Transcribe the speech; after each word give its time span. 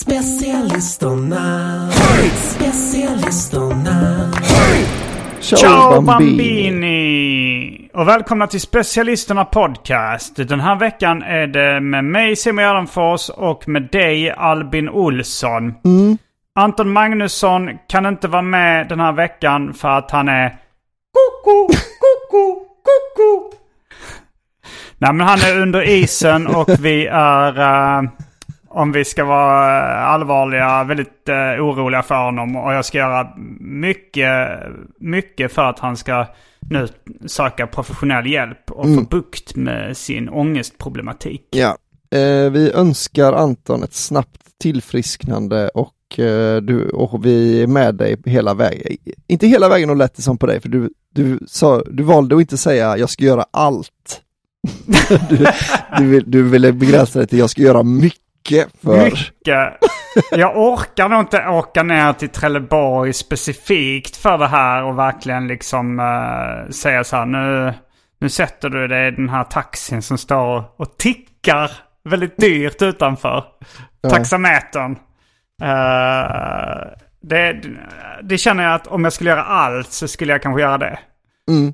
Specialisterna, 0.00 1.90
specialisterna. 2.34 4.30
Ciao 5.40 6.00
Bambini! 6.00 7.90
Och 7.94 8.08
välkomna 8.08 8.46
till 8.46 8.60
Specialisterna 8.60 9.44
Podcast. 9.44 10.36
Den 10.36 10.60
här 10.60 10.76
veckan 10.76 11.22
är 11.22 11.46
det 11.46 11.80
med 11.80 12.04
mig 12.04 12.36
Simon 12.36 12.64
Gärdenfors 12.64 13.28
och 13.28 13.68
med 13.68 13.88
dig 13.92 14.30
Albin 14.30 14.88
Olsson. 14.88 15.74
Anton 16.54 16.92
Magnusson 16.92 17.78
kan 17.88 18.06
inte 18.06 18.28
vara 18.28 18.42
med 18.42 18.88
den 18.88 19.00
här 19.00 19.12
veckan 19.12 19.74
för 19.74 19.88
att 19.88 20.10
han 20.10 20.28
är 20.28 20.48
koko, 21.12 21.66
koko, 22.00 22.54
koko. 22.82 23.56
Nej 24.98 25.12
men 25.12 25.26
han 25.26 25.38
är 25.38 25.60
under 25.60 25.88
isen 25.88 26.46
och 26.46 26.68
vi 26.80 27.06
är, 27.06 27.58
eh, 27.60 28.02
om 28.70 28.92
vi 28.92 29.04
ska 29.04 29.24
vara 29.24 29.94
allvarliga, 30.00 30.84
väldigt 30.84 31.28
uh, 31.28 31.64
oroliga 31.64 32.02
för 32.02 32.24
honom. 32.24 32.56
Och 32.56 32.72
jag 32.72 32.84
ska 32.84 32.98
göra 32.98 33.32
mycket, 33.60 34.58
mycket 34.98 35.52
för 35.52 35.62
att 35.62 35.78
han 35.78 35.96
ska 35.96 36.26
nu 36.60 36.88
söka 37.26 37.66
professionell 37.66 38.26
hjälp 38.26 38.70
och 38.70 38.94
få 38.94 39.00
bukt 39.00 39.56
med 39.56 39.96
sin 39.96 40.28
ångestproblematik. 40.28 41.48
Ja, 41.50 41.76
eh, 42.18 42.50
vi 42.50 42.72
önskar 42.74 43.32
Anton 43.32 43.82
ett 43.82 43.94
snabbt 43.94 44.40
tillfrisknande 44.60 45.68
och, 45.68 46.18
eh, 46.18 46.56
du, 46.56 46.90
och 46.90 47.26
vi 47.26 47.62
är 47.62 47.66
med 47.66 47.94
dig 47.94 48.16
hela 48.24 48.54
vägen. 48.54 48.96
Inte 49.26 49.46
hela 49.46 49.68
vägen 49.68 49.90
och 49.90 49.96
lät 49.96 50.16
det 50.16 50.22
som 50.22 50.38
på 50.38 50.46
dig, 50.46 50.60
för 50.60 50.68
du, 50.68 50.90
du, 51.14 51.38
sa, 51.46 51.82
du 51.90 52.02
valde 52.02 52.34
att 52.34 52.40
inte 52.40 52.56
säga 52.56 52.96
jag 52.96 53.10
ska 53.10 53.24
göra 53.24 53.44
allt. 53.50 54.22
du, 55.28 55.46
du, 55.98 56.06
vill, 56.06 56.30
du 56.30 56.42
ville 56.42 56.72
begränsa 56.72 57.18
dig 57.18 57.28
till 57.28 57.38
jag 57.38 57.50
ska 57.50 57.62
göra 57.62 57.82
mycket 57.82 58.29
för... 58.82 59.04
Mycket. 59.04 59.78
Jag 60.30 60.56
orkar 60.58 61.08
nog 61.08 61.20
inte 61.20 61.48
åka 61.48 61.82
ner 61.82 62.12
till 62.12 62.28
Trelleborg 62.28 63.12
specifikt 63.12 64.16
för 64.16 64.38
det 64.38 64.46
här 64.46 64.82
och 64.84 64.98
verkligen 64.98 65.46
liksom 65.46 66.00
uh, 66.00 66.70
säga 66.70 67.04
så 67.04 67.16
här 67.16 67.26
nu, 67.26 67.74
nu 68.20 68.28
sätter 68.28 68.68
du 68.68 68.88
dig 68.88 69.08
i 69.08 69.10
den 69.10 69.28
här 69.28 69.44
taxin 69.44 70.02
som 70.02 70.18
står 70.18 70.64
och 70.76 70.96
tickar 70.98 71.70
väldigt 72.04 72.36
dyrt 72.36 72.82
utanför. 72.82 73.44
Taxametern. 74.10 74.92
Uh, 75.62 76.86
det, 77.22 77.62
det 78.22 78.38
känner 78.38 78.64
jag 78.64 78.74
att 78.74 78.86
om 78.86 79.04
jag 79.04 79.12
skulle 79.12 79.30
göra 79.30 79.42
allt 79.44 79.92
så 79.92 80.08
skulle 80.08 80.32
jag 80.32 80.42
kanske 80.42 80.62
göra 80.62 80.78
det. 80.78 80.98
Mm. 81.48 81.72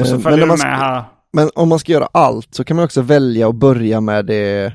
Och 0.00 0.06
så 0.06 0.14
Eh, 0.14 0.20
följer 0.20 0.40
du 0.40 0.46
med 0.46 0.58
ska- 0.58 0.68
här. 0.68 1.04
Men 1.32 1.50
om 1.54 1.68
man 1.68 1.78
ska 1.78 1.92
göra 1.92 2.08
allt 2.12 2.54
så 2.54 2.64
kan 2.64 2.76
man 2.76 2.84
också 2.84 3.02
välja 3.02 3.48
att 3.48 3.54
börja 3.54 4.00
med 4.00 4.26
det 4.26 4.72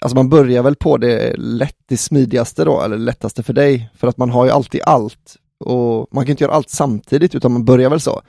Alltså 0.00 0.16
man 0.16 0.28
börjar 0.28 0.62
väl 0.62 0.76
på 0.76 0.96
det 0.96 1.34
lätt, 1.36 1.76
det 1.88 1.96
smidigaste 1.96 2.64
då, 2.64 2.82
eller 2.82 2.98
lättaste 2.98 3.42
för 3.42 3.52
dig, 3.52 3.90
för 3.94 4.08
att 4.08 4.16
man 4.16 4.30
har 4.30 4.44
ju 4.44 4.50
alltid 4.50 4.80
allt. 4.84 5.36
Och 5.64 6.08
man 6.14 6.24
kan 6.24 6.30
inte 6.30 6.44
göra 6.44 6.52
allt 6.54 6.70
samtidigt, 6.70 7.34
utan 7.34 7.52
man 7.52 7.64
börjar 7.64 7.90
väl 7.90 8.00
så. 8.00 8.22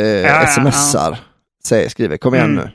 Eh, 0.00 0.06
ja, 0.06 0.46
smsar, 0.46 1.18
säger, 1.64 1.88
skriver, 1.88 2.16
kom 2.16 2.34
igen 2.34 2.50
Mm. 2.50 2.64
nu. 2.64 2.70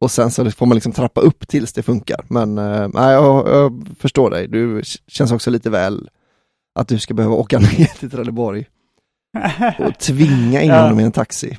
Och 0.00 0.10
sen 0.10 0.30
så 0.30 0.50
får 0.50 0.66
man 0.66 0.74
liksom 0.76 0.92
trappa 0.92 1.20
upp 1.20 1.48
tills 1.48 1.72
det 1.72 1.82
funkar. 1.82 2.24
Men 2.28 2.58
eh, 2.58 2.88
jag, 2.94 3.48
jag 3.48 3.86
förstår 4.00 4.30
dig, 4.30 4.48
du 4.48 4.82
känns 5.06 5.32
också 5.32 5.50
lite 5.50 5.70
väl 5.70 6.08
att 6.78 6.88
du 6.88 6.98
ska 6.98 7.14
behöva 7.14 7.34
åka 7.34 7.58
ner 7.78 7.98
till 7.98 8.10
Trelleborg 8.10 8.64
och 9.78 9.98
tvinga 9.98 10.62
in 10.62 10.68
Ja. 10.70 10.82
honom 10.82 11.00
i 11.00 11.02
en 11.02 11.12
taxi. 11.12 11.58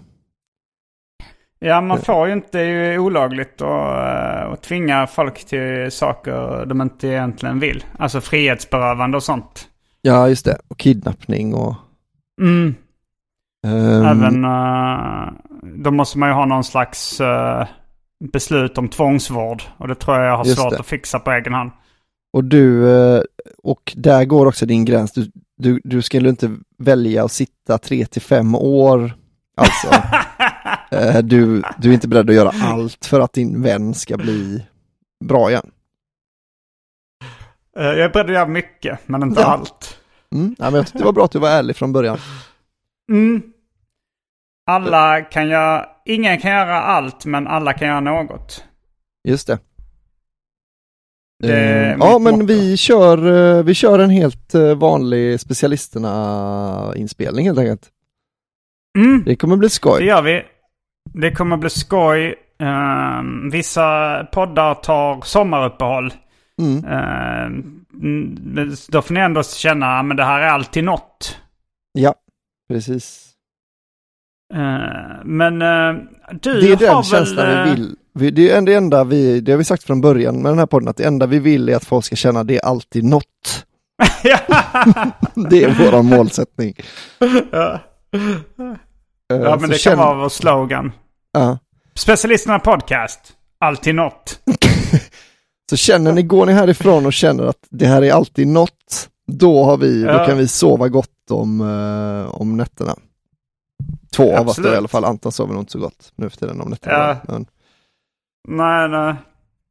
Ja, 1.60 1.82
man 1.82 2.02
får 2.02 2.28
ju 2.28 2.34
inte, 2.34 2.58
det 2.58 2.64
är 2.64 2.92
ju 2.92 3.00
olagligt 3.00 3.62
att, 3.62 4.46
eh, 4.46 4.52
att 4.52 4.62
tvinga 4.62 5.08
folk 5.08 5.46
till 5.46 5.92
saker 5.92 6.66
de 6.66 6.82
inte 6.82 7.08
egentligen 7.08 7.60
vill. 7.60 7.86
Alltså 8.00 8.22
frihetsberövande 8.22 9.18
och 9.18 9.24
sånt. 9.24 9.68
Ja, 10.02 10.30
just 10.30 10.46
det. 10.46 10.58
Och 10.68 10.78
kidnappning 10.78 11.54
och... 11.54 11.76
Mm. 12.42 12.76
ehm, 13.68 14.06
Även, 14.06 14.46
uh, 14.46 15.30
då 15.64 15.92
måste 15.92 16.18
man 16.18 16.30
ju 16.30 16.36
ha 16.36 16.46
någon 16.46 16.64
slags 16.64 17.22
eh, 17.22 17.68
beslut 18.34 18.78
om 18.78 18.90
tvångsvård. 18.90 19.64
Och 19.78 19.88
det 19.88 19.96
tror 19.96 20.18
jag 20.18 20.26
jag 20.26 20.38
har 20.38 20.46
Just 20.46 20.62
svårt 20.62 20.72
det. 20.72 20.80
att 20.80 20.86
fixa 20.86 21.20
på 21.20 21.32
egen 21.32 21.54
hand. 21.54 21.72
Och 22.34 22.44
du, 22.44 22.90
eh, 22.98 23.22
och 23.64 23.94
där 23.96 24.26
går 24.26 24.46
också 24.46 24.66
din 24.66 24.86
gräns. 24.86 25.12
Du, 25.12 25.32
du, 25.58 25.82
du 25.84 26.02
skulle 26.02 26.30
inte 26.30 26.56
välja 26.78 27.26
att 27.26 27.32
sitta 27.32 27.78
tre 27.78 28.06
till 28.06 28.22
fem 28.22 28.56
år. 28.56 29.14
Alltså, 29.58 29.88
Eh, 30.40 30.47
du, 31.24 31.64
du 31.78 31.90
är 31.90 31.94
inte 31.94 32.08
beredd 32.08 32.30
att 32.30 32.36
göra 32.36 32.52
allt 32.62 33.06
för 33.06 33.20
att 33.20 33.34
din 33.34 33.62
vän 33.62 33.94
ska 33.94 34.18
bli 34.18 34.66
bra 35.26 35.50
igen. 35.50 35.72
Eh, 37.78 37.86
jag 37.86 38.00
är 38.00 38.10
beredd 38.10 38.26
att 38.26 38.32
göra 38.34 38.48
mycket, 38.48 39.00
men 39.06 39.24
inte 39.24 39.42
Ja. 39.42 39.48
allt. 39.48 39.98
Mm. 40.36 40.56
Ja, 40.60 40.66
men 40.66 40.74
jag 40.74 40.86
tyckte 40.86 41.00
det 41.00 41.06
var 41.06 41.12
bra 41.14 41.26
att 41.26 41.32
du 41.32 41.40
var 41.40 41.50
ärlig 41.50 41.76
från 41.76 41.94
början. 41.94 42.18
Mm. 43.12 43.42
Alla 44.70 45.22
kan 45.22 45.48
göra, 45.50 45.86
ingen 46.06 46.38
kan 46.40 46.52
göra 46.52 46.82
allt, 46.82 47.26
men 47.26 47.48
alla 47.48 47.74
kan 47.74 47.88
göra 47.88 48.00
något. 48.00 48.64
Just 49.28 49.48
det. 49.48 49.60
Det 51.44 51.54
Eh, 51.54 51.96
ja, 52.00 52.20
men 52.20 52.34
motto. 52.34 52.46
vi 52.46 52.78
kör, 52.78 53.18
eh, 53.58 53.64
vi 53.64 53.74
kör 53.74 54.00
en 54.00 54.10
helt 54.10 54.56
eh, 54.56 54.76
vanlig 54.76 55.40
specialisterna-inspelning 55.40 57.46
helt 57.46 57.60
enkelt. 57.60 57.90
Mm. 58.98 59.24
Det 59.24 59.36
kommer 59.36 59.58
bli 59.58 59.68
Det 59.68 59.74
skoj. 59.74 60.04
gör 60.06 60.22
vi. 60.22 60.46
Det 61.14 61.32
kommer 61.32 61.58
bli 61.58 61.70
skoj. 61.70 62.36
Ehm, 62.60 63.50
vissa 63.50 64.24
poddar 64.32 64.74
tar 64.74 65.22
sommaruppehåll. 65.22 66.14
Mm. 66.62 66.86
Mm, 67.94 68.76
då 68.90 69.02
får 69.02 69.14
ni 69.14 69.20
ändå 69.20 69.44
känna 69.44 70.00
att 70.00 70.18
det 70.18 70.24
här 70.24 70.42
är 70.42 70.48
alltid 70.48 70.84
något. 70.84 71.38
Ja, 71.92 72.16
precis. 72.70 73.30
Ehm, 74.54 75.38
men 75.38 75.62
eh, 75.62 76.04
du 76.42 76.62
Det 76.62 76.72
är 76.72 76.76
den 76.76 76.96
har 76.96 77.04
känslan 77.04 77.46
väl... 77.46 77.64
vi 77.64 77.70
eh, 77.70 77.76
vill, 77.76 77.96
Vi, 78.14 78.32
det 78.32 78.52
är 78.52 78.62
det 78.62 78.74
enda 78.74 79.04
vi, 79.04 79.40
det 79.40 79.52
har 79.52 79.58
vi 79.58 79.64
sagt 79.64 79.84
från 79.84 80.02
början 80.02 80.42
med 80.42 80.52
den 80.52 80.60
här 80.60 80.66
podden, 80.66 80.88
att 80.88 80.98
det 80.98 81.04
enda 81.04 81.26
vi 81.26 81.40
vill 81.40 81.70
är 81.70 81.76
att 81.76 81.86
folk 81.86 82.06
ska 82.06 82.16
känna 82.16 82.44
det 82.44 82.56
är 82.56 82.66
alltid 82.66 83.04
något. 83.04 83.66
det 85.50 85.64
är 85.64 85.92
vår 85.92 86.04
målsättning. 86.04 86.74
Ja. 89.28 89.36
Eh, 89.36 89.42
ja, 89.42 89.58
men 89.62 89.70
det 89.70 89.84
kan 89.84 89.98
vara 89.98 90.16
vår 90.16 90.30
slogan. 90.30 90.92
Ja. 91.32 91.58
Specialisterna 91.96 92.60
podcast. 92.60 93.20
Alltid 93.60 93.96
något. 93.96 94.40
Så 95.70 95.78
känner 95.78 96.12
ni, 96.14 96.24
går 96.24 96.46
ni 96.46 96.54
härifrån 96.54 97.06
och 97.06 97.14
känner 97.14 97.44
att 97.46 97.68
det 97.70 97.86
här 97.86 98.02
är 98.02 98.14
alltid 98.14 98.48
något, 98.48 99.10
då 99.32 99.64
har 99.64 99.78
vi, 99.78 100.04
då 100.04 100.10
Ja. 100.12 100.26
kan 100.26 100.38
vi 100.38 100.48
sova 100.48 100.88
gott 100.88 101.32
om, 101.32 101.62
eh, 101.62 102.36
om 102.42 102.58
nätterna. 102.58 102.96
Två 104.16 104.38
av 104.38 104.40
oss 104.40 104.46
då 104.46 104.50
Absolut. 104.62 104.74
i 104.74 104.78
alla 104.78 104.88
fall, 104.88 105.06
Anton 105.06 105.32
sover 105.32 105.54
nog 105.54 105.62
inte 105.62 105.72
så 105.72 105.80
gott 105.80 106.12
nu 106.16 106.30
för 106.30 106.38
tiden 106.38 106.62
om 106.62 106.70
nätterna. 106.70 106.94
Ja. 106.94 107.16
Men, 107.28 107.46
Nej, 108.48 108.90
nej. 108.90 109.16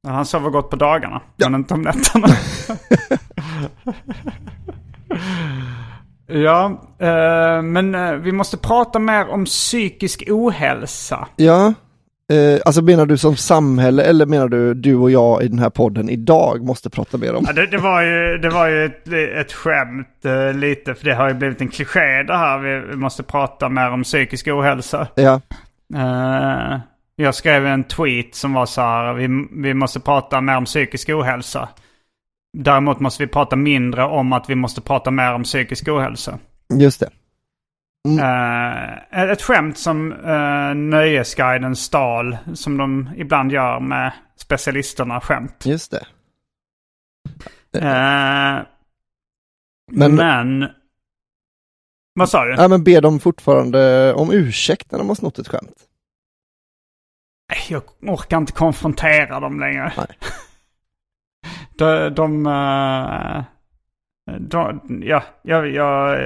Han 0.06 0.26
sover 0.26 0.50
gott 0.50 0.70
på 0.70 0.76
dagarna, 0.76 1.22
men 1.36 1.54
inte 1.54 1.74
om 1.74 1.82
nätterna. 1.82 2.28
ja, 6.26 6.80
eh, 6.98 7.62
men 7.62 7.94
eh, 7.94 8.12
vi 8.12 8.32
måste 8.32 8.56
prata 8.56 8.98
mer 8.98 9.28
om 9.28 9.44
psykisk 9.44 10.24
ohälsa. 10.30 11.28
ja, 11.36 11.74
eh, 12.32 12.60
alltså 12.64 12.82
menar 12.82 13.06
du 13.06 13.18
som 13.18 13.36
samhälle 13.36 14.02
eller 14.02 14.26
menar 14.26 14.48
du 14.48 14.74
du 14.74 14.96
och 14.96 15.10
jag 15.10 15.42
i 15.42 15.48
den 15.48 15.58
här 15.58 15.70
podden 15.70 16.08
idag 16.08 16.64
måste 16.64 16.90
prata 16.90 17.18
mer 17.18 17.34
om? 17.34 17.44
Ja, 17.46 17.52
det, 17.52 17.66
det 17.66 17.78
var 17.78 18.02
ju, 18.02 18.38
det 18.38 18.48
var 18.48 18.66
ju 18.66 18.84
ett, 18.84 19.08
ett 19.40 19.52
skämt 19.52 20.24
eh, 20.24 20.58
lite, 20.58 20.94
för 20.94 21.04
det 21.04 21.14
har 21.14 21.28
ju 21.28 21.34
blivit 21.34 21.60
en 21.60 21.68
kliché 21.68 22.22
det 22.22 22.36
här. 22.36 22.58
Vi, 22.58 22.96
måste 22.96 23.22
prata 23.22 23.68
mer 23.68 23.90
om 23.90 24.02
psykisk 24.02 24.48
ohälsa. 24.48 25.08
Ja, 25.14 25.40
Eh, 25.94 26.80
jag 27.16 27.34
skrev 27.34 27.66
en 27.66 27.84
tweet 27.84 28.34
som 28.34 28.52
var 28.52 28.66
så 28.66 28.80
här, 28.80 29.14
vi, 29.14 29.46
vi 29.50 29.74
måste 29.74 30.00
prata 30.00 30.40
mer 30.40 30.56
om 30.56 30.64
psykisk 30.64 31.08
ohälsa. 31.08 31.68
Däremot 32.58 33.00
måste 33.00 33.22
vi 33.22 33.26
prata 33.32 33.56
mindre 33.56 34.04
om 34.04 34.32
att 34.32 34.50
vi 34.50 34.54
måste 34.54 34.80
prata 34.80 35.10
mer 35.10 35.32
om 35.34 35.42
psykisk 35.42 35.88
ohälsa. 35.88 36.38
just 36.80 37.00
det. 37.00 37.10
Eh, 38.20 39.22
ett 39.30 39.42
skämt 39.42 39.78
som 39.78 40.12
uh, 40.12 40.74
Nöjesguiden 40.74 41.76
stal, 41.76 42.36
som 42.54 42.76
de 42.76 43.10
ibland 43.16 43.52
gör 43.52 43.80
med 43.80 44.12
specialisterna 44.36 45.20
skämt. 45.20 45.66
Just 45.66 45.90
det. 45.90 46.06
Eh, 47.78 48.62
Men- 49.92 50.14
men... 50.14 50.68
Vad 52.14 52.28
sa 52.28 52.44
du? 52.44 52.54
Ja, 52.54 52.68
men 52.68 52.84
ber 52.84 53.00
de 53.00 53.20
fortfarande 53.20 54.14
om 54.14 54.32
ursäkt 54.32 54.90
när 54.92 54.98
de 54.98 55.08
har 55.08 55.14
snott 55.14 55.38
ett 55.38 55.48
skämt? 55.48 55.74
Jag 57.68 57.82
orkar 58.02 58.36
inte 58.38 58.52
konfrontera 58.52 59.40
dem 59.40 59.60
längre. 59.60 59.92
Nej. 59.96 60.06
De, 61.78 62.14
de, 62.14 62.46
eh, 62.46 63.44
de 64.40 64.80
ja, 65.04 65.22
jag, 65.42 65.70
jag, 65.70 66.18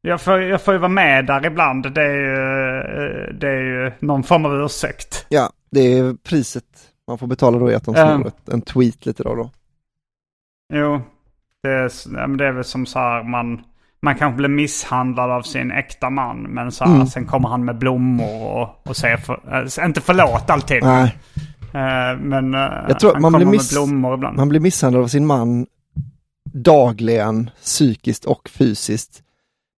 jag, 0.00 0.20
får, 0.20 0.40
jag 0.42 0.62
får 0.62 0.74
ju 0.74 0.78
vara 0.78 0.88
med 0.88 1.26
där 1.26 1.46
ibland. 1.46 1.92
Det 1.94 2.02
är 2.02 2.14
ju, 2.14 2.36
eh, 2.78 3.34
det 3.34 3.48
är 3.48 3.60
ju 3.60 3.92
någon 3.98 4.22
form 4.22 4.44
av 4.46 4.54
ursäkt. 4.64 5.26
Ja, 5.28 5.50
det 5.70 5.80
är 5.80 6.14
priset 6.28 6.64
man 7.08 7.18
får 7.18 7.26
betala 7.26 7.58
då 7.58 7.66
är 7.70 7.76
att 7.76 7.84
de 7.84 7.94
snor 7.94 8.26
ett, 8.26 8.48
en 8.48 8.62
tweet 8.62 9.06
lite 9.06 9.22
då 9.22 9.34
då. 9.34 9.50
Jo, 10.74 11.00
det 11.62 11.68
är, 11.68 12.36
det 12.36 12.46
är 12.46 12.52
väl 12.52 12.64
som 12.64 12.86
så 12.86 12.98
här 12.98 13.22
man, 13.22 13.60
man 14.02 14.14
kanske 14.14 14.36
blir 14.36 14.48
misshandlad 14.48 15.30
av 15.30 15.42
sin 15.42 15.70
äkta 15.70 16.10
man. 16.10 16.42
Men 16.42 16.72
så 16.72 16.84
här, 16.84 16.94
Mm. 16.94 17.06
sen 17.06 17.26
kommer 17.26 17.48
han 17.48 17.64
med 17.64 17.78
blommor 17.78 18.46
och, 18.46 18.86
och 18.88 18.96
säger, 18.96 19.16
för, 19.16 19.64
äh, 19.80 19.86
inte 19.86 20.00
förlåt 20.00 20.50
alltid. 20.50 20.82
Nej, 20.82 21.02
Eh, 21.36 21.42
men 22.18 22.54
eh, 22.54 22.60
Jag 22.88 23.00
tror 23.00 23.12
han 23.12 23.22
man 23.22 23.32
blir 23.32 23.40
kommer 23.44 23.52
miss- 23.58 23.72
med 23.72 23.76
blommor 23.86 24.14
ibland. 24.14 24.36
man 24.36 24.48
blir 24.48 24.60
misshandlad 24.60 25.02
av 25.04 25.08
sin 25.08 25.26
man 25.26 25.66
dagligen, 26.54 27.50
psykiskt 27.62 28.24
och 28.24 28.48
fysiskt. 28.48 29.22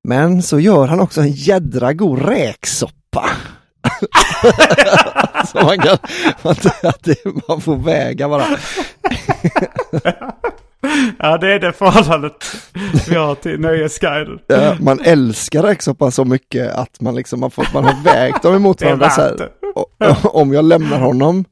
Men 0.07 0.43
så 0.43 0.59
gör 0.59 0.87
han 0.87 0.99
också 0.99 1.21
en 1.21 1.31
jädra 1.31 1.93
god 1.93 2.21
räksoppa. 2.21 3.29
så 5.47 5.57
man 5.65 5.77
kan, 5.79 5.97
det, 7.03 7.15
man 7.47 7.61
får 7.61 7.75
väga 7.75 8.29
bara. 8.29 8.45
Ja, 11.19 11.37
det 11.37 11.53
är 11.53 11.59
det 11.59 11.73
förhållandet 11.73 12.33
vi 13.09 13.15
har 13.15 13.35
till 13.35 13.59
Nöjesguiden. 13.59 14.39
Ja, 14.47 14.75
man 14.79 14.99
älskar 14.99 15.63
räksoppa 15.63 16.11
så 16.11 16.25
mycket 16.25 16.71
att 16.73 17.01
man 17.01 17.15
liksom, 17.15 17.39
man, 17.39 17.51
får, 17.51 17.67
man 17.73 17.83
har 17.83 18.03
vägt 18.03 18.43
dem 18.43 18.55
emot 18.55 18.81
varandra 18.81 19.09
så 19.09 19.21
här. 19.21 19.49
Om 20.23 20.53
jag 20.53 20.65
lämnar 20.65 20.99
honom 20.99 21.45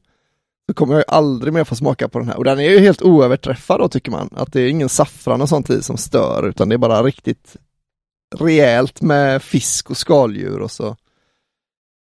så 0.72 0.76
kommer 0.76 0.94
jag 0.94 1.00
ju 1.00 1.14
aldrig 1.14 1.52
mer 1.52 1.64
få 1.64 1.76
smaka 1.76 2.08
på 2.08 2.18
den 2.18 2.28
här. 2.28 2.36
Och 2.36 2.44
den 2.44 2.60
är 2.60 2.70
ju 2.70 2.78
helt 2.78 3.02
oöverträffad 3.02 3.80
då 3.80 3.88
tycker 3.88 4.10
man. 4.10 4.30
Att 4.36 4.52
det 4.52 4.60
är 4.60 4.68
ingen 4.68 4.88
saffran 4.88 5.40
och 5.40 5.48
sånt 5.48 5.70
i 5.70 5.82
som 5.82 5.96
stör 5.96 6.48
utan 6.48 6.68
det 6.68 6.74
är 6.74 6.78
bara 6.78 7.02
riktigt 7.02 7.56
rejält 8.38 9.02
med 9.02 9.42
fisk 9.42 9.90
och 9.90 9.96
skaldjur 9.96 10.60
och 10.60 10.70
så. 10.70 10.96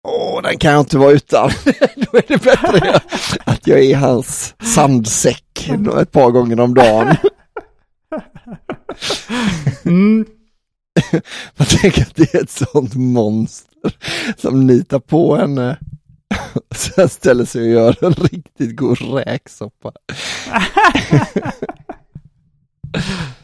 Åh, 0.07 0.41
den 0.41 0.57
kan 0.57 0.71
jag 0.71 0.81
inte 0.81 0.97
vara 0.97 1.11
utan. 1.11 1.49
Då 1.95 2.17
är 2.17 2.27
det 2.27 2.43
bättre 2.43 3.01
att 3.43 3.67
jag 3.67 3.79
är 3.79 3.83
i 3.83 3.93
hans 3.93 4.55
sandsäck 4.75 5.69
ett 6.01 6.11
par 6.11 6.31
gånger 6.31 6.59
om 6.59 6.73
dagen. 6.73 7.15
Mm. 9.85 10.25
Man 11.57 11.67
tänker 11.67 12.01
att 12.01 12.15
det 12.15 12.33
är 12.33 12.43
ett 12.43 12.49
sånt 12.49 12.95
monster 12.95 13.93
som 14.37 14.67
nitar 14.67 14.99
på 14.99 15.35
henne. 15.35 15.77
Sen 16.75 17.09
ställer 17.09 17.45
sig 17.45 17.61
och 17.61 17.67
gör 17.67 18.05
en 18.05 18.13
riktigt 18.13 18.75
god 18.77 18.97
räksoppa. 19.01 19.91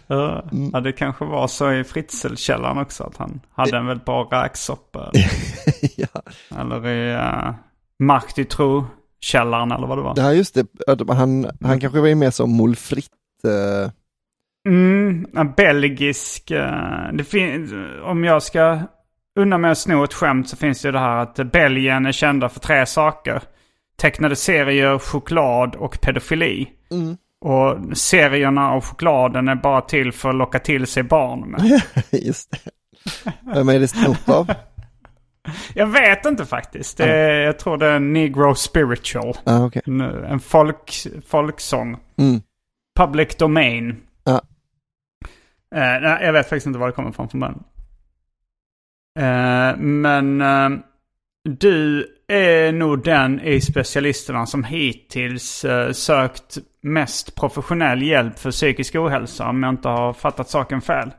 Mm. 0.09 0.69
ja, 0.73 0.79
det 0.79 0.91
kanske 0.91 1.25
var 1.25 1.47
så 1.47 1.71
i 1.71 1.83
Fritzelkällaren 1.83 2.77
också 2.77 3.03
att 3.03 3.17
han 3.17 3.41
hade 3.55 3.77
en 3.77 3.85
väldigt 3.85 4.05
bra 4.05 4.23
räksoppa. 4.31 5.11
ja. 5.97 6.21
Eller 6.59 6.87
i 6.87 7.13
uh, 7.15 7.53
Mark 7.99 8.35
du 8.35 8.43
Tro-källaren 8.43 9.71
eller 9.71 9.87
vad 9.87 9.97
det 9.97 10.01
var. 10.01 10.13
ja, 10.17 10.33
just 10.33 10.55
det. 10.55 10.67
Han, 11.13 11.47
han 11.61 11.79
kanske 11.79 11.99
var 11.99 12.15
med 12.15 12.33
som 12.33 12.51
Mol 12.51 12.75
Fritt. 12.75 13.09
eh, 13.43 13.91
Mm, 14.67 15.25
en 15.37 15.51
belgisk. 15.51 16.51
eh, 16.51 17.13
det 17.13 17.23
fin- 17.23 17.99
om 18.03 18.23
jag 18.23 18.43
ska 18.43 18.79
unna 19.35 19.57
mig 19.57 19.71
att 19.71 19.77
sno 19.77 20.03
ett 20.03 20.13
skämt 20.13 20.49
så 20.49 20.55
finns 20.57 20.81
det 20.81 20.87
ju 20.87 20.91
det 20.91 20.99
här 20.99 21.17
att 21.17 21.35
Belgien 21.51 22.05
är 22.05 22.11
kända 22.11 22.49
för 22.49 22.59
tre 22.59 22.85
saker. 22.85 23.41
Tecknade 23.97 24.35
serier, 24.35 24.99
choklad 24.99 25.75
och 25.75 26.01
pedofili. 26.01 26.67
Mm. 26.91 27.17
Och 27.41 27.97
serierna 27.97 28.73
och 28.73 28.85
chokladen 28.85 29.47
är 29.47 29.55
bara 29.55 29.81
till 29.81 30.11
för 30.11 30.29
att 30.29 30.35
locka 30.35 30.59
till 30.59 30.87
sig 30.87 31.03
barn 31.03 31.39
med. 31.39 31.81
Just 32.25 32.51
det. 32.51 32.71
Vem 33.53 33.69
är 33.69 33.79
det 33.79 33.87
snott 33.87 34.29
av? 34.29 34.51
Jag 35.73 35.87
vet 35.87 36.25
inte 36.25 36.45
faktiskt. 36.45 36.97
Det 36.97 37.03
är, 37.03 37.41
jag 37.41 37.59
tror 37.59 37.77
det 37.77 37.87
är 37.87 37.99
negro 37.99 38.55
spiritual. 38.55 39.37
Ah, 39.43 39.65
okej. 39.65 39.81
En, 39.85 40.01
en 40.01 40.39
folk, 40.39 41.07
folksång. 41.27 41.97
Mm. 42.17 42.41
Public 42.97 43.35
domain. 43.35 43.97
Ja. 44.23 44.41
Eh, 45.75 46.01
nej, 46.01 46.17
jag 46.21 46.33
vet 46.33 46.49
faktiskt 46.49 46.67
inte 46.67 46.79
var 46.79 46.87
det 46.87 46.93
kommer 46.93 47.09
ifrån 47.09 47.29
från 47.29 47.39
början. 47.39 47.63
Eh, 49.19 49.77
men 49.77 50.41
eh, 50.41 50.69
du 51.49 52.07
är 52.27 52.71
nog 52.71 53.03
den 53.03 53.41
i 53.41 53.61
specialisterna 53.61 54.45
som 54.45 54.63
hittills 54.63 55.65
eh, 55.65 55.91
sökt 55.91 56.57
mest 56.81 57.35
professionell 57.35 58.03
hjälp 58.03 58.39
för 58.39 58.51
psykisk 58.51 58.95
ohälsa 58.95 59.49
om 59.49 59.63
jag 59.63 59.69
inte 59.73 59.87
har 59.87 60.13
fattat 60.13 60.49
saken 60.49 60.81
fel. 60.81 61.11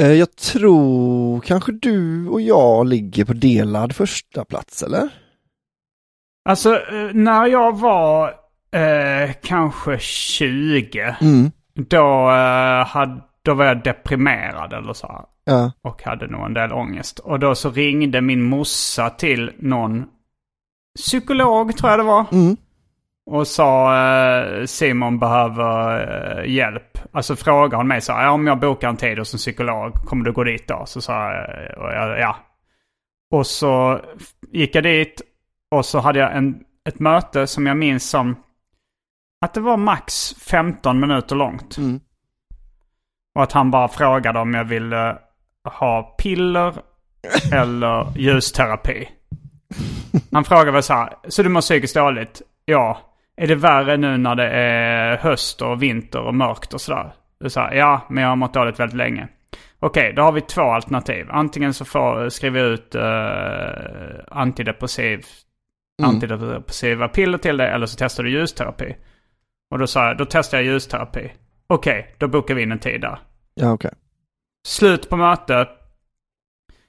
Eh, 0.00 0.12
Jag 0.12 0.36
tror 0.36 1.40
kanske 1.40 1.72
du 1.72 2.28
och 2.28 2.40
jag 2.40 2.86
ligger 2.86 3.24
på 3.24 3.32
delad 3.32 3.96
första 3.96 4.44
plats 4.44 4.82
eller? 4.82 5.08
Alltså 6.48 6.74
eh, 6.74 7.10
när 7.12 7.46
jag 7.46 7.78
var 7.78 8.28
eh, 8.72 9.30
kanske 9.42 9.98
20 9.98 11.16
Mm. 11.20 11.50
då, 11.74 12.30
eh, 12.30 12.86
hade, 12.86 13.20
då 13.42 13.54
var 13.54 13.64
jag 13.64 13.82
deprimerad 13.82 14.72
eller 14.72 14.92
så 14.92 15.06
här. 15.06 15.24
Ja. 15.44 15.72
och 15.82 16.02
hade 16.02 16.26
nog 16.26 16.46
en 16.46 16.54
del 16.54 16.72
ångest. 16.72 17.18
Och 17.18 17.38
då 17.38 17.54
så 17.54 17.70
ringde 17.70 18.20
min 18.20 18.42
morsa 18.42 19.10
till 19.10 19.52
någon 19.58 20.06
psykolog 20.98 21.76
tror 21.76 21.90
jag 21.90 21.98
det 22.00 22.04
var. 22.04 22.26
Mm. 22.32 22.56
Och 23.30 23.46
sa 23.46 23.96
eh, 23.96 24.64
Simon 24.64 25.18
behöver 25.18 26.00
eh, 26.38 26.54
hjälp. 26.54 26.98
Alltså 27.12 27.36
frågade 27.36 27.76
hon 27.76 27.88
mig 27.88 28.00
så 28.00 28.12
här, 28.12 28.28
om 28.28 28.46
jag 28.46 28.60
bokar 28.60 28.88
en 28.88 28.96
tid 28.96 29.18
hos 29.18 29.34
en 29.34 29.38
psykolog, 29.38 29.94
kommer 29.94 30.24
du 30.24 30.32
gå 30.32 30.44
dit 30.44 30.68
då? 30.68 30.82
Så 30.86 31.00
sa 31.00 31.32
eh, 31.32 31.72
jag 31.76 32.18
ja. 32.18 32.36
Och 33.30 33.46
så 33.46 34.00
gick 34.52 34.74
jag 34.74 34.84
dit 34.84 35.22
och 35.70 35.84
så 35.84 35.98
hade 35.98 36.18
jag 36.18 36.36
en, 36.36 36.64
ett 36.88 36.98
möte 36.98 37.46
som 37.46 37.66
jag 37.66 37.76
minns 37.76 38.10
som 38.10 38.36
att 39.40 39.54
det 39.54 39.60
var 39.60 39.76
max 39.76 40.34
15 40.34 41.00
minuter 41.00 41.36
långt. 41.36 41.78
Mm. 41.78 42.00
Och 43.38 43.44
att 43.44 43.52
han 43.52 43.70
bara 43.70 43.88
frågade 43.88 44.38
om 44.38 44.54
jag 44.54 44.64
ville 44.64 45.18
ha 45.78 46.02
piller 46.02 46.74
eller 47.52 48.18
ljusterapi. 48.18 49.08
Han 50.32 50.44
frågar 50.44 50.72
väl 50.72 50.82
så 50.82 50.92
här, 50.92 51.08
så 51.28 51.42
du 51.42 51.48
mår 51.48 51.60
psykiskt 51.60 51.94
dåligt? 51.94 52.42
Ja. 52.64 52.98
Är 53.36 53.46
det 53.46 53.54
värre 53.54 53.96
nu 53.96 54.16
när 54.16 54.34
det 54.34 54.48
är 54.48 55.16
höst 55.16 55.62
och 55.62 55.82
vinter 55.82 56.20
och 56.20 56.34
mörkt 56.34 56.74
och 56.74 56.80
sådär? 56.80 57.12
Du 57.40 57.50
sa 57.50 57.74
ja, 57.74 58.00
men 58.10 58.22
jag 58.22 58.28
har 58.28 58.36
mått 58.36 58.54
dåligt 58.54 58.80
väldigt 58.80 58.96
länge. 58.96 59.28
Okej, 59.78 60.12
då 60.12 60.22
har 60.22 60.32
vi 60.32 60.40
två 60.40 60.62
alternativ. 60.62 61.26
Antingen 61.30 61.74
så 61.74 61.84
får, 61.84 62.28
skriver 62.28 62.62
vi 62.62 62.68
ut 62.68 62.94
uh, 62.94 64.38
antidepressiv, 64.38 65.26
mm. 66.02 66.10
antidepressiva 66.10 67.08
piller 67.08 67.38
till 67.38 67.56
dig 67.56 67.70
eller 67.70 67.86
så 67.86 67.96
testar 67.98 68.22
du 68.22 68.30
ljusterapi. 68.30 68.96
Och 69.70 69.78
då 69.78 69.86
sa 69.86 70.06
jag, 70.06 70.16
då 70.16 70.24
testar 70.24 70.58
jag 70.58 70.64
ljusterapi. 70.64 71.32
Okej, 71.66 72.14
då 72.18 72.28
bokar 72.28 72.54
vi 72.54 72.62
in 72.62 72.72
en 72.72 72.78
tid 72.78 73.00
där. 73.00 73.18
Ja, 73.58 73.72
okej. 73.72 73.88
Okay. 73.88 73.98
Slut 74.66 75.10
på 75.10 75.16
mötet. 75.16 75.68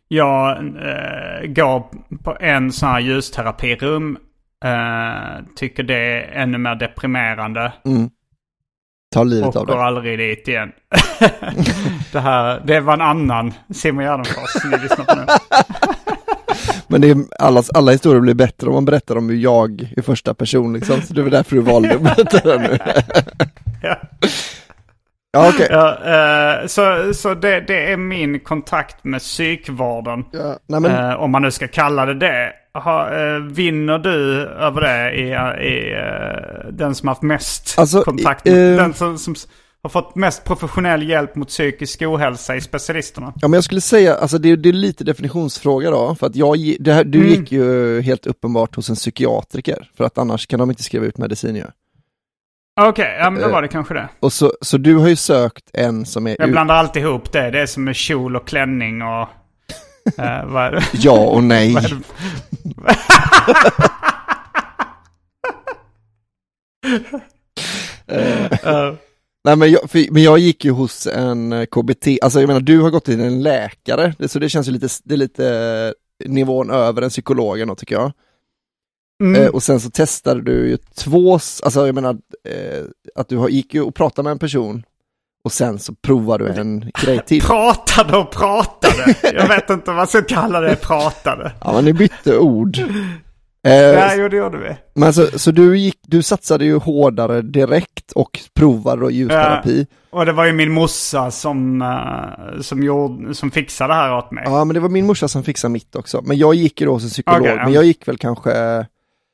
Jag 0.07 0.63
uh, 0.63 1.47
går 1.47 1.83
på 2.23 2.37
en 2.39 2.71
sån 2.71 2.89
här 2.89 2.99
ljusterapirum. 2.99 4.17
Uh, 4.65 5.45
tycker 5.55 5.83
det 5.83 5.95
är 5.95 6.41
ännu 6.41 6.57
mer 6.57 6.75
deprimerande. 6.75 7.73
Mm. 7.85 8.09
Tar 9.13 9.25
livet 9.25 9.45
av 9.45 9.53
dig. 9.53 9.59
Och 9.59 9.67
går 9.67 9.85
aldrig 9.85 10.19
dit 10.19 10.47
igen. 10.47 10.71
det, 12.11 12.19
här, 12.19 12.61
det 12.65 12.79
var 12.79 12.93
en 12.93 13.01
annan 13.01 13.53
Simon 13.73 14.03
Gärdenfors 14.03 14.63
ni 14.71 14.77
lyssnar 14.77 15.05
på 15.05 15.15
nu. 15.15 15.25
Men 16.87 17.01
det 17.01 17.09
är, 17.09 17.17
alla, 17.39 17.63
alla 17.73 17.91
historier 17.91 18.21
blir 18.21 18.33
bättre 18.33 18.67
om 18.67 18.73
man 18.73 18.85
berättar 18.85 19.17
om 19.17 19.29
hur 19.29 19.35
jag 19.35 19.93
i 19.97 20.01
första 20.01 20.33
person 20.33 20.73
liksom. 20.73 21.01
Så 21.01 21.13
det 21.13 21.21
var 21.21 21.29
därför 21.29 21.55
du 21.55 21.61
valde 21.61 21.95
att 21.95 22.01
berätta 22.01 22.57
det 22.57 22.69
nu. 22.69 22.77
ja. 23.83 23.97
Ja, 25.31 25.49
okay. 25.49 25.67
ja, 25.69 26.61
uh, 26.61 26.67
så 26.67 27.13
så 27.13 27.33
det, 27.33 27.59
det, 27.59 27.91
är 27.91 27.97
min 27.97 28.39
kontakt 28.39 29.03
med 29.03 29.21
psykvården. 29.21 30.25
Ja, 30.31 30.79
men... 30.79 30.85
uh, 30.85 31.21
om 31.21 31.31
man 31.31 31.41
nu 31.41 31.51
ska 31.51 31.67
kalla 31.67 32.05
det 32.05 32.13
det. 32.13 32.53
Ha, 32.73 33.09
uh, 33.09 33.43
vinner 33.43 33.99
du 33.99 34.41
över 34.47 34.81
det 34.81 35.15
i, 35.15 35.29
i 35.67 35.95
den 36.71 36.95
som 36.95 37.07
haft 37.07 37.21
mest 37.21 37.79
alltså, 37.79 38.01
kontakt 38.01 38.45
med, 38.45 38.77
den 38.77 38.93
som, 38.93 39.17
som, 39.17 39.35
har 39.81 39.89
fått 39.89 40.15
mest 40.15 40.43
professionell 40.43 41.09
hjälp 41.09 41.35
mot 41.35 41.47
psykisk 41.47 42.01
ohälsa 42.01 42.55
i 42.55 42.61
specialisterna? 42.61 43.33
Ja 43.41 43.47
men 43.47 43.57
jag 43.57 43.63
skulle 43.63 43.81
säga, 43.81 44.15
alltså 44.15 44.37
det, 44.37 44.55
det 44.55 44.69
är 44.69 44.73
lite 44.73 45.03
definitionsfråga 45.03 45.91
då, 45.91 46.15
för 46.15 46.27
att 46.27 46.35
jag, 46.35 46.57
här, 46.85 47.03
du 47.03 47.19
mm. 47.19 47.29
gick 47.29 47.51
ju 47.51 48.01
helt 48.01 48.27
uppenbart 48.27 48.75
hos 48.75 48.89
en 48.89 48.95
psykiatriker, 48.95 49.89
för 49.97 50.03
att 50.03 50.17
annars 50.17 50.47
kan 50.47 50.59
de 50.59 50.69
inte 50.69 50.83
skriva 50.83 51.05
ut 51.05 51.17
medicin 51.17 51.55
ju. 51.55 51.65
Okej, 52.79 52.89
okay, 52.89 53.17
ja 53.17 53.29
men 53.29 53.41
då 53.41 53.49
var 53.49 53.61
det 53.61 53.67
kanske 53.67 53.93
det. 53.93 54.09
Och 54.19 54.33
så, 54.33 54.53
så 54.61 54.77
du 54.77 54.95
har 54.95 55.07
ju 55.07 55.15
sökt 55.15 55.69
en 55.73 56.05
som 56.05 56.27
är... 56.27 56.35
Jag 56.39 56.51
blandar 56.51 56.75
alltid 56.75 57.03
ihop 57.03 57.31
det, 57.31 57.51
det 57.51 57.61
är 57.61 57.65
som 57.65 57.83
med 57.83 57.95
kjol 57.95 58.35
och 58.35 58.47
klänning 58.47 59.01
och... 59.01 59.27
uh, 60.19 60.45
vad? 60.53 60.83
Ja 60.93 61.19
och 61.19 61.43
nej. 61.43 61.75
uh, 68.65 68.93
Nej 69.43 69.55
men 69.55 69.71
jag, 69.71 69.89
för, 69.89 70.13
men 70.13 70.23
jag 70.23 70.39
gick 70.39 70.65
ju 70.65 70.71
hos 70.71 71.07
en 71.07 71.53
eh, 71.53 71.65
KBT, 71.65 72.07
alltså 72.21 72.39
jag 72.39 72.47
menar 72.47 72.59
du 72.59 72.79
har 72.79 72.89
gått 72.89 73.05
till 73.05 73.21
en 73.21 73.43
läkare, 73.43 74.13
det, 74.17 74.27
så 74.27 74.39
det 74.39 74.49
känns 74.49 74.67
ju 74.67 74.71
lite, 74.71 74.87
det 75.03 75.13
är 75.13 75.17
lite 75.17 75.47
eh, 76.23 76.29
nivån 76.31 76.69
över 76.69 77.01
en 77.01 77.09
psykologen 77.09 77.67
då 77.67 77.75
tycker 77.75 77.95
jag. 77.95 78.11
Mm. 79.19 79.41
Eh, 79.41 79.47
och 79.47 79.63
sen 79.63 79.79
så 79.79 79.89
testade 79.89 80.41
du 80.41 80.69
ju 80.69 80.77
två, 80.77 81.33
alltså 81.33 81.85
jag 81.85 81.95
menar 81.95 82.17
eh, 82.47 82.83
att 83.15 83.29
du 83.29 83.49
gick 83.49 83.73
ju 83.73 83.81
och 83.81 83.95
pratade 83.95 84.23
med 84.23 84.31
en 84.31 84.39
person 84.39 84.83
och 85.43 85.51
sen 85.51 85.79
så 85.79 85.93
provade 85.93 86.53
du 86.53 86.61
en 86.61 86.91
grej 87.01 87.19
till. 87.25 87.41
Pratade 87.41 88.17
och 88.17 88.31
pratade. 88.31 89.15
Jag 89.33 89.47
vet 89.47 89.69
inte 89.69 89.83
vad 89.87 89.95
man 89.95 90.07
ska 90.07 90.21
kalla 90.21 90.59
det, 90.59 90.75
pratade. 90.75 91.51
Ja 91.61 91.73
men 91.73 91.85
ni 91.85 91.93
bytte 91.93 92.37
ord. 92.37 92.77
Eh, 93.63 93.73
ja, 93.73 94.15
jo 94.15 94.27
det 94.27 94.37
gjorde 94.37 94.57
vi. 94.57 94.77
Men 94.93 95.13
så, 95.13 95.39
så 95.39 95.51
du, 95.51 95.77
gick, 95.77 95.99
du 96.07 96.23
satsade 96.23 96.65
ju 96.65 96.77
hårdare 96.77 97.41
direkt 97.41 98.11
och 98.11 98.39
provade 98.55 99.01
då 99.01 99.11
ljusterapi. 99.11 99.87
Ja, 100.11 100.19
och 100.19 100.25
det 100.25 100.31
var 100.31 100.45
ju 100.45 100.53
min 100.53 100.71
morsa 100.71 101.31
som, 101.31 101.81
uh, 101.81 102.61
som, 102.61 102.83
gjorde, 102.83 103.35
som 103.35 103.51
fixade 103.51 103.93
det 103.93 103.97
här 103.97 104.17
åt 104.17 104.31
mig. 104.31 104.43
Ja, 104.47 104.65
men 104.65 104.73
det 104.73 104.79
var 104.79 104.89
min 104.89 105.05
morsa 105.05 105.27
som 105.27 105.43
fixade 105.43 105.71
mitt 105.71 105.95
också. 105.95 106.21
Men 106.21 106.37
jag 106.37 106.53
gick 106.53 106.81
ju 106.81 106.87
då 106.87 106.99
som 106.99 107.09
psykolog, 107.09 107.41
okay, 107.41 107.55
men 107.55 107.73
jag 107.73 107.83
gick 107.83 108.07
väl 108.07 108.17
kanske... 108.17 108.85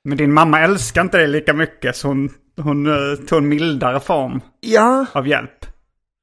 Men 0.06 0.18
din 0.18 0.34
mamma 0.34 0.62
älskar 0.62 1.02
inte 1.02 1.18
det 1.18 1.28
lika 1.28 1.54
mycket 1.54 1.96
så 1.96 2.08
hon, 2.08 2.30
hon 2.62 2.88
uh, 2.88 3.16
tog 3.16 3.38
en 3.38 3.48
mildare 3.48 4.00
form 4.00 4.42
ja. 4.62 5.06
av 5.14 5.28
hjälp. 5.28 5.66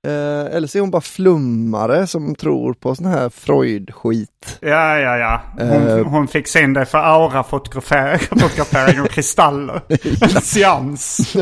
Eh, 0.07 0.57
eller 0.57 0.67
så 0.67 0.79
är 0.79 0.81
hon 0.81 0.91
bara 0.91 1.03
flummare 1.03 2.07
som 2.07 2.35
tror 2.35 2.75
på 2.75 2.95
sån 2.95 3.07
här 3.07 3.29
Freud-skit. 3.29 4.59
Ja, 4.61 4.99
ja, 4.99 5.17
ja. 5.17 5.43
Hon, 5.59 5.89
eh, 5.89 6.07
hon 6.07 6.29
fick 6.29 6.57
in 6.57 6.73
det 6.73 6.85
för 6.85 6.99
aura-fotografering 6.99 9.01
och 9.03 9.11
kristaller. 9.11 9.81
En 10.23 10.41
seans. 10.41 11.35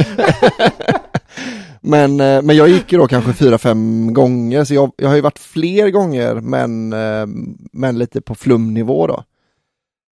men, 1.81 2.21
eh, 2.21 2.43
men 2.43 2.57
jag 2.57 2.69
gick 2.69 2.93
ju 2.93 2.99
då 2.99 3.07
kanske 3.07 3.33
fyra, 3.33 3.59
fem 3.59 4.15
gånger. 4.15 4.65
Så 4.65 4.75
jag, 4.75 4.93
jag 4.97 5.09
har 5.09 5.17
ju 5.17 5.23
varit 5.23 5.39
fler 5.39 5.91
gånger, 5.91 6.35
men, 6.35 6.93
eh, 6.93 7.27
men 7.73 7.99
lite 7.99 8.21
på 8.21 8.35
flumnivå 8.35 9.07
då. 9.07 9.25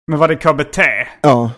Men 0.07 0.19
var 0.19 0.29
det 0.29 0.37
KBT? 0.37 0.79
Ja. 1.21 1.51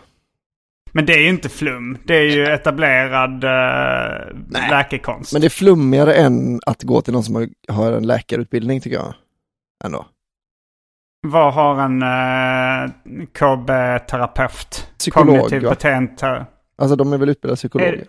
Men 0.96 1.06
det 1.06 1.12
är 1.12 1.18
ju 1.18 1.28
inte 1.28 1.48
flum. 1.48 1.98
Det 2.04 2.16
är 2.16 2.22
ju 2.22 2.44
etablerad 2.44 3.44
uh, 3.44 4.70
läkekonst. 4.70 5.32
Men 5.32 5.40
det 5.40 5.46
är 5.46 5.50
flummigare 5.50 6.14
än 6.14 6.60
att 6.66 6.82
gå 6.82 7.00
till 7.00 7.12
någon 7.12 7.24
som 7.24 7.34
har, 7.34 7.48
har 7.68 7.92
en 7.92 8.06
läkarutbildning 8.06 8.80
tycker 8.80 8.96
jag. 8.96 9.14
Ändå. 9.84 10.06
Vad 11.26 11.54
har 11.54 11.80
en 11.80 12.02
uh, 12.02 13.26
KB-terapeut? 13.32 14.88
Psykolog. 14.98 15.36
Kognitiv 15.36 15.62
beteendeterapeut. 15.62 16.48
Alltså 16.76 16.96
de 16.96 17.12
är 17.12 17.18
väl 17.18 17.28
utbildade 17.28 17.56
psykologer? 17.56 17.92
Är... 17.92 18.04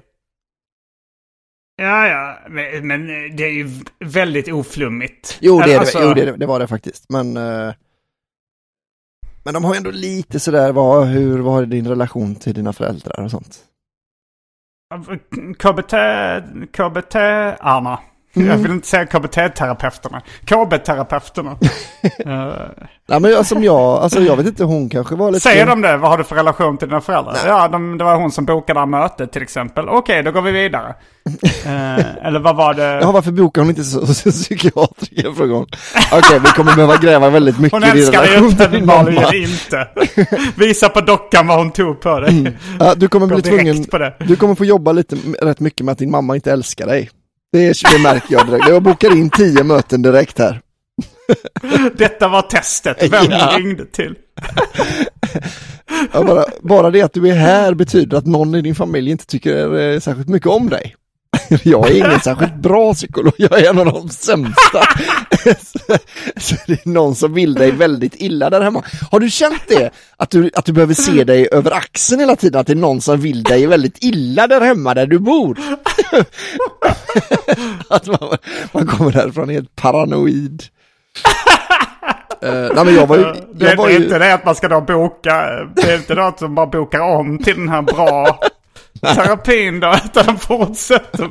Ja, 1.75 2.07
ja, 2.07 2.37
men, 2.49 2.87
men, 2.87 3.07
det 3.35 3.43
är 3.43 3.51
ju 3.51 3.69
väldigt 3.99 4.51
oflummigt. 4.51 5.37
Jo, 5.41 5.59
det, 5.59 5.73
är 5.73 5.79
alltså... 5.79 5.99
det, 5.99 6.05
jo 6.05 6.13
det, 6.13 6.37
det 6.37 6.45
var 6.45 6.59
det 6.59 6.67
faktiskt. 6.67 7.09
Men 7.09 7.37
uh, 7.37 7.73
men 9.45 9.53
de 9.53 9.63
har 9.63 9.73
ju 9.73 9.77
ändå 9.77 9.91
lite 9.91 10.39
sådär, 10.39 10.71
vad, 10.71 11.07
hur, 11.07 11.39
var 11.39 11.65
din 11.65 11.87
relation 11.87 12.35
till 12.35 12.53
dina 12.53 12.73
föräldrar 12.73 13.23
och 13.23 13.31
sånt? 13.31 13.59
KBT, 15.57 15.93
KBT-arna. 16.71 17.99
Mm. 18.35 18.47
Jag 18.47 18.57
vill 18.57 18.71
inte 18.71 18.87
säga 18.87 19.05
KBT-terapeuterna. 19.05 20.21
KB-terapeuterna. 20.45 21.57
Nej 23.07 23.19
men 23.19 23.45
som 23.45 23.63
jag, 23.63 23.75
alltså 23.75 24.21
jag 24.21 24.35
vet 24.35 24.45
inte, 24.45 24.63
hon 24.63 24.89
kanske 24.89 25.15
var 25.15 25.31
lite... 25.31 25.39
Säger 25.39 25.65
de 25.65 25.81
det? 25.81 25.97
Vad 25.97 26.11
har 26.11 26.17
du 26.17 26.23
för 26.23 26.35
relation 26.35 26.77
till 26.77 26.87
dina 26.87 27.01
föräldrar? 27.01 27.33
Nej. 27.33 27.43
Ja, 27.45 27.67
de, 27.67 27.97
det 27.97 28.03
var 28.03 28.15
hon 28.15 28.31
som 28.31 28.45
bokade 28.45 28.77
det 28.77 28.81
här 28.81 28.87
mötet 28.87 29.31
till 29.31 29.41
exempel. 29.41 29.89
Okej, 29.89 29.97
okay, 29.99 30.21
då 30.21 30.31
går 30.31 30.41
vi 30.41 30.51
vidare. 30.51 30.95
uh, 31.65 32.25
eller 32.27 32.39
vad 32.39 32.55
var 32.55 32.73
det? 32.73 32.99
Ja, 33.01 33.11
varför 33.11 33.31
bokar 33.31 33.61
hon 33.61 33.69
inte 33.69 33.81
hos 33.81 34.25
en 34.25 34.31
psykiatriker? 34.31 35.29
Okej, 35.29 35.65
okay, 36.17 36.39
vi 36.39 36.47
kommer 36.47 36.75
behöva 36.75 36.97
gräva 36.97 37.29
väldigt 37.29 37.59
mycket 37.59 37.83
hon 37.83 37.97
i 37.97 38.01
din 38.01 38.11
relation 38.11 38.55
till 38.55 38.71
din 38.71 38.85
mamma. 38.85 39.03
Hon 39.03 39.35
inte. 39.35 39.87
Visa 40.55 40.89
på 40.89 41.01
dockan 41.01 41.47
vad 41.47 41.57
hon 41.57 41.71
tog 41.71 42.01
på 42.01 42.19
dig. 42.19 42.39
Mm. 42.39 42.53
Ja, 42.79 42.95
du 42.95 43.07
kommer 43.07 43.27
bli 43.27 43.41
tvungen, 43.41 43.85
du 44.19 44.35
kommer 44.35 44.55
få 44.55 44.65
jobba 44.65 44.91
lite, 44.91 45.15
rätt 45.41 45.59
mycket 45.59 45.85
med 45.85 45.91
att 45.91 45.97
din 45.97 46.11
mamma 46.11 46.35
inte 46.35 46.51
älskar 46.51 46.87
dig. 46.87 47.09
Det, 47.55 47.81
det 47.91 47.99
märker 47.99 48.33
jag 48.33 48.47
direkt. 48.47 48.67
Jag 48.67 48.83
bokar 48.83 49.17
in 49.17 49.29
tio 49.29 49.63
möten 49.63 50.01
direkt 50.01 50.39
här. 50.39 50.61
Detta 51.97 52.27
var 52.27 52.41
testet. 52.41 52.97
Vem 53.11 53.25
ja. 53.29 53.55
ringde 53.57 53.85
till? 53.85 54.15
Ja, 56.13 56.23
bara, 56.23 56.45
bara 56.61 56.89
det 56.89 57.01
att 57.01 57.13
du 57.13 57.29
är 57.29 57.35
här 57.35 57.73
betyder 57.73 58.17
att 58.17 58.25
någon 58.25 58.55
i 58.55 58.61
din 58.61 58.75
familj 58.75 59.11
inte 59.11 59.25
tycker 59.25 59.79
eh, 59.79 59.99
särskilt 59.99 60.29
mycket 60.29 60.47
om 60.47 60.69
dig. 60.69 60.95
Jag 61.63 61.89
är 61.89 61.97
ingen 61.97 62.19
särskilt 62.19 62.55
bra 62.55 62.93
psykolog, 62.93 63.33
jag 63.37 63.59
är 63.59 63.69
en 63.69 63.79
av 63.79 63.85
de 63.85 64.09
sämsta. 64.09 64.81
Så 66.37 66.55
det 66.67 66.85
är 66.85 66.89
någon 66.89 67.15
som 67.15 67.33
vill 67.33 67.53
dig 67.53 67.71
väldigt 67.71 68.15
illa 68.15 68.49
där 68.49 68.61
hemma. 68.61 68.83
Har 69.11 69.19
du 69.19 69.29
känt 69.29 69.67
det? 69.67 69.91
Att 70.17 70.29
du, 70.29 70.51
att 70.55 70.65
du 70.65 70.73
behöver 70.73 70.93
se 70.93 71.23
dig 71.23 71.47
över 71.51 71.71
axeln 71.71 72.19
hela 72.19 72.35
tiden, 72.35 72.61
att 72.61 72.67
det 72.67 72.73
är 72.73 72.77
någon 72.77 73.01
som 73.01 73.19
vill 73.19 73.43
dig 73.43 73.67
väldigt 73.67 74.03
illa 74.03 74.47
där 74.47 74.61
hemma 74.61 74.93
där 74.93 75.07
du 75.07 75.19
bor? 75.19 75.59
Att 77.89 78.07
man, 78.07 78.37
man 78.71 78.87
kommer 78.87 79.11
därifrån 79.11 79.49
helt 79.49 79.75
paranoid. 79.75 80.63
Uh, 82.43 82.71
nej, 82.75 82.85
men 82.85 82.95
jag 82.95 83.07
var 83.07 83.17
ju, 83.17 83.23
jag 83.23 83.35
det, 83.53 83.75
var 83.75 83.89
är 83.89 83.95
inte 83.95 84.19
det 84.19 84.33
att 84.33 84.45
man 84.45 84.55
ska 84.55 84.67
då 84.67 84.81
boka, 84.81 85.65
det 85.75 85.81
är 85.81 85.95
inte 85.95 86.15
det 86.15 86.27
att 86.27 86.41
man 86.41 86.55
bara 86.55 86.65
bokar 86.65 86.99
om 86.99 87.39
till 87.39 87.55
den 87.55 87.69
här 87.69 87.81
bra 87.81 88.39
terapin 89.05 89.79
då, 89.79 89.95
utan 90.05 90.25
de 90.25 90.37
fortsätter 90.37 91.29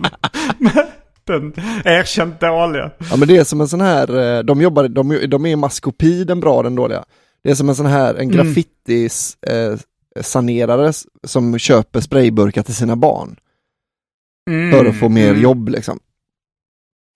med 0.58 0.86
den 1.24 1.52
erkänt 1.84 2.40
dåliga. 2.40 2.90
Ja 3.10 3.16
men 3.16 3.28
det 3.28 3.36
är 3.36 3.44
som 3.44 3.60
en 3.60 3.68
sån 3.68 3.80
här, 3.80 4.36
eh, 4.36 4.42
de 4.42 4.62
jobbar, 4.62 4.88
de, 4.88 5.26
de 5.28 5.46
är 5.46 5.50
i 5.50 5.56
maskopi 5.56 6.24
den 6.24 6.40
bra 6.40 6.62
den 6.62 6.74
dåliga. 6.74 7.04
Det 7.44 7.50
är 7.50 7.54
som 7.54 7.68
en 7.68 7.74
sån 7.74 7.86
här, 7.86 8.14
en 8.14 8.30
graffitis 8.30 9.36
mm. 9.46 9.72
eh, 9.72 9.78
sanerare 10.22 10.92
som 11.24 11.58
köper 11.58 12.00
sprayburkar 12.00 12.62
till 12.62 12.74
sina 12.74 12.96
barn. 12.96 13.36
Mm. 14.50 14.72
För 14.72 14.84
att 14.84 14.98
få 14.98 15.08
mer 15.08 15.30
mm. 15.30 15.42
jobb 15.42 15.68
liksom. 15.68 15.98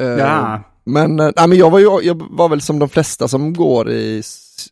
Eh, 0.02 0.08
ja. 0.08 0.62
Men, 0.84 1.20
äh, 1.20 1.30
men 1.36 1.58
jag, 1.58 1.70
var 1.70 1.78
ju, 1.78 2.00
jag 2.02 2.22
var 2.30 2.48
väl 2.48 2.60
som 2.60 2.78
de 2.78 2.88
flesta 2.88 3.28
som 3.28 3.52
går 3.52 3.90
i, 3.90 4.22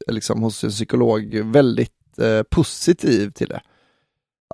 liksom, 0.07 0.43
hos 0.43 0.65
en 0.65 0.71
psykolog 0.71 1.35
väldigt 1.45 2.19
eh, 2.19 2.43
positiv 2.43 3.31
till 3.31 3.49
det. 3.49 3.61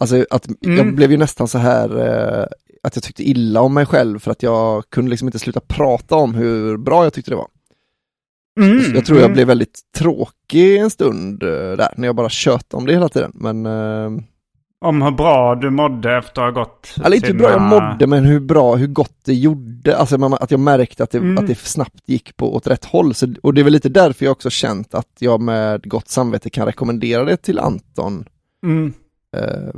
Alltså 0.00 0.24
att 0.30 0.46
Mm. 0.66 0.76
jag 0.76 0.94
blev 0.94 1.10
ju 1.10 1.16
nästan 1.16 1.48
så 1.48 1.58
här 1.58 1.98
eh, 1.98 2.46
att 2.82 2.96
jag 2.96 3.02
tyckte 3.02 3.22
illa 3.28 3.60
om 3.60 3.74
mig 3.74 3.86
själv 3.86 4.18
för 4.18 4.30
att 4.30 4.42
jag 4.42 4.84
kunde 4.90 5.10
liksom 5.10 5.28
inte 5.28 5.38
sluta 5.38 5.60
prata 5.60 6.14
om 6.16 6.34
hur 6.34 6.76
bra 6.76 7.04
jag 7.04 7.12
tyckte 7.12 7.30
det 7.30 7.36
var. 7.36 7.48
Mm, 8.60 8.94
Jag 8.94 9.04
tror 9.06 9.18
jag 9.18 9.24
mm. 9.24 9.34
blev 9.34 9.46
väldigt 9.46 9.80
tråkig 9.96 10.76
en 10.76 10.90
stund 10.90 11.42
eh, 11.42 11.48
där, 11.48 11.94
när 11.96 12.08
jag 12.08 12.16
bara 12.16 12.28
tjötade 12.28 12.80
om 12.80 12.86
det 12.86 12.92
hela 12.92 13.08
tiden. 13.08 13.32
Men, 13.34 13.66
eh, 13.66 14.10
Om 14.84 15.02
hur 15.02 15.10
bra 15.10 15.54
du 15.54 15.70
mådde 15.70 16.16
efter 16.18 16.42
att 16.42 16.54
ha 16.54 16.62
gått 16.62 16.94
eller 17.04 17.16
inte 17.16 17.26
hur 17.28 17.38
bra 17.38 17.50
jag 17.50 17.62
mådde, 17.62 18.06
men 18.06 18.24
hur 18.24 18.40
bra, 18.40 18.74
hur 18.76 18.86
gott 18.86 19.16
det 19.24 19.34
gjorde. 19.34 19.96
Alltså 19.96 20.18
man- 20.18 20.34
att 20.34 20.50
jag 20.50 20.60
märkte 20.60 21.02
att 21.02 21.10
det, 21.10 21.18
Mm. 21.18 21.38
att 21.38 21.46
det 21.46 21.58
snabbt 21.58 22.02
gick 22.08 22.36
på 22.36 22.54
åt 22.56 22.66
rätt 22.66 22.84
håll. 22.84 23.14
Så, 23.14 23.34
och 23.42 23.54
det 23.54 23.60
är 23.60 23.64
väl 23.64 23.72
lite 23.72 23.88
därför 23.88 24.24
jag 24.24 24.32
också 24.32 24.50
känt 24.50 24.94
att 24.94 25.08
jag 25.18 25.40
med 25.40 25.88
gott 25.88 26.08
samvete 26.08 26.50
kan 26.50 26.66
rekommendera 26.66 27.24
det 27.24 27.36
till 27.36 27.58
Anton. 27.58 28.24
Mm. 28.66 28.92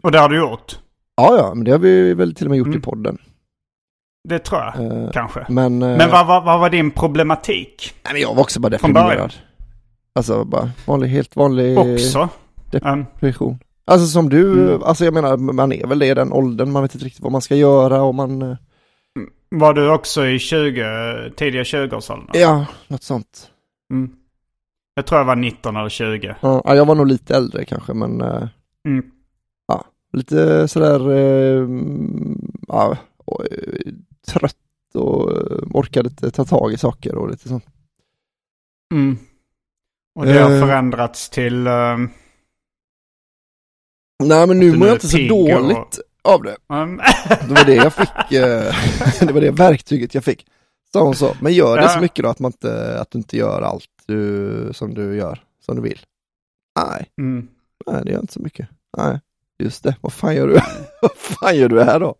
Och 0.03 0.13
det 0.13 0.19
har 0.19 0.29
du 0.29 0.37
gjort? 0.39 0.79
ja, 1.17 1.37
ja, 1.37 1.55
men 1.55 1.65
det 1.65 1.71
har 1.71 1.79
vi 1.79 2.15
väl 2.15 2.35
till 2.35 2.47
och 2.47 2.51
med 2.51 2.59
gjort 2.59 2.67
Mm. 2.67 2.79
i 2.79 2.83
podden. 2.83 3.19
Det 4.29 4.39
tror 4.39 4.61
jag 4.61 4.75
Eh, 5.05 5.11
kanske. 5.11 5.47
men 5.49 5.83
eh, 5.83 5.97
Men 5.99 6.11
vad, 6.11 6.27
vad, 6.27 6.45
vad 6.45 6.61
var 6.61 6.71
din 6.71 6.91
problematik? 6.91 7.95
nej, 8.05 8.13
men 8.13 8.23
jag 8.23 8.35
var 8.35 8.43
också 8.43 8.61
bara 8.61 8.69
deprimerad. 8.69 9.35
Alltså 10.15 10.45
bara 10.45 10.71
vanlig, 10.87 11.09
helt 11.09 11.37
vanlig 11.37 11.79
Också? 11.79 12.29
Mm. 12.83 13.05
depression. 13.21 13.59
Alltså 13.87 14.07
som 14.07 14.29
du, 14.29 14.69
Mm. 14.71 14.83
alltså 14.83 15.05
jag 15.05 15.15
menar 15.15 15.37
man 15.37 15.73
är 15.73 15.87
väl 15.87 15.99
det 15.99 16.07
i 16.07 16.15
den 16.15 16.33
åldern, 16.33 16.73
man 16.73 16.83
vet 16.83 16.95
inte 16.95 17.05
riktigt 17.07 17.23
vad 17.23 17.33
man 17.33 17.41
ska 17.41 17.55
göra 17.55 18.03
och 18.03 18.15
man, 18.15 18.43
eh, 18.43 18.57
Var 19.51 19.75
du 19.75 19.91
också 19.91 20.27
i 20.27 20.39
20, 20.39 21.31
tidiga 21.37 21.63
20-årsåldern? 21.63 22.31
ja, 22.33 22.67
något 22.89 23.03
sånt. 23.03 23.51
Mm. 23.93 24.11
Jag 24.95 25.07
tror 25.07 25.21
jag 25.21 25.25
var 25.25 25.37
19 25.37 25.77
eller 25.77 25.89
20. 25.89 26.37
Ja, 26.41 26.63
ja, 26.65 26.75
jag 26.75 26.87
var 26.87 26.95
nog 26.95 27.07
lite 27.07 27.37
äldre 27.37 27.65
kanske 27.65 27.95
men 27.95 28.21
eh, 28.21 28.49
Mm. 29.73 29.83
lite 30.12 30.68
sådär, 30.68 31.11
eh, 31.11 31.68
ja, 32.68 32.97
eh, 33.50 33.92
trött 34.26 34.56
och 34.94 35.33
eh, 35.33 35.59
orkade 35.71 36.09
inte 36.09 36.30
ta 36.30 36.44
tag 36.44 36.73
i 36.73 36.76
saker 36.78 37.14
och 37.14 37.30
lite 37.30 37.49
sånt. 37.49 37.66
Mm. 38.94 39.18
Och 40.14 40.26
det 40.26 40.33
har 40.42 40.50
Eh. 40.50 40.61
förändrats 40.61 41.30
till... 41.30 41.66
ehm, 41.66 42.09
Nej 44.25 44.47
men 44.47 44.59
nu 44.61 44.76
mår 44.76 44.87
jag 44.88 44.97
inte 44.97 45.09
så 45.09 45.16
pigg 45.16 45.33
och- 45.33 45.49
dåligt 45.49 46.00
av 46.23 46.42
det. 46.42 46.56
Det 47.49 47.54
var 47.54 47.64
det 47.64 47.75
jag 47.75 47.92
fick, 47.94 48.33
eh, 48.33 48.75
det 49.26 49.33
var 49.33 49.40
det 49.40 49.50
verktyget 49.50 50.14
jag 50.14 50.25
fick. 50.25 50.47
Så 50.92 51.00
hon 51.04 51.14
sa, 51.14 51.35
men 51.40 51.52
gör 51.52 51.76
det 51.76 51.83
Ja. 51.83 51.88
så 51.88 52.00
mycket 52.00 52.23
då 52.25 52.28
att, 52.30 52.38
man 52.38 52.49
inte, 52.49 53.00
att 53.00 53.11
du 53.11 53.18
inte 53.18 53.37
gör 53.37 53.62
allt 53.62 53.88
du, 54.06 54.68
som 54.73 54.94
du 54.94 55.16
gör, 55.16 55.42
som 55.61 55.76
du 55.76 55.83
vill. 55.83 56.00
Nej, 56.80 57.11
mm. 57.18 57.49
nej 57.87 58.02
det 58.04 58.12
gör 58.12 58.21
inte 58.21 58.33
så 58.33 58.40
mycket. 58.40 58.68
Nej, 58.97 59.21
just 59.59 59.83
det, 59.85 59.97
vad 60.01 60.13
fan 60.13 60.35
gör 60.35 60.49
du, 60.49 60.55
vad 61.03 61.13
fan 61.17 61.57
gör 61.57 61.69
du 61.69 61.83
här 61.83 62.01
då? 62.01 62.15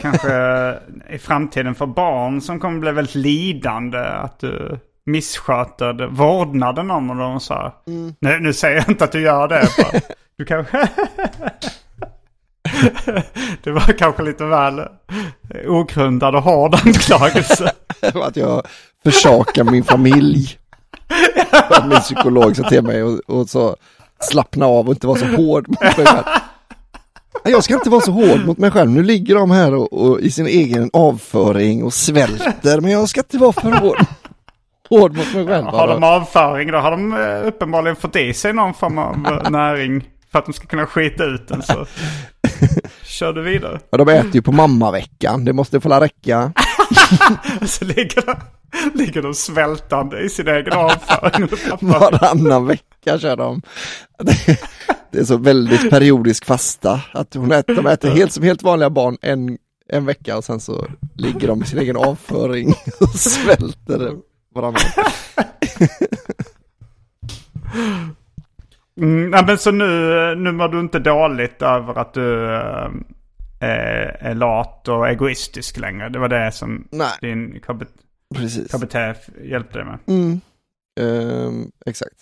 Kanske 0.00 0.78
i 1.10 1.18
framtiden 1.18 1.74
för 1.74 1.86
barn 1.86 2.40
som 2.40 2.60
kommer 2.60 2.80
bli 2.80 2.92
väldigt 2.92 3.14
lidande 3.14 3.98
att 3.98 4.38
du 4.38 4.78
missköter 5.06 6.06
vårdnaden 6.06 6.90
om 6.90 7.08
dem 7.08 7.34
och 7.34 7.42
så. 7.42 7.54
här. 7.54 7.72
Mm. 7.86 8.14
Nu, 8.20 8.38
nu 8.40 8.52
säger 8.52 8.76
jag 8.76 8.88
inte 8.88 9.04
att 9.04 9.12
du 9.12 9.20
gör 9.20 9.48
det. 9.48 9.68
bara. 9.78 10.00
Du 10.36 10.44
kanske... 10.44 10.88
det 13.62 13.70
var 13.70 13.98
kanske 13.98 14.22
lite 14.22 14.44
väl 14.44 14.82
ogrundad 15.66 16.34
och 16.34 16.42
hård 16.42 16.74
anklagelse. 16.74 17.72
att 18.14 18.36
jag 18.36 18.66
försakar 19.02 19.64
min 19.64 19.84
familj. 19.84 20.58
Att 21.50 21.88
min 21.88 22.00
psykolog 22.00 22.56
sa 22.56 22.68
till 22.68 22.82
mig 22.82 23.02
och, 23.02 23.20
och 23.26 23.48
så 23.48 23.76
slappna 24.20 24.66
av 24.66 24.86
och 24.86 24.92
inte 24.94 25.06
vara 25.06 25.18
så 25.18 25.26
hård 25.26 25.68
mot 25.68 25.80
mig 25.80 25.92
själv. 26.06 26.24
Jag 27.44 27.64
ska 27.64 27.74
inte 27.74 27.90
vara 27.90 28.00
så 28.00 28.12
hård 28.12 28.46
mot 28.46 28.58
mig 28.58 28.70
själv. 28.70 28.90
Nu 28.90 29.02
ligger 29.02 29.34
de 29.34 29.50
här 29.50 29.74
och, 29.74 29.92
och 29.92 30.20
i 30.20 30.30
sin 30.30 30.46
egen 30.46 30.90
avföring 30.92 31.84
och 31.84 31.94
svälter, 31.94 32.80
men 32.80 32.90
jag 32.90 33.08
ska 33.08 33.20
inte 33.20 33.38
vara 33.38 33.52
för 33.52 33.70
hård, 33.70 33.98
hård 34.88 35.16
mot 35.16 35.34
mig 35.34 35.46
själv. 35.46 35.66
Har 35.66 35.88
de 35.88 36.04
avföring 36.04 36.70
då 36.72 36.78
har 36.78 36.90
de 36.90 37.12
eh, 37.12 37.46
uppenbarligen 37.48 37.96
fått 37.96 38.16
i 38.16 38.34
sig 38.34 38.52
någon 38.52 38.74
form 38.74 38.98
av 38.98 39.26
eh, 39.26 39.50
näring 39.50 40.08
för 40.32 40.38
att 40.38 40.46
de 40.46 40.52
ska 40.52 40.66
kunna 40.66 40.86
skita 40.86 41.24
ut 41.24 41.48
den. 41.48 41.62
Så 41.62 41.86
kör 43.14 43.32
du 43.32 43.42
vidare. 43.42 43.80
Ja, 43.90 43.98
de 43.98 44.08
äter 44.08 44.34
ju 44.34 44.42
på 44.42 44.52
mammaveckan, 44.52 45.44
det 45.44 45.52
måste 45.52 45.80
få 45.80 45.88
räcka. 45.88 46.52
Så 47.66 47.84
ligger 47.84 48.26
de, 48.26 48.34
ligger 48.94 49.22
de 49.22 49.34
svältande 49.34 50.20
i 50.20 50.28
sin 50.28 50.48
egen 50.48 50.72
avföring. 50.72 51.48
Varannan 51.80 52.66
vecka 52.66 53.18
kör 53.18 53.36
de. 53.36 53.62
Det 55.12 55.18
är 55.18 55.24
så 55.24 55.36
väldigt 55.36 55.90
periodisk 55.90 56.44
fasta. 56.44 57.00
Att 57.12 57.34
hon 57.34 57.52
äter, 57.52 57.74
de 57.74 57.86
äter 57.86 58.10
helt 58.10 58.32
som 58.32 58.42
helt 58.42 58.62
vanliga 58.62 58.90
barn 58.90 59.16
en, 59.22 59.58
en 59.88 60.06
vecka 60.06 60.36
och 60.36 60.44
sen 60.44 60.60
så 60.60 60.86
ligger 61.16 61.48
de 61.48 61.62
i 61.62 61.66
sin 61.66 61.78
egen 61.78 61.96
avföring 61.96 62.68
och 63.00 63.08
svälter 63.08 64.12
varannan 64.54 64.74
vecka. 64.74 65.10
Mm, 69.00 69.46
men 69.46 69.58
så 69.58 69.70
nu, 69.70 69.86
nu 70.34 70.52
mår 70.52 70.68
du 70.68 70.80
inte 70.80 70.98
dåligt 70.98 71.62
över 71.62 71.98
att 71.98 72.14
du 72.14 72.54
eh, 72.54 72.90
är, 73.60 74.34
lat 74.34 74.88
och 74.88 75.08
egoistisk 75.08 75.76
längre. 75.76 76.08
Det 76.08 76.18
var 76.18 76.28
det 76.28 76.52
som 76.52 76.88
Nej, 76.90 77.12
din 77.20 77.60
KBT, 77.60 78.98
hjälpte 79.44 79.78
dig 79.78 79.84
med. 79.84 79.98
Mm. 80.06 80.40
Ehm, 81.00 81.70
exakt. 81.86 82.16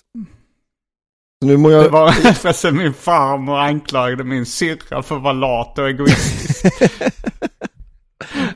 Nu 1.45 1.57
mår 1.57 1.73
jag... 1.73 1.85
Det 1.85 1.89
var 1.89 2.11
förresten 2.11 2.77
min 2.77 2.95
farmor 2.95 3.59
anklagade 3.59 4.25
min 4.25 4.47
syrra 4.47 5.03
för 5.03 5.17
att 5.17 5.23
vara 5.23 5.33
lat 5.33 5.79
och 5.79 5.89
egoistisk. 5.89 6.67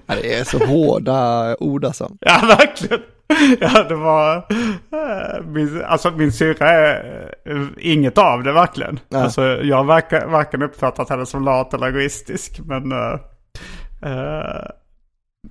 Ja, 0.07 0.15
det 0.15 0.35
är 0.35 0.45
så 0.45 0.67
hårda 0.67 1.57
ord 1.57 1.85
alltså. 1.85 2.17
ja, 2.21 2.57
verkligen. 2.59 3.01
Ja, 3.61 3.83
det 3.89 3.95
var... 3.95 4.37
eh, 4.37 5.45
Min, 5.47 5.83
alltså 5.87 6.11
min 6.11 6.33
syrra 6.33 6.69
är 6.71 7.33
eh, 7.45 7.67
inget 7.79 8.19
av 8.19 8.43
det 8.43 8.53
verkligen. 8.53 9.01
Nej. 9.09 9.23
Alltså 9.23 9.43
jag 9.45 9.77
har 9.77 9.85
varken, 9.85 10.31
varken 10.31 10.62
uppfattat 10.62 11.09
henne 11.11 11.27
som 11.27 11.45
lat 11.45 11.75
eller 11.75 11.87
egoistisk. 11.87 12.61
Men, 12.65 12.93
eh, 12.93 13.19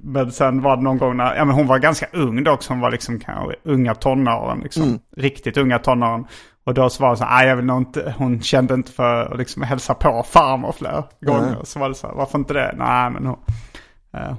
men 0.03 0.31
sen 0.31 0.61
var 0.61 0.75
det 0.77 0.83
någon 0.83 0.97
gång 0.97 1.17
när, 1.17 1.35
ja 1.35 1.45
men 1.45 1.55
hon 1.55 1.67
var 1.67 1.77
ganska 1.79 2.07
ung 2.13 2.43
då 2.43 2.51
också. 2.51 2.73
Hon 2.73 2.79
var 2.79 2.91
liksom 2.91 3.19
kanske 3.19 3.55
unga 3.63 3.95
tonåren 3.95 4.59
liksom. 4.59 4.83
Mm. 4.83 4.99
Riktigt 5.17 5.57
unga 5.57 5.79
tonåren. 5.79 6.25
Och 6.65 6.73
då 6.73 6.89
så 6.89 7.03
var 7.03 7.09
det 7.11 7.17
så 7.17 7.23
här, 7.23 7.37
"Nej, 7.39 7.47
jag 7.49 7.55
vill 7.55 7.65
nog 7.65 7.77
inte, 7.81 8.15
hon 8.17 8.41
kände 8.41 8.73
inte 8.73 8.91
för 8.91 9.25
att 9.31 9.37
liksom 9.37 9.61
hälsa 9.61 9.93
på 9.93 10.23
farmor 10.29 10.71
flera 10.71 11.03
gånger. 11.21 11.41
Nej. 11.55 11.55
Så 11.63 11.79
var 11.79 11.89
det 11.89 11.95
så 11.95 12.07
här, 12.07 12.13
varför 12.15 12.37
inte 12.39 12.53
det? 12.53 12.73
Nej 12.77 13.09
men 13.09 13.25
hon, 13.25 13.37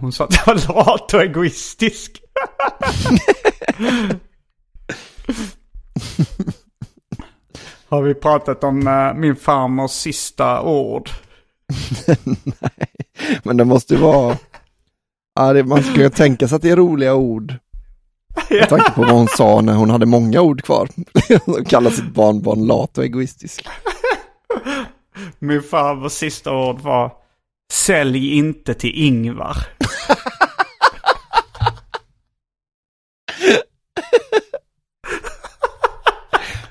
hon 0.01 0.13
sa 0.13 0.25
att 0.25 0.35
jag 0.47 0.55
var 0.55 0.75
lat 0.85 1.15
och 1.15 1.23
egoistisk. 1.23 2.23
Har 7.89 8.03
vi 8.03 8.15
pratat 8.15 8.65
om 8.65 8.87
eh, 8.87 9.15
min 9.15 9.37
farmors 9.37 9.91
sista 9.91 10.63
ord? 10.63 11.11
Men 13.43 13.57
det 13.57 13.65
måste 13.65 13.95
ju 13.95 14.01
vara... 14.01 14.37
Ja, 15.35 15.53
det, 15.53 15.65
man 15.65 15.83
ska 15.83 16.01
ju 16.01 16.11
tänka 16.11 16.49
sig 16.49 16.57
att 16.57 16.63
det 16.63 16.71
är 16.71 16.77
roliga 16.77 17.15
ord. 17.15 17.55
Med 18.51 18.69
tanke 18.69 18.91
på 18.91 19.01
vad 19.01 19.11
hon 19.11 19.29
sa 19.29 19.61
när 19.61 19.75
hon 19.75 19.91
hade 19.91 20.07
många 20.07 20.41
ord 20.41 20.63
kvar. 20.63 20.89
Hon 21.45 21.65
kallar 21.65 21.91
sitt 21.91 22.15
barnbarn 22.15 22.67
lat 22.67 22.99
och 22.99 23.05
egoistisk. 23.05 23.69
Min 25.39 25.63
farmors 25.63 26.13
sista 26.13 26.53
ord 26.53 26.81
var 26.81 27.13
Sälj 27.73 28.39
inte 28.39 28.75
till 28.75 28.93
Ingvar. 28.95 29.57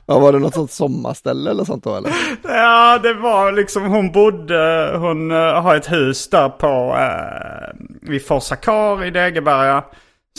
Ja, 0.07 0.19
var 0.19 0.31
det 0.31 0.39
något 0.39 0.53
sånt 0.53 0.71
sommarställe 0.71 1.51
eller 1.51 1.63
sånt 1.63 1.83
då 1.83 1.95
eller? 1.95 2.11
Ja, 2.43 2.99
det 3.03 3.13
var 3.13 3.51
liksom, 3.51 3.83
hon 3.85 4.11
bodde, 4.11 4.91
hon 4.97 5.31
eh, 5.31 5.61
har 5.61 5.75
ett 5.75 5.91
hus 5.91 6.29
där 6.29 6.49
på, 6.49 6.95
uh, 6.95 7.85
vid 8.09 8.25
Forsakar 8.27 9.05
i 9.05 9.09
Degeberga. 9.11 9.83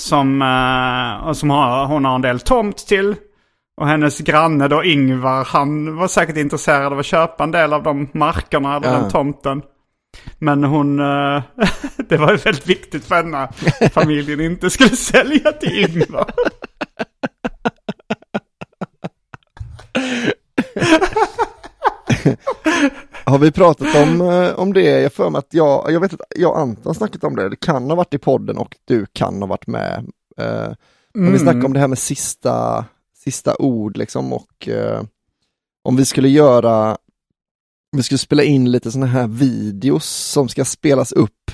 Som, 0.01 0.43
eh, 0.43 1.29
och 1.29 1.37
som 1.37 1.51
har, 1.51 1.87
hon 1.87 2.05
har 2.05 2.15
en 2.15 2.23
del 2.23 2.41
tomt 2.41 2.77
till. 2.87 3.15
Och 3.81 3.87
hennes 3.89 4.19
granne 4.19 4.69
då 4.69 4.85
Ingvar, 4.85 5.45
han 5.45 5.97
var 5.97 6.09
säkert 6.09 6.37
intresserad 6.37 6.93
av 6.93 6.99
att 6.99 7.07
köpa 7.07 7.45
en 7.45 7.51
del 7.51 7.73
av 7.73 7.83
de 7.83 8.09
markerna 8.13 8.77
eller 8.77 8.89
Ja. 8.89 8.93
den 8.99 9.11
tomten. 9.11 9.63
Men 10.39 10.65
hon, 10.65 11.01
eh, 11.01 11.43
det 12.09 12.17
var 12.17 12.31
ju 12.31 12.37
väldigt 12.37 12.67
viktigt 12.67 13.05
för 13.05 13.15
henne 13.15 13.49
familjen 13.93 14.41
inte 14.41 14.71
skulle 14.71 14.97
sälja 14.97 15.53
till 15.53 15.85
Ingvar. 15.85 16.31
Har 23.25 23.39
vi 23.39 23.53
pratat 23.53 23.97
om, 23.97 24.21
eh, 24.21 24.59
om 24.59 24.73
det? 24.73 25.01
Jag 25.01 25.13
för 25.13 25.31
mig 25.31 25.39
att 25.39 25.55
jag, 25.55 25.93
jag 25.93 26.01
vet 26.01 26.13
att 26.13 26.21
jag 26.37 26.51
och 26.51 26.59
Anton 26.59 26.85
har 26.85 26.95
snackat 26.95 27.25
om 27.25 27.37
det. 27.37 27.49
Det 27.49 27.57
kan 27.57 27.91
ha 27.91 27.95
varit 27.95 28.15
i 28.15 28.19
podden 28.19 28.59
och 28.59 28.77
du 28.85 29.07
kan 29.13 29.43
ha 29.43 29.47
varit 29.47 29.67
med. 29.67 30.07
Eh, 30.39 30.73
om 31.15 31.33
vi 31.33 31.39
snackar 31.39 31.65
om 31.65 31.73
det 31.73 31.81
här 31.81 31.89
med 31.89 31.99
sista, 31.99 32.85
sista 33.25 33.57
ord 33.57 33.97
liksom 33.97 34.33
och 34.33 34.69
eh, 34.69 35.03
om 35.85 35.97
vi 35.97 36.05
skulle 36.05 36.29
göra, 36.29 36.97
vi 37.97 38.03
skulle 38.03 38.19
spela 38.19 38.43
in 38.43 38.71
lite 38.71 38.91
sådana 38.91 39.07
här 39.07 39.27
videos 39.27 40.07
som 40.07 40.49
ska 40.49 40.65
spelas 40.65 41.13
upp. 41.13 41.51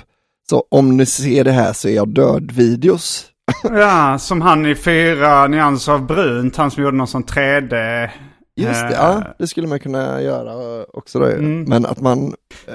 Så 0.50 0.64
om 0.70 0.96
ni 0.96 1.07
ser 1.07 1.44
det 1.44 1.52
här 1.52 1.72
så 1.72 1.88
är 1.88 1.92
jag 1.92 2.09
död-videos. 2.09 3.26
Ja, 3.62 4.18
som 4.18 4.40
han 4.40 4.66
i 4.66 4.74
fyra 4.74 5.46
nyanser 5.46 5.92
av 5.92 6.07
brunt, 6.07 6.57
han 6.57 6.70
som 6.70 6.83
gjorde 6.83 6.96
någon 6.96 7.07
sån 7.07 7.24
3D. 7.24 8.09
Just 8.56 8.80
det, 8.80 8.86
eh, 8.86 8.92
ja 8.92 9.24
det 9.38 9.46
skulle 9.46 9.66
man 9.66 9.80
kunna 9.80 10.22
göra 10.22 10.84
också 10.84 11.18
då. 11.18 11.24
Mm. 11.26 11.62
Men 11.62 11.86
att 11.86 12.00
man, 12.00 12.34
eh, 12.68 12.74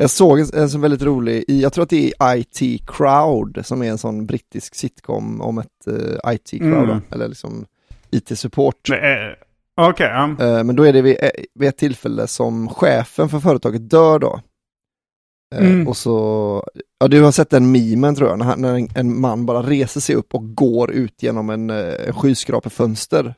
jag 0.00 0.10
såg 0.10 0.40
en, 0.40 0.46
en 0.54 0.70
som 0.70 0.80
väldigt 0.80 1.02
rolig, 1.02 1.44
i, 1.48 1.62
jag 1.62 1.72
tror 1.72 1.82
att 1.82 1.90
det 1.90 2.12
är 2.18 2.36
IT 2.36 2.82
Crowd 2.86 3.58
som 3.66 3.82
är 3.82 3.90
en 3.90 3.98
sån 3.98 4.26
brittisk 4.26 4.74
sitcom 4.74 5.40
om 5.40 5.58
ett 5.58 5.86
eh, 5.86 6.32
IT 6.34 6.50
Crowd, 6.50 6.90
Mm. 6.90 7.00
eller 7.10 7.28
liksom 7.28 7.66
IT-support. 8.10 8.90
är- 8.90 9.36
Okej, 9.80 10.06
ja. 10.06 10.24
Eh, 10.46 10.64
Men 10.64 10.76
då 10.76 10.82
är 10.82 10.92
det 10.92 11.02
vid, 11.02 11.16
eh, 11.22 11.30
vid 11.54 11.68
ett 11.68 11.76
tillfälle 11.76 12.26
som 12.26 12.68
chefen 12.68 13.28
för 13.28 13.38
företaget 13.40 13.90
dör 13.90 14.18
då. 14.18 14.40
Eh, 15.54 15.66
Mm. 15.72 15.88
Och 15.88 15.96
så, 15.96 16.62
ja 17.00 17.08
du 17.08 17.22
har 17.22 17.32
sett 17.32 17.50
den 17.50 17.72
memen 17.72 18.14
tror 18.14 18.28
jag, 18.30 18.38
när, 18.38 18.56
när 18.56 18.74
en, 18.74 18.88
en 18.94 19.20
man 19.20 19.46
bara 19.46 19.62
reser 19.62 20.00
sig 20.00 20.14
upp 20.14 20.34
och 20.34 20.54
går 20.54 20.90
ut 20.92 21.22
genom 21.22 21.50
en, 21.50 21.70
eh, 21.70 21.94
en 22.08 22.12
skyskrapefönster. 22.14 23.34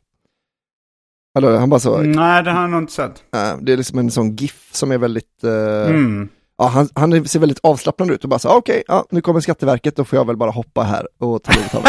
Eller 1.38 1.58
han 1.58 1.70
bara 1.70 1.80
så, 1.80 1.98
Nej, 1.98 2.42
det 2.42 2.50
har 2.50 2.60
jag 2.60 2.70
nog 2.70 2.82
inte 2.82 2.92
sett. 2.92 3.22
eh, 3.36 3.56
det 3.62 3.72
är 3.72 3.76
liksom 3.76 3.98
en 3.98 4.10
sån 4.10 4.36
GIF 4.36 4.68
som 4.72 4.92
är 4.92 4.98
väldigt, 4.98 5.44
eh, 5.44 5.90
Mm. 5.90 6.28
ja 6.58 6.66
han, 6.66 6.88
han 6.94 7.28
ser 7.28 7.40
väldigt 7.40 7.60
avslappnad 7.62 8.10
ut 8.10 8.24
och 8.24 8.30
bara 8.30 8.38
så, 8.38 8.48
"Ah, 8.48 8.56
okej, 8.56 8.82
ja, 8.88 9.06
nu 9.10 9.20
kommer 9.20 9.40
Skatteverket, 9.40 9.96
då 9.96 10.04
får 10.04 10.16
jag 10.16 10.26
väl 10.26 10.36
bara 10.36 10.50
hoppa 10.50 10.82
här 10.82 11.08
och 11.18 11.42
ta 11.42 11.52
livet 11.52 11.74
av 11.74 11.82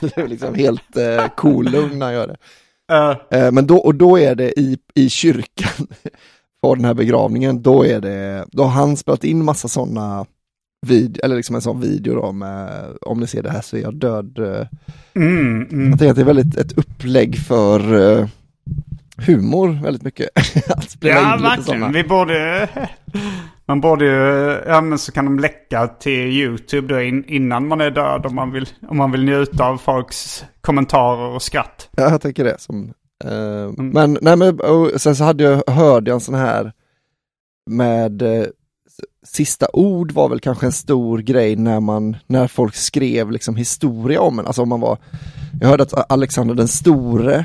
det 0.00 0.16
är 0.18 0.28
liksom 0.28 0.54
helt 0.54 0.96
eh, 0.96 1.26
cool 1.36 1.64
lugn 1.70 1.98
när 1.98 2.06
han 2.06 2.14
gör 2.14 2.26
det. 2.28 2.36
Eh, 3.30 3.52
Men 3.52 3.66
då, 3.66 3.76
och 3.76 3.94
då 3.94 4.18
är 4.18 4.34
det 4.34 4.60
i, 4.60 4.78
i 4.94 5.08
kyrkan 5.08 5.86
på 6.62 6.74
den 6.74 6.84
här 6.84 6.94
begravningen, 6.94 7.62
då 7.62 7.84
är 7.86 8.00
det, 8.00 8.44
då 8.52 8.62
har 8.62 8.70
han 8.70 8.96
spelat 8.96 9.24
in 9.24 9.44
massa 9.44 9.68
sådana 9.68 10.26
vid, 10.86 11.20
eller 11.22 11.36
liksom 11.36 11.54
en 11.54 11.62
sån 11.62 11.80
video 11.80 12.14
då 12.14 12.32
med, 12.32 12.70
om 13.00 13.20
ni 13.20 13.26
ser 13.26 13.42
det 13.42 13.50
här 13.50 13.60
så 13.60 13.76
är 13.76 13.80
jag 13.80 13.94
död. 13.94 14.38
mm, 15.14 15.66
mm. 15.72 15.90
Jag 15.90 15.98
tänker 15.98 16.10
att 16.10 16.16
det 16.16 16.22
är 16.22 16.34
väldigt 16.34 16.56
ett 16.56 16.78
upplägg 16.78 17.38
för 17.38 17.78
humor 19.16 19.78
väldigt 19.82 20.02
mycket. 20.02 20.28
att 20.70 20.90
spela 20.90 21.14
Ja, 21.20 21.36
in 21.36 21.42
verkligen. 21.42 21.64
sådana. 21.64 21.88
Vi 21.88 22.04
borde... 22.04 22.68
Man 23.66 23.80
borde 23.80 24.04
ju... 24.04 24.60
Ja, 24.66 24.80
men 24.80 24.98
så 24.98 25.12
kan 25.12 25.24
de 25.24 25.38
läcka 25.38 25.86
till 25.88 26.12
YouTube 26.30 26.94
då 26.94 27.00
in, 27.02 27.24
innan 27.24 27.68
man 27.68 27.80
är 27.80 27.90
död 27.90 28.26
om 28.26 28.34
man, 28.34 28.52
vill, 28.52 28.68
om 28.88 28.96
man 28.96 29.12
vill 29.12 29.24
njuta 29.24 29.64
av 29.64 29.78
folks 29.78 30.44
kommentarer 30.60 31.34
och 31.34 31.42
skratt. 31.42 31.88
Ja, 31.96 32.10
jag 32.10 32.20
tänker 32.20 32.44
det. 32.44 32.60
Som, 32.60 32.92
eh, 33.24 33.72
Men, 33.76 34.18
nej, 34.20 34.36
men 34.36 34.58
sen 34.96 35.16
så 35.16 35.24
hade 35.24 35.44
jag, 35.44 35.62
hörde 35.70 36.10
jag 36.10 36.14
en 36.14 36.20
sån 36.20 36.34
här 36.34 36.72
med 37.70 38.22
eh, 38.22 38.44
sista 39.26 39.66
ord 39.72 40.12
var 40.12 40.28
väl 40.28 40.40
kanske 40.40 40.66
en 40.66 40.72
stor 40.72 41.18
grej 41.18 41.56
när 41.56 41.80
man, 41.80 42.16
när 42.26 42.46
folk 42.46 42.74
skrev 42.74 43.30
liksom 43.30 43.56
historia 43.56 44.20
om 44.20 44.38
en. 44.38 44.46
Alltså 44.46 44.62
om 44.62 44.68
man 44.68 44.80
var, 44.80 44.98
jag 45.60 45.68
hörde 45.68 45.82
att 45.82 46.12
Alexander 46.12 46.54
den 46.54 46.68
store 46.68 47.44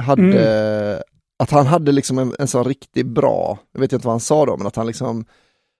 hade, 0.00 1.02
att 1.38 1.50
han 1.50 1.66
hade 1.66 1.92
liksom 1.92 2.18
en, 2.18 2.34
en 2.38 2.48
sån 2.48 2.64
riktigt 2.64 3.06
bra, 3.06 3.58
jag 3.72 3.80
vet 3.80 3.92
inte 3.92 4.06
vad 4.06 4.12
han 4.12 4.20
sa 4.20 4.46
då, 4.46 4.56
men 4.56 4.66
att 4.66 4.76
han 4.76 4.86
liksom, 4.86 5.24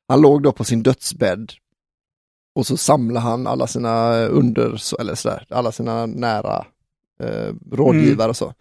han 0.09 0.21
låg 0.21 0.43
då 0.43 0.53
på 0.53 0.65
sin 0.65 0.83
dödsbädd 0.83 1.53
och 2.55 2.67
så 2.67 2.77
samlade 2.77 3.27
han 3.27 3.47
alla 3.47 3.67
sina 3.67 4.15
under, 4.27 5.01
eller 5.01 5.15
sådär, 5.15 5.47
alla 5.51 5.73
sina 5.73 6.07
nära 6.07 6.65
eh, 7.21 7.53
rådgivare 7.73 8.29
och 8.29 8.37
så. 8.37 8.55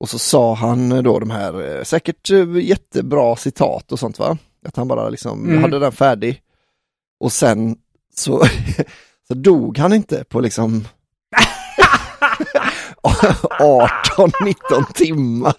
Och 0.00 0.08
så 0.08 0.18
sa 0.18 0.54
han 0.54 1.02
då 1.02 1.18
de 1.18 1.30
här, 1.30 1.76
eh, 1.78 1.82
säkert 1.82 2.30
eh, 2.30 2.56
jättebra 2.58 3.36
citat 3.36 3.92
och 3.92 3.98
sånt 3.98 4.18
va? 4.18 4.38
Att 4.66 4.76
han 4.76 4.88
bara 4.88 5.08
liksom 5.08 5.44
Mm. 5.48 5.62
hade 5.62 5.78
den 5.78 5.92
färdig. 5.92 6.42
Och 7.20 7.32
sen 7.32 7.76
så, 8.14 8.42
så 9.28 9.34
dog 9.34 9.78
han 9.78 9.92
inte 9.92 10.24
på 10.24 10.40
liksom 10.40 10.84
18-19 13.04 14.92
timmar. 14.94 15.54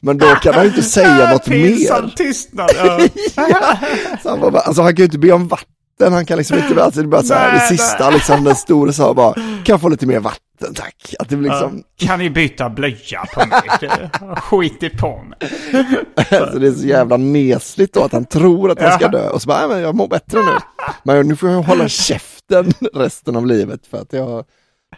Men 0.00 0.18
då 0.18 0.26
kan 0.26 0.54
han 0.54 0.66
inte 0.66 0.82
säga 0.82 1.30
något 1.32 1.44
Pinsam 1.44 2.04
mer. 2.04 2.12
tystnad. 2.16 2.70
Ja. 2.76 3.00
Ja. 3.36 3.78
Så 4.22 4.28
han, 4.30 4.40
bara, 4.40 4.60
alltså 4.60 4.82
han 4.82 4.90
kan 4.96 5.02
ju 5.02 5.04
inte 5.04 5.18
be 5.18 5.32
om 5.32 5.48
vatten, 5.48 6.12
han 6.12 6.26
kan 6.26 6.38
liksom 6.38 6.58
inte, 6.58 6.84
alltså 6.84 7.02
det 7.02 7.08
bara 7.08 7.22
så 7.22 7.34
här, 7.34 7.52
det 7.52 7.56
Nej, 7.58 7.68
sista 7.68 8.04
nej. 8.04 8.14
liksom, 8.14 8.44
den 8.44 8.56
store 8.56 8.92
sa 8.92 9.14
bara, 9.14 9.34
kan 9.34 9.62
jag 9.66 9.80
få 9.80 9.88
lite 9.88 10.06
mer 10.06 10.20
vatten 10.20 10.74
tack? 10.74 11.14
Att 11.18 11.28
det 11.28 11.36
blir 11.36 11.50
liksom, 11.50 11.82
Kan 12.00 12.18
ni 12.18 12.30
byta 12.30 12.70
blöja 12.70 13.24
på 13.34 13.46
mig? 13.46 13.60
Det 13.80 14.10
skiter 14.40 14.88
på 14.88 15.22
mig. 15.28 15.38
Alltså 16.40 16.58
det 16.58 16.66
är 16.68 16.72
så 16.72 16.86
jävla 16.86 17.16
nesligt 17.16 17.94
då 17.94 18.02
att 18.04 18.12
han 18.12 18.24
tror 18.24 18.70
att 18.70 18.82
han 18.82 18.92
ska 18.92 19.08
dö 19.08 19.28
och 19.28 19.42
så 19.42 19.48
bara, 19.48 19.58
"Nej, 19.58 19.68
men 19.68 19.80
jag 19.80 19.94
mår 19.94 20.08
bättre 20.08 20.38
nu. 20.42 20.52
Men 21.02 21.28
nu 21.28 21.36
får 21.36 21.50
jag 21.50 21.62
hålla 21.62 21.88
käften 21.88 22.72
resten 22.94 23.36
av 23.36 23.46
livet 23.46 23.80
för 23.90 23.98
att 23.98 24.12
jag, 24.12 24.44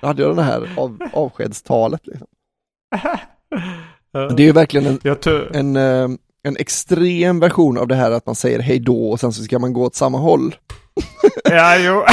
då 0.00 0.06
hade 0.06 0.22
jag 0.22 0.36
det 0.36 0.42
här 0.42 0.70
av, 0.76 0.98
avskedstalet. 1.12 2.06
Liksom. 2.06 2.26
Det 4.36 4.42
är 4.42 4.46
ju 4.46 4.52
verkligen 4.52 4.86
en, 4.86 5.16
en, 5.52 5.76
eh, 5.76 6.08
en 6.44 6.56
extrem 6.56 7.40
version 7.40 7.78
av 7.78 7.88
det 7.88 7.94
här 7.94 8.10
att 8.10 8.26
man 8.26 8.34
säger 8.34 8.58
hej 8.58 8.78
då 8.78 9.10
och 9.10 9.20
sen 9.20 9.32
så 9.32 9.42
ska 9.42 9.58
man 9.58 9.72
gå 9.72 9.84
åt 9.84 9.94
samma 9.94 10.18
håll. 10.18 10.54
Ja, 11.44 11.76
jo. 11.76 12.04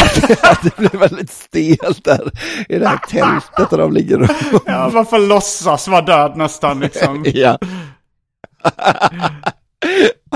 Det 0.64 0.78
blir 0.78 1.00
väldigt 1.00 1.32
stelt 1.32 2.04
där 2.04 2.32
i 2.70 2.80
det 2.80 2.88
här 2.88 2.98
tältet 3.10 3.70
där 3.70 3.78
de 3.78 3.94
ligger 3.94 4.22
och... 4.22 4.30
Ja, 4.66 4.90
man 4.94 5.06
får 5.06 5.20
låtsas 5.20 5.88
vara 5.88 6.02
död 6.02 6.38
nästan 6.38 6.80
liksom. 6.80 7.26
Ja. 7.34 7.58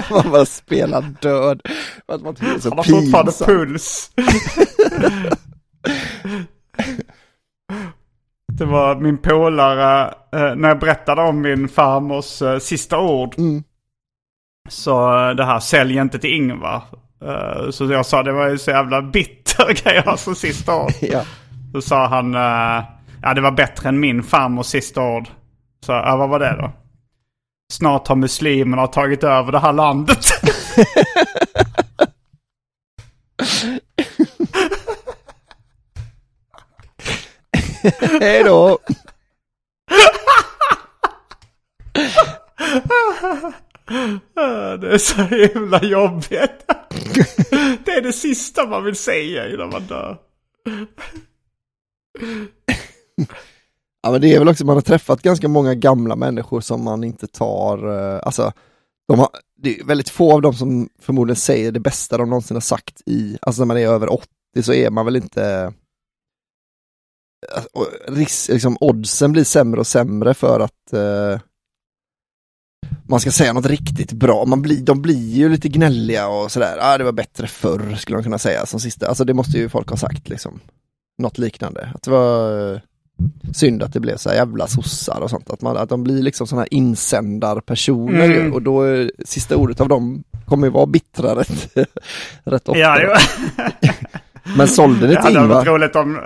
man 0.10 0.32
bara 0.32 0.46
spelar 0.46 1.02
död. 1.22 1.62
Man 2.24 2.36
är 2.40 2.60
så 2.60 2.70
Han 2.70 2.78
har 2.78 2.84
fortfarande 2.84 3.32
pinsamt. 3.32 3.50
puls. 3.50 4.12
Det 8.64 8.68
var 8.68 8.96
min 8.96 9.18
polare, 9.18 10.14
eh, 10.34 10.56
när 10.56 10.68
jag 10.68 10.80
berättade 10.80 11.22
om 11.22 11.42
min 11.42 11.68
farmors 11.68 12.42
eh, 12.42 12.60
sista 12.60 13.00
ord. 13.00 13.36
Mm. 13.38 13.64
Så 14.70 15.18
eh, 15.18 15.36
det 15.36 15.46
här, 15.46 15.60
sälj 15.60 15.98
inte 15.98 16.20
till 16.20 16.34
Ingvar. 16.34 16.82
Så 17.72 17.92
jag 17.92 18.06
sa 18.06 18.24
det 18.24 18.32
var 18.32 18.50
ju 18.50 18.58
så 18.58 18.72
jävla 18.72 19.02
bitter 19.02 19.74
grej 19.74 20.02
jag 20.06 20.20
som 20.20 20.36
sista 20.36 20.76
ord. 20.76 20.92
Ja. 21.02 21.26
Då 21.74 21.82
sa 21.82 22.08
han, 22.08 22.34
ja 23.22 23.34
det 23.36 23.42
var 23.42 23.52
bättre 23.52 23.90
än 23.90 24.00
min 24.00 24.24
farmors 24.24 24.66
sista 24.66 25.02
ord. 25.02 25.28
Så 25.86 25.92
ja, 25.92 26.16
vad 26.16 26.30
var 26.30 26.40
det 26.40 26.56
då? 26.60 26.72
Snart 27.74 28.08
har 28.08 28.16
muslimerna 28.16 28.88
tagit 28.88 29.24
över 29.24 29.52
det 29.52 29.60
här 29.60 29.74
landet. 29.74 30.26
Hej 38.22 38.44
då! 38.44 38.78
Det 44.82 44.94
är 44.94 44.98
så 44.98 45.22
himla 45.22 45.84
jobbigt. 45.84 46.66
Det 47.86 47.92
är 47.92 48.02
det 48.02 48.14
sista 48.14 48.68
man 48.68 48.84
vill 48.84 48.96
säga 48.96 49.50
innan 49.50 49.70
man 49.70 49.82
dör. 49.88 50.18
Ja 54.04 54.12
men 54.12 54.22
det 54.22 54.34
är 54.34 54.40
väl 54.40 54.50
också, 54.50 54.66
man 54.66 54.76
har 54.76 54.82
träffat 54.82 55.22
ganska 55.22 55.48
många 55.48 55.76
gamla 55.76 56.16
människor 56.16 56.62
som 56.62 56.84
man 56.84 57.04
inte 57.04 57.28
tar, 57.28 57.88
eh, 57.88 58.20
alltså, 58.24 58.52
de 59.08 59.20
har, 59.20 59.30
det 59.58 59.80
är 59.80 59.86
väldigt 59.86 60.10
få 60.10 60.34
av 60.34 60.42
dem 60.42 60.54
som 60.54 60.90
förmodligen 61.02 61.36
säger 61.36 61.72
det 61.72 61.80
bästa 61.80 62.18
de 62.18 62.30
någonsin 62.30 62.56
har 62.56 62.62
sagt 62.62 63.02
i, 63.06 63.38
alltså 63.42 63.62
när 63.62 63.66
man 63.66 63.78
är 63.78 63.88
över 63.88 64.14
80 64.14 64.28
så 64.62 64.74
är 64.74 64.90
man 64.90 65.06
väl 65.06 65.16
inte, 65.16 65.74
risk, 68.08 68.50
liksom, 68.50 68.78
oddsen 68.80 69.32
blir 69.32 69.44
sämre 69.44 69.80
och 69.80 69.88
sämre 69.88 70.34
för 70.34 70.60
att 70.60 70.94
eh, 70.94 71.40
man 73.08 73.20
ska 73.20 73.32
säga 73.32 73.54
något 73.54 73.66
riktigt 73.66 74.12
bra. 74.12 74.46
Man 74.46 74.62
blir, 74.62 74.82
de 74.82 75.02
blir 75.02 75.30
ju 75.36 75.50
lite 75.50 75.70
gnälliga 75.70 76.28
och 76.28 76.52
sådär, 76.52 76.78
ah, 76.82 76.98
det 76.98 77.04
var 77.04 77.12
bättre 77.12 77.48
förr 77.48 77.96
skulle 77.96 78.16
man 78.18 78.24
kunna 78.24 78.38
säga 78.40 78.66
som 78.66 78.80
sista, 78.80 79.08
alltså 79.08 79.26
det 79.26 79.34
måste 79.34 79.58
ju 79.58 79.70
folk 79.70 79.90
ha 79.90 79.98
sagt 79.98 80.30
liksom. 80.30 80.60
Något 81.18 81.38
liknande, 81.38 81.90
att 81.96 82.02
det 82.04 82.12
var 82.12 82.72
eh, 82.74 82.80
synd 83.54 83.84
att 83.84 83.94
det 83.94 84.00
blev 84.00 84.18
så 84.18 84.30
här 84.30 84.36
jävla 84.36 84.68
sossar 84.68 85.20
och 85.22 85.30
sånt, 85.30 85.50
att, 85.50 85.62
man, 85.62 85.78
att 85.78 85.90
de 85.90 86.04
blir 86.04 86.22
liksom 86.24 86.48
sådana 86.48 86.62
här 86.62 86.74
insändarpersoner 86.74 88.26
ju, 88.26 88.40
Mm. 88.40 88.54
och 88.54 88.62
då 88.62 88.82
är 88.82 89.12
sista 89.26 89.58
ordet 89.58 89.82
av 89.82 89.88
dem 89.88 90.24
kommer 90.46 90.68
ju 90.68 90.74
vara 90.74 90.86
bittra 90.86 91.36
rätt, 91.40 91.68
rätt 92.44 92.70
ofta. 92.70 92.80
Ja. 92.80 93.18
Men 94.58 94.68
sålde 94.68 95.08
det 95.08 95.08
Det 95.08 95.22
till 95.26 95.36
hade 95.38 95.48
varit 95.48 95.66
Ingvar? 95.68 95.78
roligt 95.80 95.96
om... 95.96 96.20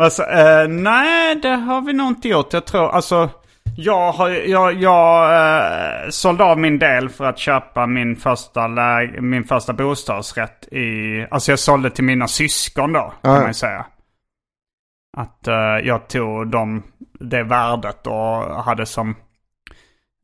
Alltså, 0.00 0.22
eh, 0.22 0.68
nej, 0.68 1.36
det 1.36 1.48
har 1.48 1.80
vi 1.80 1.92
nog 1.92 2.08
inte 2.08 2.28
gjort. 2.28 2.52
Jag 2.52 2.64
tror, 2.66 2.90
alltså... 2.90 3.30
Jag, 3.76 4.12
har, 4.12 4.28
jag, 4.28 4.72
jag 4.72 5.32
eh, 6.04 6.10
sålde 6.10 6.44
av 6.44 6.58
min 6.58 6.78
del 6.78 7.08
för 7.08 7.24
att 7.24 7.38
köpa 7.38 7.86
min 7.86 8.16
första, 8.16 8.66
läg, 8.66 9.22
min 9.22 9.44
första 9.44 9.72
bostadsrätt 9.72 10.68
i... 10.72 11.26
Alltså 11.30 11.52
jag 11.52 11.58
sålde 11.58 11.90
till 11.90 12.04
mina 12.04 12.28
syskon 12.28 12.92
då, 12.92 13.00
kan 13.22 13.32
Ja. 13.34 13.38
man 13.38 13.46
ju 13.46 13.54
säga. 13.54 13.86
Att 15.16 15.48
eh, 15.48 15.54
jag 15.84 16.08
tog 16.08 16.50
dem, 16.50 16.82
det 17.20 17.42
värdet 17.42 18.06
och 18.06 18.64
hade 18.64 18.86
som 18.86 19.16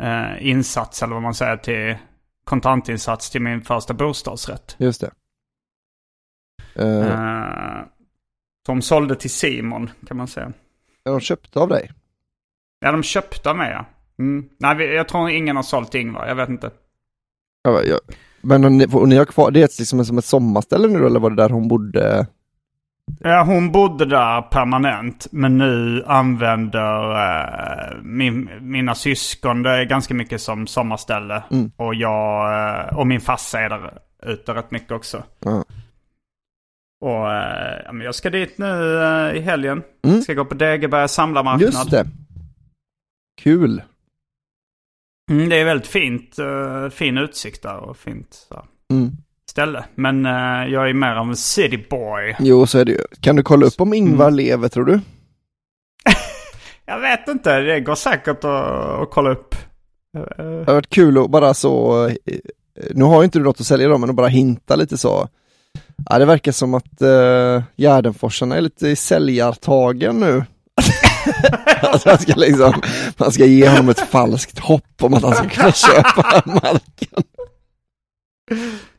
eh, 0.02 0.48
insats, 0.48 1.02
eller 1.02 1.14
vad 1.14 1.22
man 1.22 1.34
säger, 1.34 1.56
till 1.56 1.96
kontantinsats 2.44 3.30
till 3.30 3.42
min 3.42 3.62
första 3.62 3.94
bostadsrätt. 3.94 4.76
Just 4.78 5.00
det. 5.00 5.10
Uh, 6.82 7.80
eh, 8.68 8.76
de 8.76 8.83
sålde 8.83 9.14
till 9.14 9.31
Simon, 9.31 9.90
kan 10.09 10.16
man 10.16 10.26
säga. 10.26 10.52
Är 11.05 11.11
de 11.11 11.20
köpta 11.20 11.61
av 11.61 11.68
dig? 11.68 11.92
Ja, 12.81 12.92
de 12.92 13.02
köpte 13.02 13.50
av 13.50 13.57
mig, 13.57 13.70
ja. 13.70 13.85
Mm. 14.18 14.48
Nej, 14.59 14.87
jag 14.87 15.09
tror 15.09 15.31
ingen 15.31 15.57
har 15.57 15.62
sålt 15.62 15.90
till 15.90 16.00
Ingvar, 16.00 16.26
jag 16.26 16.35
vet 16.35 16.48
inte. 16.48 16.70
Ja, 17.62 17.83
ja. 17.83 17.98
Men 18.40 18.61
ni, 18.61 18.87
ni 19.07 19.16
har 19.16 19.24
kvar, 19.24 19.50
det 19.50 19.61
är 19.61 19.79
liksom 19.79 20.05
som 20.05 20.18
ett 20.18 20.24
sommarställe 20.24 20.88
nu 20.88 21.07
eller 21.07 21.20
var 21.20 21.31
det 21.31 21.37
där 21.37 21.48
hon 21.48 21.68
bodde? 21.68 22.26
Ja, 23.20 23.42
hon 23.42 23.72
bodde 23.72 24.05
där 24.05 24.42
permanent. 24.42 25.26
Men 25.31 25.59
nu 25.59 26.05
använder 26.07 27.11
äh, 27.11 28.02
min, 28.02 28.50
mina 28.61 28.94
syskon 28.94 29.62
det 29.62 29.70
är 29.70 29.85
ganska 29.85 30.14
mycket 30.14 30.40
som 30.40 30.66
sommarställe. 30.66 31.42
Mm. 31.50 31.70
Och 31.76 31.94
jag 31.94 32.52
äh, 32.68 32.98
och 32.98 33.07
min 33.07 33.20
farsa 33.20 33.61
är 33.61 33.68
där 33.68 33.98
ute 34.22 34.55
rätt 34.55 34.70
mycket 34.70 34.92
också. 34.92 35.22
Mm. 35.46 35.64
Och 37.00 37.32
äh, 37.32 38.04
jag 38.04 38.14
ska 38.14 38.30
dit 38.30 38.59
nu 38.59 38.66
i 39.37 39.40
helgen. 39.40 39.82
Mm. 40.06 40.22
Ska 40.22 40.35
gå 40.35 40.44
på 40.44 40.54
Degeberga 40.54 41.09
samlarmarknad. 41.09 41.62
Just 41.62 41.90
det. 41.90 42.06
Kul. 43.42 43.82
Mm, 45.30 45.48
det 45.48 45.56
är 45.56 45.64
väldigt 45.64 45.87
fint. 45.87 46.37
fin 46.92 47.18
utsikt 47.18 47.62
där 47.62 47.76
och 47.76 47.96
fint. 47.96 48.48
Mm 48.90 49.16
ställe. 49.56 49.85
Men 49.94 50.26
uh, 50.26 50.72
jag 50.72 50.90
är 50.90 50.94
mer 50.94 51.14
av 51.14 51.28
en 51.28 51.37
cityboy. 51.37 52.37
Jo, 52.38 52.66
så 52.66 52.78
är 52.78 52.85
det 52.85 52.92
ju. 52.92 53.00
Kan 53.20 53.37
du 53.37 53.42
kolla 53.42 53.66
upp 53.66 53.80
om 53.80 53.94
Ingvar 53.94 54.26
mm. 54.26 54.37
lever 54.37 54.68
tror 54.68 54.85
du? 54.85 55.00
jag 56.87 57.00
vet 57.00 57.28
inte, 57.28 57.61
det 57.61 57.80
går 57.80 57.94
säkert 57.94 58.44
att, 58.44 58.44
att 59.02 59.11
kolla 59.11 59.30
upp. 59.30 59.54
Det 60.37 60.64
har 60.66 60.74
varit 60.74 60.90
kul 60.90 61.18
att 61.18 61.30
bara 61.30 61.54
så, 61.54 62.11
nu 62.90 63.04
har 63.04 63.20
ju 63.20 63.24
inte 63.24 63.38
du 63.38 63.44
något 63.44 63.61
att 63.61 63.66
sälja 63.66 63.88
då, 63.88 63.98
men 63.98 64.11
att 64.11 64.16
bara 64.16 64.28
hinta 64.28 64.76
lite 64.76 64.98
så. 64.98 65.28
Ja, 66.11 66.18
det 66.18 66.24
verkar 66.24 66.52
som 66.52 66.74
att 66.74 67.02
uh, 67.02 67.62
Gärdenforsarna 67.76 68.56
är 68.56 68.61
lite 68.61 68.88
i 68.88 68.96
säljartagen 68.96 70.20
nu. 70.20 70.44
alltså 71.82 72.09
man, 72.09 72.18
ska 72.18 72.35
liksom, 72.35 72.72
man 73.16 73.32
ska 73.32 73.44
ge 73.44 73.68
honom 73.68 73.88
ett 73.88 74.00
falskt 74.00 74.59
hopp 74.59 75.02
om 75.02 75.14
att 75.14 75.22
han 75.22 75.35
ska 75.35 75.48
kunna 75.48 75.72
köpa 75.72 76.42
marken. 76.46 77.22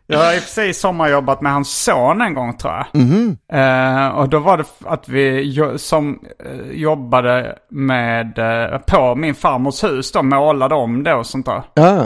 Jag 0.09 0.19
har 0.19 0.33
i 0.33 0.37
och 0.37 0.41
för 0.41 0.49
sig 0.49 0.73
sommarjobbat 0.73 1.41
med 1.41 1.51
hans 1.51 1.83
son 1.83 2.21
en 2.21 2.33
gång 2.33 2.57
tror 2.57 2.73
jag. 2.73 2.85
Mm. 3.01 3.37
Uh, 3.53 4.07
och 4.07 4.29
då 4.29 4.39
var 4.39 4.57
det 4.57 4.65
att 4.85 5.09
vi 5.09 5.77
som 5.77 6.19
uh, 6.45 6.71
jobbade 6.71 7.57
med, 7.69 8.39
uh, 8.39 8.77
på 8.77 9.15
min 9.15 9.35
farmors 9.35 9.83
hus 9.83 10.11
då, 10.11 10.23
målade 10.23 10.75
om 10.75 11.03
det 11.03 11.13
och 11.13 11.25
sånt 11.25 11.45
där. 11.45 11.63
Ja. 11.73 12.05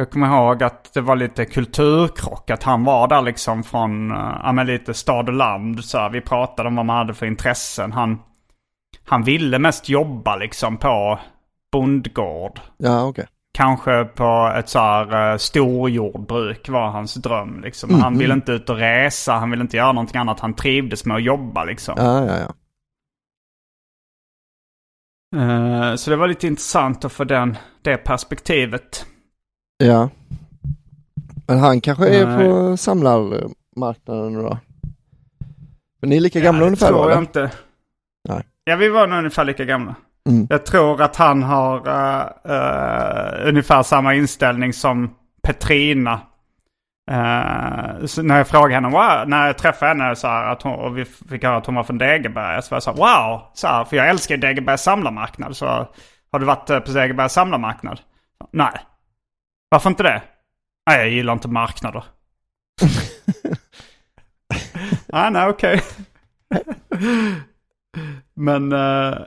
Jag 0.00 0.10
kommer 0.10 0.26
ihåg 0.26 0.62
att 0.62 0.94
det 0.94 1.00
var 1.00 1.16
lite 1.16 1.44
kulturkrock, 1.44 2.50
att 2.50 2.62
han 2.62 2.84
var 2.84 3.08
där 3.08 3.22
liksom 3.22 3.62
från, 3.62 4.10
ja 4.42 4.52
men 4.52 4.66
lite 4.66 4.94
stad 4.94 5.28
och 5.28 5.34
land. 5.34 5.84
Så 5.84 5.98
här, 5.98 6.10
vi 6.10 6.20
pratade 6.20 6.68
om 6.68 6.76
vad 6.76 6.86
man 6.86 6.96
hade 6.96 7.14
för 7.14 7.26
intressen. 7.26 7.92
Han, 7.92 8.18
han 9.04 9.22
ville 9.22 9.58
mest 9.58 9.88
jobba 9.88 10.36
liksom 10.36 10.76
på 10.76 11.20
bondgård. 11.72 12.60
Ja, 12.76 13.04
okej. 13.04 13.22
Okay. 13.22 13.26
Kanske 13.52 14.04
på 14.04 14.52
ett 14.56 14.68
så 14.68 14.78
här 14.78 15.32
uh, 15.32 15.36
storjordbruk 15.36 16.68
var 16.68 16.90
hans 16.90 17.14
dröm 17.14 17.60
liksom. 17.60 17.90
Mm, 17.90 18.02
han 18.02 18.18
ville 18.18 18.34
inte 18.34 18.52
ut 18.52 18.70
och 18.70 18.76
resa, 18.76 19.32
han 19.32 19.50
ville 19.50 19.62
inte 19.62 19.76
göra 19.76 19.92
någonting 19.92 20.20
annat. 20.20 20.40
Han 20.40 20.54
trivdes 20.54 21.04
med 21.04 21.16
att 21.16 21.22
jobba 21.22 21.64
liksom. 21.64 21.94
Ja, 21.98 22.24
ja, 22.24 22.38
ja. 22.38 22.54
Uh, 25.36 25.96
så 25.96 26.10
det 26.10 26.16
var 26.16 26.28
lite 26.28 26.46
intressant 26.46 27.04
att 27.04 27.12
få 27.12 27.24
den, 27.24 27.56
det 27.82 27.96
perspektivet. 27.96 29.06
Ja. 29.82 30.08
Men 31.46 31.58
han 31.58 31.80
kanske 31.80 32.08
är 32.08 32.26
uh, 32.26 32.38
på 32.38 32.76
samlarmarknaden 32.76 34.34
då? 34.34 34.58
Men 36.00 36.10
ni 36.10 36.16
är 36.16 36.20
lika 36.20 36.40
gamla 36.40 36.60
ja, 36.60 36.66
ungefär? 36.66 36.86
Det 36.86 36.92
tror 36.92 37.10
jag 37.10 37.18
inte. 37.18 37.50
Nej. 38.28 38.42
Ja, 38.64 38.76
vi 38.76 38.88
var 38.88 39.06
nog 39.06 39.18
ungefär 39.18 39.44
lika 39.44 39.64
gamla. 39.64 39.94
Mm. 40.28 40.46
Jag 40.50 40.66
tror 40.66 41.02
att 41.02 41.16
han 41.16 41.42
har 41.42 41.88
uh, 41.88 42.26
uh, 42.50 43.48
ungefär 43.48 43.82
samma 43.82 44.14
inställning 44.14 44.72
som 44.72 45.14
Petrina. 45.42 46.20
Uh, 47.10 48.22
när 48.22 48.36
jag 48.36 48.48
frågade 48.48 48.74
henne, 48.74 48.88
wow, 48.88 49.28
när 49.28 49.46
jag 49.46 49.58
träffade 49.58 49.88
henne 49.88 50.16
så 50.16 50.26
här, 50.26 50.52
att 50.52 50.62
hon, 50.62 50.72
och 50.72 50.98
vi 50.98 51.04
fick 51.04 51.44
höra 51.44 51.56
att 51.56 51.66
hon 51.66 51.74
var 51.74 51.82
från 51.82 51.98
Degeberga. 51.98 52.62
Så 52.62 52.70
var 52.70 52.76
jag 52.76 52.82
så 52.82 52.90
här, 52.90 52.98
wow, 52.98 53.42
så 53.54 53.66
här, 53.66 53.84
för 53.84 53.96
jag 53.96 54.08
älskar 54.08 54.36
Degebergas 54.36 54.82
samlarmarknad. 54.82 55.56
Så 55.56 55.66
har 56.32 56.38
du 56.38 56.44
varit 56.44 56.66
på 56.66 56.92
Degebergas 56.92 57.32
samlarmarknad? 57.32 58.00
Nej. 58.52 58.80
Varför 59.70 59.90
inte 59.90 60.02
det? 60.02 60.22
Nej, 60.86 60.98
jag 60.98 61.08
gillar 61.08 61.32
inte 61.32 61.48
marknader. 61.48 62.04
ah, 65.08 65.30
nej, 65.30 65.48
okej. 65.48 65.82
Men... 68.34 68.72
Uh, 68.72 69.18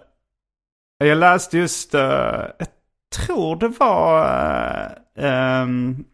jag 0.98 1.18
läste 1.18 1.58
just, 1.58 1.96
uh, 1.96 2.02
jag 2.58 2.68
tror 3.16 3.56
det 3.56 3.68
var 3.68 4.26
uh, 5.20 5.62
um, 5.64 6.06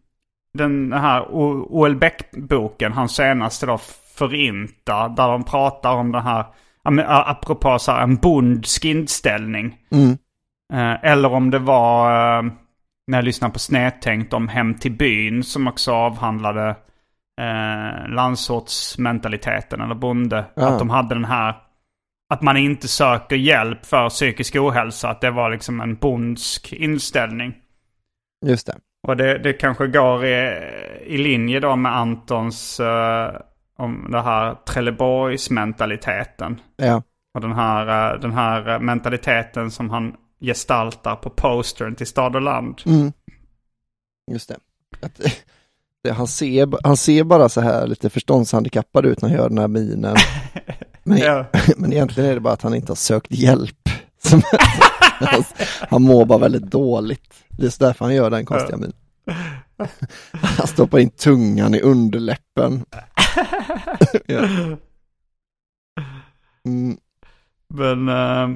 den 0.54 0.94
här 0.94 1.26
O.L. 1.30 1.96
Beck-boken, 1.96 2.92
hans 2.92 3.16
senaste 3.16 3.66
då, 3.66 3.78
Förinta, 4.16 5.08
där 5.08 5.28
de 5.28 5.44
pratar 5.44 5.94
om 5.94 6.12
det 6.12 6.22
här, 6.22 6.46
apropå 7.08 7.80
så 7.80 7.92
här, 7.92 8.04
en 8.04 8.16
bondsk 8.16 8.86
inställning. 8.86 9.78
Mm. 9.92 10.18
Eller 11.02 11.34
om 11.34 11.50
det 11.50 11.60
var, 11.60 12.44
uh, 12.44 12.52
när 13.10 13.18
jag 13.18 13.26
lyssnade 13.26 13.54
på 13.54 13.60
Snedtänkt 13.60 14.34
om 14.34 14.48
Hem 14.48 14.74
till 14.74 14.92
byn, 14.92 15.44
som 15.44 15.68
också 15.68 15.92
avhandlade 15.92 16.70
uh, 17.42 18.10
landsortsmentaliteten 18.10 19.82
eller 19.82 19.96
bonde. 19.96 20.46
Ja. 20.56 20.68
Att 20.68 20.80
de 20.80 20.90
hade 20.90 21.16
den 21.16 21.26
här 21.26 21.56
att 22.34 22.42
man 22.42 22.58
inte 22.58 22.88
söker 22.88 23.36
hjälp 23.36 23.86
för 23.86 24.10
psykisk 24.10 24.56
ohälsa. 24.56 25.10
Att 25.10 25.22
det 25.22 25.32
var 25.32 25.50
liksom 25.50 25.82
en 25.82 25.96
bondsk 25.96 26.74
inställning. 26.74 27.54
Just 28.46 28.68
det. 28.68 28.76
Och 29.08 29.18
det, 29.18 29.38
det 29.38 29.54
kanske 29.54 29.88
går 29.88 30.26
i, 30.26 30.60
i 31.06 31.18
linje 31.18 31.60
då 31.60 31.76
med 31.76 31.96
Antons 31.96 32.80
uh, 32.80 33.40
om 33.78 34.08
det 34.12 34.22
här 34.22 34.56
Trelleborgs-mentaliteten. 34.66 36.62
Ja. 36.78 37.04
Och 37.34 37.42
den 37.42 37.54
här, 37.54 38.14
uh, 38.14 38.20
den 38.22 38.32
här 38.32 38.80
mentaliteten 38.80 39.72
som 39.72 39.90
han 39.90 40.16
gestaltar 40.42 41.16
på 41.16 41.30
postern 41.30 41.96
till 41.96 42.08
Stad 42.08 42.36
och 42.36 42.42
Land. 42.42 42.82
Mm. 42.86 43.14
Just 44.32 44.50
det. 44.50 44.58
Att, 45.02 45.22
det 46.04 46.12
han, 46.12 46.28
ser, 46.28 46.88
han 46.88 46.98
ser 46.98 47.24
bara 47.24 47.50
så 47.50 47.62
här 47.62 47.88
lite 47.88 48.10
förståndshandikappad 48.10 49.06
ut 49.06 49.22
när 49.22 49.30
han 49.30 49.38
gör 49.38 49.50
den 49.50 49.58
här 49.58 49.68
minen. 49.68 50.16
Men, 51.04 51.18
ja. 51.18 51.46
men 51.78 51.94
egentligen 51.94 52.30
är 52.30 52.34
det 52.34 52.40
bara 52.40 52.54
att 52.54 52.62
han 52.62 52.76
inte 52.76 52.92
har 52.92 52.96
sökt 52.96 53.32
hjälp. 53.32 53.90
han, 55.20 55.44
han 55.90 56.02
mår 56.02 56.26
bara 56.26 56.40
väldigt 56.40 56.72
dåligt. 56.72 57.34
Det 57.50 57.66
är 57.66 57.80
därför 57.80 58.06
han 58.06 58.16
gör 58.16 58.30
den 58.30 58.46
konstiga 58.46 58.78
ja. 58.78 58.78
min. 58.78 58.94
Han 60.32 60.68
stoppar 60.68 61.00
in 61.00 61.10
tungan 61.10 61.76
i 61.76 61.82
underläppen. 61.82 62.86
ja. 64.26 64.40
mm. 66.66 66.98
Men... 67.74 68.10
Uh... 68.10 68.56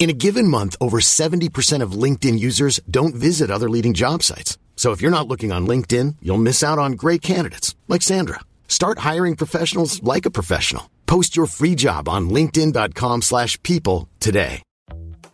In 0.00 0.08
a 0.08 0.14
given 0.14 0.48
month, 0.48 0.76
over 0.80 0.98
70% 0.98 1.82
of 1.82 1.92
LinkedIn 1.92 2.38
users 2.38 2.80
don't 2.90 3.14
visit 3.14 3.50
other 3.50 3.68
leading 3.68 3.92
job 3.92 4.22
sites. 4.22 4.56
So 4.74 4.92
if 4.92 5.02
you're 5.02 5.10
not 5.10 5.28
looking 5.28 5.52
on 5.52 5.66
LinkedIn, 5.66 6.16
you'll 6.22 6.46
miss 6.48 6.64
out 6.64 6.78
on 6.78 6.92
great 6.92 7.20
candidates 7.20 7.76
like 7.86 8.00
Sandra. 8.00 8.40
Start 8.66 9.00
hiring 9.00 9.36
professionals 9.36 10.02
like 10.02 10.24
a 10.24 10.30
professional. 10.30 10.90
Post 11.04 11.36
your 11.36 11.44
free 11.44 11.74
job 11.74 12.08
on 12.08 12.30
linkedin.com/people 12.30 14.08
today. 14.20 14.62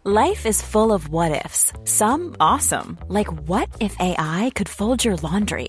Life 0.03 0.47
is 0.47 0.63
full 0.63 0.93
of 0.93 1.09
what 1.09 1.45
ifs. 1.45 1.73
Some 1.85 2.35
awesome, 2.41 2.99
like 3.09 3.31
what 3.49 3.69
if 3.81 3.95
AI 4.01 4.51
could 4.55 4.69
fold 4.69 5.05
your 5.05 5.17
laundry? 5.17 5.69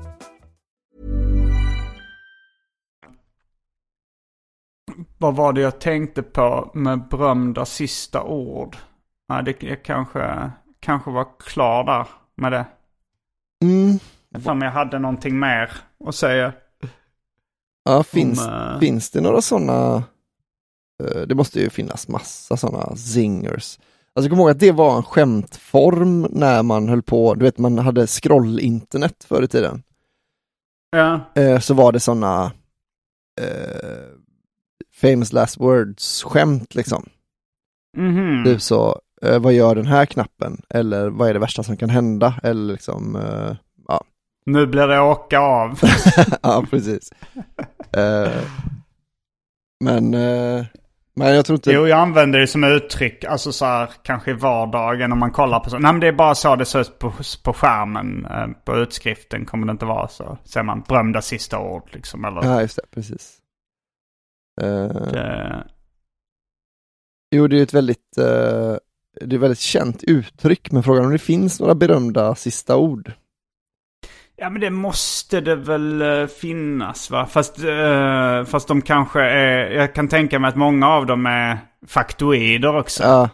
Vad 5.21 5.35
var 5.35 5.53
det 5.53 5.61
jag 5.61 5.79
tänkte 5.79 6.23
på 6.23 6.71
med 6.73 7.07
berömda 7.07 7.65
sista 7.65 8.23
ord? 8.23 8.77
Ja, 9.27 9.41
det, 9.41 9.63
jag 9.63 9.83
kanske, 9.83 10.51
kanske 10.79 11.11
var 11.11 11.27
klar 11.39 11.83
där 11.83 12.07
med 12.35 12.51
det. 12.51 12.65
Mm. 13.63 13.99
För 14.43 14.65
jag 14.65 14.71
hade 14.71 14.99
någonting 14.99 15.39
mer 15.39 15.71
att 16.05 16.15
säga. 16.15 16.53
Ja, 17.83 18.03
finns, 18.03 18.47
Om, 18.47 18.53
eh, 18.53 18.79
finns 18.79 19.09
det 19.09 19.21
några 19.21 19.41
sådana? 19.41 20.03
Det 21.27 21.35
måste 21.35 21.59
ju 21.59 21.69
finnas 21.69 22.07
massa 22.07 22.57
sådana 22.57 22.95
zingers. 22.95 23.79
Alltså 24.13 24.29
kommer 24.29 24.43
ihåg 24.43 24.51
att 24.51 24.59
det 24.59 24.71
var 24.71 24.97
en 24.97 25.03
skämtform 25.03 26.21
när 26.21 26.63
man 26.63 26.89
höll 26.89 27.01
på, 27.01 27.35
du 27.35 27.45
vet 27.45 27.57
man 27.57 27.77
hade 27.77 28.07
scroll-internet 28.07 29.23
förr 29.23 29.43
i 29.43 29.47
tiden. 29.47 29.83
Ja. 30.91 31.19
Eh, 31.35 31.59
så 31.59 31.73
var 31.73 31.91
det 31.91 31.99
sådana 31.99 32.51
eh, 33.41 34.20
famous 35.01 35.33
last 35.33 35.57
words-skämt 35.59 36.75
liksom. 36.75 37.09
Mhm. 37.97 38.43
Typ 38.45 38.61
så, 38.61 38.99
eh, 39.21 39.39
vad 39.39 39.53
gör 39.53 39.75
den 39.75 39.87
här 39.87 40.05
knappen? 40.05 40.61
Eller 40.69 41.09
vad 41.09 41.29
är 41.29 41.33
det 41.33 41.39
värsta 41.39 41.63
som 41.63 41.77
kan 41.77 41.89
hända? 41.89 42.33
Eller 42.43 42.73
liksom, 42.73 43.15
eh, 43.15 43.55
ja. 43.87 44.03
Nu 44.45 44.65
blir 44.67 44.87
det 44.87 44.99
åka 44.99 45.39
av. 45.39 45.79
ja, 46.41 46.65
precis. 46.69 47.11
Eh, 47.97 48.41
men, 49.83 50.13
eh, 50.13 50.65
men 51.15 51.35
jag 51.35 51.45
tror 51.45 51.55
inte... 51.55 51.71
Jo, 51.71 51.87
jag 51.87 51.99
använder 51.99 52.39
det 52.39 52.47
som 52.47 52.63
uttryck, 52.63 53.23
alltså 53.23 53.51
så 53.51 53.65
här 53.65 53.89
kanske 54.03 54.31
i 54.31 54.33
vardagen 54.33 55.11
om 55.11 55.19
man 55.19 55.31
kollar 55.31 55.59
på 55.59 55.69
så. 55.69 55.79
Nej 55.79 55.91
men 55.93 56.01
det 56.01 56.07
är 56.07 56.11
bara 56.11 56.35
så 56.35 56.55
det 56.55 56.65
ser 56.65 56.79
ut 56.79 56.99
på, 56.99 57.13
på 57.43 57.53
skärmen. 57.53 58.25
Eh, 58.25 58.47
På 58.65 58.77
utskriften 58.77 59.45
kommer 59.45 59.67
det 59.67 59.71
inte 59.71 59.85
vara 59.85 60.07
så. 60.07 60.37
Ser 60.43 60.63
man 60.63 60.83
berömda 60.87 61.21
sista 61.21 61.59
ord 61.59 61.89
liksom. 61.91 62.25
Eller, 62.25 62.43
Ja, 62.43 62.61
just 62.61 62.75
det, 62.75 62.83
precis. 62.95 63.37
Eh, 64.61 64.87
det, 64.87 65.63
jo, 67.35 67.47
det 67.47 67.59
är 67.59 67.63
ett 67.63 67.73
väldigt, 67.73 68.17
eh, 68.17 68.75
det 69.21 69.33
är 69.33 69.35
ett 69.35 69.41
väldigt 69.41 69.59
känt 69.59 70.03
uttryck, 70.03 70.71
men 70.71 70.83
frågan 70.83 71.05
om 71.05 71.11
det 71.11 71.17
finns 71.19 71.59
några 71.59 71.75
berömda 71.75 72.35
sista 72.35 72.77
ord. 72.77 73.11
ja 74.35 74.49
men 74.49 74.61
det 74.61 74.69
måste 74.69 75.41
det 75.41 75.55
väl 75.55 76.01
eh, 76.01 76.27
finnas 76.27 77.11
va? 77.11 77.25
Fast, 77.25 77.63
eh, 77.63 78.43
fast 78.43 78.67
de 78.67 78.81
kanske 78.81 79.21
är, 79.21 79.71
jag 79.71 79.95
kan 79.95 80.07
tänka 80.07 80.39
mig 80.39 80.49
att 80.49 80.55
många 80.55 80.87
av 80.87 81.05
dem 81.05 81.25
är 81.25 81.57
faktoider 81.87 82.77
också. 82.77 83.03
Ja. 83.03 83.29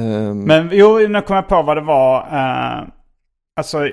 Ehm, 0.00 0.40
Men 0.40 0.68
jo, 0.72 0.98
nu 1.08 1.20
kom 1.20 1.36
jag 1.36 1.48
på 1.48 1.62
vad 1.62 1.76
det 1.76 1.80
var. 1.80 2.20
Uh, 2.20 2.88
alltså, 3.56 3.88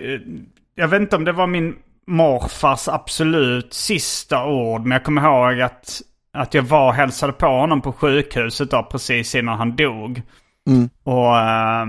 jag 0.76 0.88
vet 0.88 1.02
inte 1.02 1.16
om 1.16 1.26
det 1.26 1.32
var 1.32 1.48
min 1.48 1.76
morfars 2.08 2.88
absolut 2.88 3.74
sista 3.74 4.46
ord. 4.46 4.82
Men 4.82 4.92
jag 4.92 5.04
kommer 5.04 5.22
ihåg 5.22 5.62
att, 5.62 6.02
att 6.34 6.54
jag 6.54 6.64
var 6.64 6.88
och 6.88 6.94
hälsade 6.94 7.34
på 7.34 7.48
honom 7.48 7.82
på 7.82 7.94
sjukhuset 7.94 8.72
då, 8.72 8.84
precis 8.84 9.36
innan 9.36 9.58
han 9.58 9.76
dog. 9.76 10.22
Mm. 10.68 10.90
Och 11.04 11.38
eh, 11.38 11.88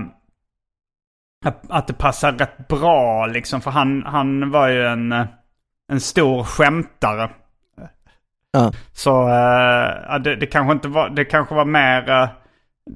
att, 1.69 1.87
det 1.87 1.93
passade 1.93 2.43
rätt 2.43 2.67
bra 2.67 3.25
liksom. 3.25 3.61
För 3.61 3.71
han, 3.71 4.03
han 4.05 4.51
var 4.51 4.67
ju 4.67 4.85
en, 4.87 5.11
en 5.91 5.99
stor 5.99 6.43
skämtare. 6.43 7.29
Ja. 8.51 8.71
Så 8.93 9.09
ja, 10.07 10.19
det, 10.19 10.35
det 10.35 10.45
kanske 10.45 10.71
inte 10.71 10.87
var, 10.87 11.09
det 11.09 11.25
kanske 11.25 11.55
var 11.55 11.65
mer, 11.65 12.09
eh, 12.09 12.29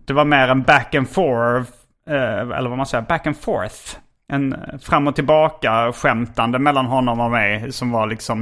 det 0.06 0.14
var 0.14 0.26
mer 0.26 0.48
en 0.48 0.64
back 0.64 0.96
and 0.96 1.10
forth, 1.10 1.72
eller 2.10 2.70
vad 2.70 2.78
man 2.78 2.86
säger, 2.86 3.02
back 3.02 3.28
and 3.28 3.38
forth. 3.38 3.98
En 4.34 4.56
fram 4.82 5.08
och 5.08 5.16
tillbaka 5.16 5.92
skämtande 5.94 6.60
mellan 6.60 6.86
honom 6.86 7.20
och 7.20 7.32
mig 7.32 7.72
som 7.72 7.92
var 7.92 8.08
liksom, 8.08 8.42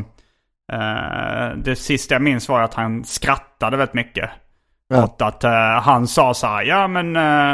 eh, 0.71 1.57
det 1.57 1.75
sista 1.75 2.15
jag 2.15 2.21
minns 2.21 2.49
var 2.49 2.61
att 2.61 2.73
han 2.73 3.03
skrattade 3.03 3.77
väldigt 3.77 3.93
mycket. 3.93 4.29
Ja. 4.87 5.03
Åt 5.03 5.21
att 5.21 5.43
eh, 5.43 5.81
han 5.81 6.07
sa 6.07 6.33
så 6.33 6.47
här, 6.47 6.63
ja 6.63 6.87
men 6.87 7.15
eh, 7.15 7.53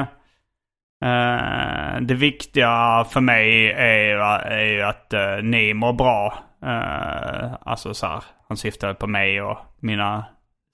eh, 1.06 2.02
det 2.02 2.14
viktiga 2.14 3.06
för 3.10 3.22
mig 3.22 3.72
är, 3.72 4.18
är 4.42 4.66
ju 4.66 4.82
att 4.82 5.14
eh, 5.14 5.38
ni 5.44 5.74
mår 5.74 5.94
bra. 5.94 6.38
Eh, 6.66 7.52
alltså 7.62 7.94
så 7.94 8.08
här, 8.08 8.24
han 8.48 8.58
syftade 8.58 8.94
på 8.94 9.08
mig 9.08 9.42
och 9.42 9.58
mina 9.80 10.26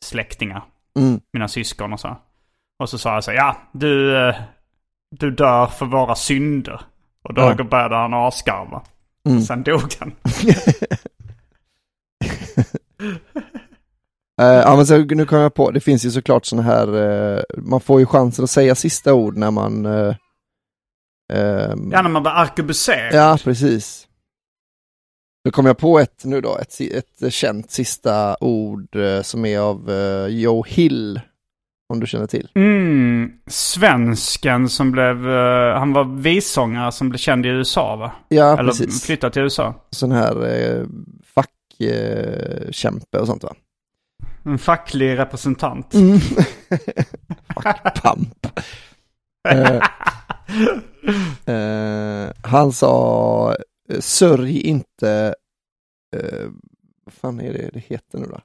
släktingar, 0.06 0.62
Mm. 1.00 1.20
mina 1.34 1.48
syskon 1.48 1.94
och 1.94 2.00
så. 2.00 2.18
Och 2.80 2.90
så 2.90 2.98
sa 2.98 3.14
jag 3.14 3.24
så 3.24 3.32
här, 3.32 3.38
ja 3.38 3.56
du, 3.72 4.34
du 5.12 5.32
dör 5.32 5.66
för 5.66 5.86
våra 5.86 6.16
synder. 6.16 6.82
Och 7.28 7.34
då 7.34 7.42
Ja. 7.58 7.64
började 7.64 7.96
han 7.96 8.14
asgarva. 8.14 8.82
Mm. 9.30 9.42
Sen 9.42 9.64
dog 9.64 9.82
han. 10.00 10.12
Eh, 14.42 14.46
ja, 14.48 14.76
men 14.76 14.86
så, 14.88 14.98
nu 14.98 15.26
kom 15.26 15.40
jag 15.40 15.54
på, 15.54 15.72
det 15.72 15.80
finns 15.80 16.06
ju 16.06 16.12
såklart 16.12 16.46
sådana 16.46 16.68
här, 16.68 16.88
eh, 17.38 17.42
man 17.58 17.82
får 17.82 18.00
ju 18.00 18.06
chansen 18.06 18.44
att 18.44 18.50
säga 18.50 18.76
sista 18.76 19.14
ord 19.14 19.38
när 19.38 19.52
man... 19.52 19.86
eh, 19.86 20.16
ehm, 21.34 21.90
Ja, 21.92 22.02
när 22.02 22.10
man 22.10 22.24
blir 22.24 22.32
arkebuserad. 22.32 23.14
ja, 23.14 23.38
precis. 23.44 24.08
Då 25.46 25.52
kom 25.52 25.66
jag 25.66 25.78
på 25.78 26.00
ett 26.00 26.26
nu 26.26 26.42
då, 26.42 26.58
ett, 26.58 26.82
ett 26.82 27.34
känt 27.34 27.72
sista 27.72 28.38
ord 28.40 28.98
som 29.22 29.46
är 29.46 29.60
av 29.60 29.92
Joe 30.30 30.64
Hill, 30.68 31.22
om 31.90 32.00
du 32.00 32.08
känner 32.08 32.28
till. 32.28 32.50
Mm, 32.56 33.32
svensken 33.48 34.70
som 34.70 34.92
blev, 34.92 35.30
eh, 35.30 35.80
han 35.80 35.94
var 35.94 36.04
vissångare 36.04 36.92
som 36.92 37.10
blev 37.10 37.18
känd 37.18 37.46
i 37.46 37.50
USA 37.50 37.96
va? 37.96 38.12
Ja, 38.28 38.54
Eller 38.60 38.70
precis. 38.72 39.06
flyttat 39.06 39.34
till 39.34 39.42
USA. 39.42 39.74
Sån 39.90 40.12
här 40.12 40.46
eh, 40.46 40.86
fackkämpe 41.24 42.66
eh, 42.66 42.72
kämpe 42.72 43.20
och 43.20 43.28
sånt 43.28 43.44
va? 43.44 43.54
En 44.44 44.58
facklig 44.58 45.18
representant. 45.18 45.94
Mm. 45.94 46.20
Fackpamp. 47.64 48.48
han 52.44 52.72
sa, 52.72 53.56
sörj 54.00 54.62
inte, 54.62 55.36
vad 57.06 57.14
fan 57.14 57.40
är 57.40 57.54
det 57.54 57.70
det 57.74 57.80
heter 57.80 58.20
nu 58.20 58.26
då? 58.26 58.40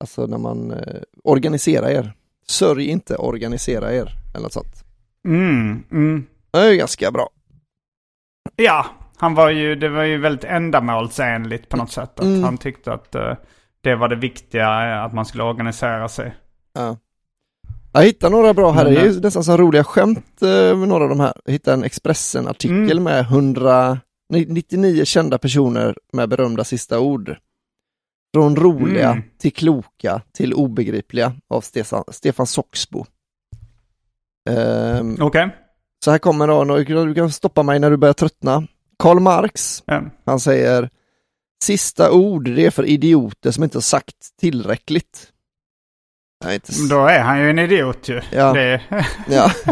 Alltså 0.00 0.26
när 0.26 0.38
man 0.38 0.70
eh, 0.70 1.02
organiserar 1.24 1.88
er. 1.88 2.12
Sörj 2.50 2.86
inte, 2.86 3.16
organisera 3.16 3.92
er. 3.94 4.12
Eller 4.34 4.42
något 4.42 4.52
sånt. 4.52 4.84
Mm, 5.28 5.82
mm. 5.90 6.26
Det 6.50 6.58
är 6.58 6.70
ju 6.70 6.76
ganska 6.76 7.10
bra. 7.10 7.28
Ja, 8.56 8.86
han 9.16 9.34
var 9.34 9.50
ju, 9.50 9.74
det 9.74 9.88
var 9.88 10.02
ju 10.02 10.18
väldigt 10.18 10.44
ändamålsenligt 10.44 11.68
på 11.68 11.76
något 11.76 11.92
sätt. 11.92 12.10
Att 12.20 12.24
Mm. 12.24 12.42
Han 12.44 12.58
tyckte 12.58 12.92
att 12.92 13.14
eh, 13.14 13.34
det 13.80 13.94
var 13.94 14.08
det 14.08 14.16
viktiga, 14.16 14.90
eh, 14.92 15.04
att 15.04 15.12
man 15.12 15.24
skulle 15.26 15.42
organisera 15.42 16.08
sig. 16.08 16.34
Ja. 16.72 16.96
Jag 17.92 18.02
hittade 18.02 18.36
några 18.36 18.54
bra 18.54 18.70
här, 18.72 18.84
det 18.84 18.90
är 19.00 19.04
ju 19.04 19.10
eh, 19.16 19.20
nästan 19.22 19.44
som 19.44 19.56
roliga 19.56 19.84
skämt 19.84 20.40
med 20.40 20.88
några 20.88 21.04
av 21.04 21.10
de 21.10 21.20
här. 21.20 21.32
Jag 21.44 21.52
hittade 21.52 21.74
en 21.74 21.84
Expressen-artikel 21.84 22.90
Mm. 22.98 23.02
med 23.04 23.20
100, 23.20 23.98
nej, 24.28 24.46
99 24.48 25.04
kända 25.04 25.38
personer 25.38 25.96
med 26.12 26.28
berömda 26.28 26.64
sista 26.64 27.00
ord. 27.00 27.36
Från 28.38 28.56
roliga 28.56 29.10
Mm. 29.10 29.22
till 29.38 29.52
kloka 29.52 30.22
till 30.34 30.54
obegripliga 30.54 31.32
av 31.48 31.60
Stefan, 31.60 32.04
Stefan 32.08 32.46
Soxbo. 32.46 33.04
Ehm, 34.50 35.16
Okej. 35.20 35.56
så 36.04 36.10
här 36.10 36.18
kommer 36.18 36.48
då, 36.48 36.64
du 37.04 37.14
kan- 37.14 37.30
stoppa 37.30 37.62
mig 37.62 37.78
när 37.78 37.90
du 37.90 37.96
börjar 37.96 38.12
tröttna. 38.14 38.66
Karl 38.98 39.20
Marx, 39.20 39.82
Ja. 39.86 40.02
han 40.26 40.40
säger 40.40 40.90
Sista 41.64 42.10
ord, 42.12 42.44
det 42.44 42.66
är 42.66 42.70
för 42.70 42.84
idioter 42.86 43.50
som 43.50 43.64
inte 43.64 43.76
har 43.76 43.82
sagt 43.82 44.16
tillräckligt. 44.40 45.32
Nej, 46.44 46.54
inte 46.54 46.72
Då 46.90 47.06
är 47.06 47.20
han 47.20 47.40
ju 47.40 47.50
en 47.50 47.58
idiot 47.58 48.08
ju. 48.08 48.20
Ja. 48.32 48.52
Det 48.52 48.82
Ja. 49.28 49.50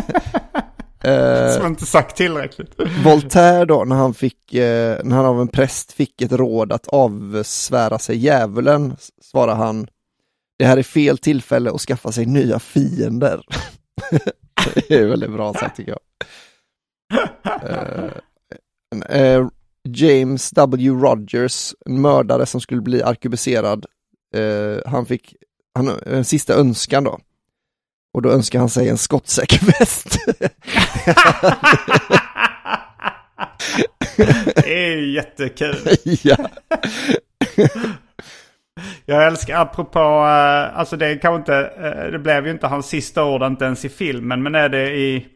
Eh, 1.07 1.51
som 1.57 1.67
inte 1.67 1.87
sagt 1.87 2.17
tillräckligt. 2.17 2.71
Voltaire 3.05 3.65
då, 3.65 3.85
när 3.85 3.97
han 3.97 4.15
fick, 4.15 4.55
eh, 4.55 4.99
när 5.05 5.17
han 5.17 5.25
av 5.27 5.41
en 5.41 5.49
präst 5.49 5.93
fick 5.93 6.23
ett 6.23 6.33
råd 6.33 6.73
att 6.73 6.87
avsvära 6.89 7.99
sig 7.99 8.17
djävulen, 8.17 8.93
s- 8.99 9.11
svarade 9.23 9.57
han 9.57 9.87
Det 10.59 10.65
här 10.65 10.77
är 10.77 10.83
fel 10.83 11.19
tillfälle 11.19 11.71
att 11.71 11.81
skaffa 11.81 12.13
sig 12.13 12.27
nya 12.27 12.59
fiender. 12.59 13.43
Det 14.89 14.95
är 14.95 15.07
väldigt 15.07 15.31
bra 15.33 15.55
sagt 15.55 15.77
tycker 15.77 15.93
jag. 15.93 16.01
Eh, 17.63 18.11
eh, 19.23 19.47
James 19.89 20.51
W. 20.51 20.89
Rogers, 20.91 21.75
en 21.87 22.01
mördare 22.01 22.47
som 22.47 22.61
skulle 22.61 22.81
bli 22.81 23.03
arkebuserad, 23.03 23.87
eh, 24.37 24.91
han 24.91 25.07
fick 25.07 25.35
han, 25.75 25.91
en 26.07 26.25
sista 26.25 26.55
önskan 26.55 27.05
då. 27.05 27.19
Och 28.17 28.23
då 28.23 28.31
önskar 28.31 28.59
han 28.59 28.69
sig 28.69 28.89
en 28.89 28.99
skottsäker 28.99 29.61
väst. 29.67 30.19
Det 34.55 34.87
är 34.87 34.97
ju 34.97 35.13
jättekul. 35.15 35.77
ja. 36.23 36.37
Jag 39.05 39.27
älskar, 39.27 39.61
apropå, 39.61 39.99
eh, 39.99 40.79
alltså 40.79 40.97
det 40.97 41.17
kanske 41.17 41.37
inte, 41.37 41.71
eh, 41.81 42.11
det 42.13 42.19
blev 42.19 42.45
ju 42.47 42.53
inte 42.53 42.67
hans 42.67 42.87
sista 42.87 43.25
ord 43.25 43.43
inte 43.43 43.65
ens 43.65 43.85
i 43.85 43.89
filmen, 43.89 44.43
men 44.43 44.55
är 44.55 44.69
det 44.69 44.91
i 44.97 45.27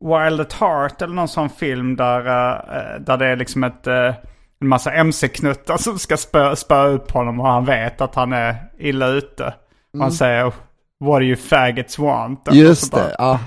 Wild 0.00 0.40
at 0.40 0.52
Heart 0.52 1.02
eller 1.02 1.14
någon 1.14 1.28
sån 1.28 1.50
film 1.50 1.96
där, 1.96 2.20
eh, 2.26 3.00
där 3.00 3.16
det 3.16 3.26
är 3.26 3.36
liksom 3.36 3.64
ett, 3.64 3.86
en 3.86 4.14
massa 4.60 4.92
mc-knuttar 4.92 5.76
som 5.76 5.98
ska 5.98 6.16
spö, 6.16 6.56
spöa 6.56 6.86
upp 6.86 7.10
honom 7.10 7.40
och 7.40 7.46
han 7.48 7.64
vet 7.64 8.00
att 8.00 8.14
han 8.14 8.32
är 8.32 8.56
illa 8.78 9.06
ute. 9.08 9.54
Man 9.94 10.02
Mm. 10.02 10.12
säger 10.12 10.52
What 11.00 11.20
do 11.20 11.24
you 11.24 11.36
faggots 11.36 11.98
want? 11.98 12.48
Och 12.48 12.54
Just 12.54 12.92
det, 12.92 13.14
ja. 13.18 13.40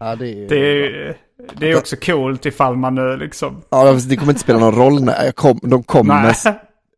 Ja, 0.00 0.16
det 0.16 0.28
är, 0.44 0.48
Det 0.48 0.86
är, 0.86 1.16
det 1.54 1.70
är 1.70 1.76
också 1.78 1.96
coolt 1.96 2.46
ifall 2.46 2.76
man 2.76 2.94
nu 2.94 3.16
liksom... 3.16 3.62
ja, 3.70 3.92
det 4.08 4.16
kommer 4.16 4.32
inte 4.32 4.40
spela 4.42 4.58
någon 4.58 4.74
roll 4.74 5.02
när 5.04 5.32
kom, 5.32 5.58
de 5.62 5.82
kommer 5.82 6.34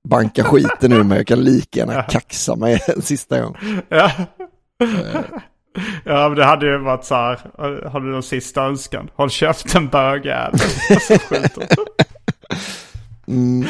banka 0.08 0.44
skiten 0.44 0.92
ur 0.92 1.02
mig. 1.02 1.18
Jag 1.18 1.26
kan 1.26 1.40
lika 1.44 1.78
gärna 1.78 2.02
kaxa 2.02 2.56
mig 2.56 2.80
en 2.96 3.02
sista 3.02 3.40
gång. 3.40 3.56
Ja. 3.88 4.10
ja, 6.04 6.28
men 6.28 6.34
det 6.34 6.44
hade 6.44 6.66
ju 6.66 6.78
varit 6.78 7.04
så 7.04 7.14
här. 7.14 7.38
Har 7.88 8.00
du 8.00 8.06
någon 8.10 8.22
sista 8.22 8.62
önskan? 8.62 9.10
Håll 9.14 9.30
käften 9.30 9.88
bögjävel. 9.88 10.54
Och 10.96 11.02
så 11.02 11.18
skjuter 11.18 11.66
de. 11.68 13.32
Mm. 13.32 13.66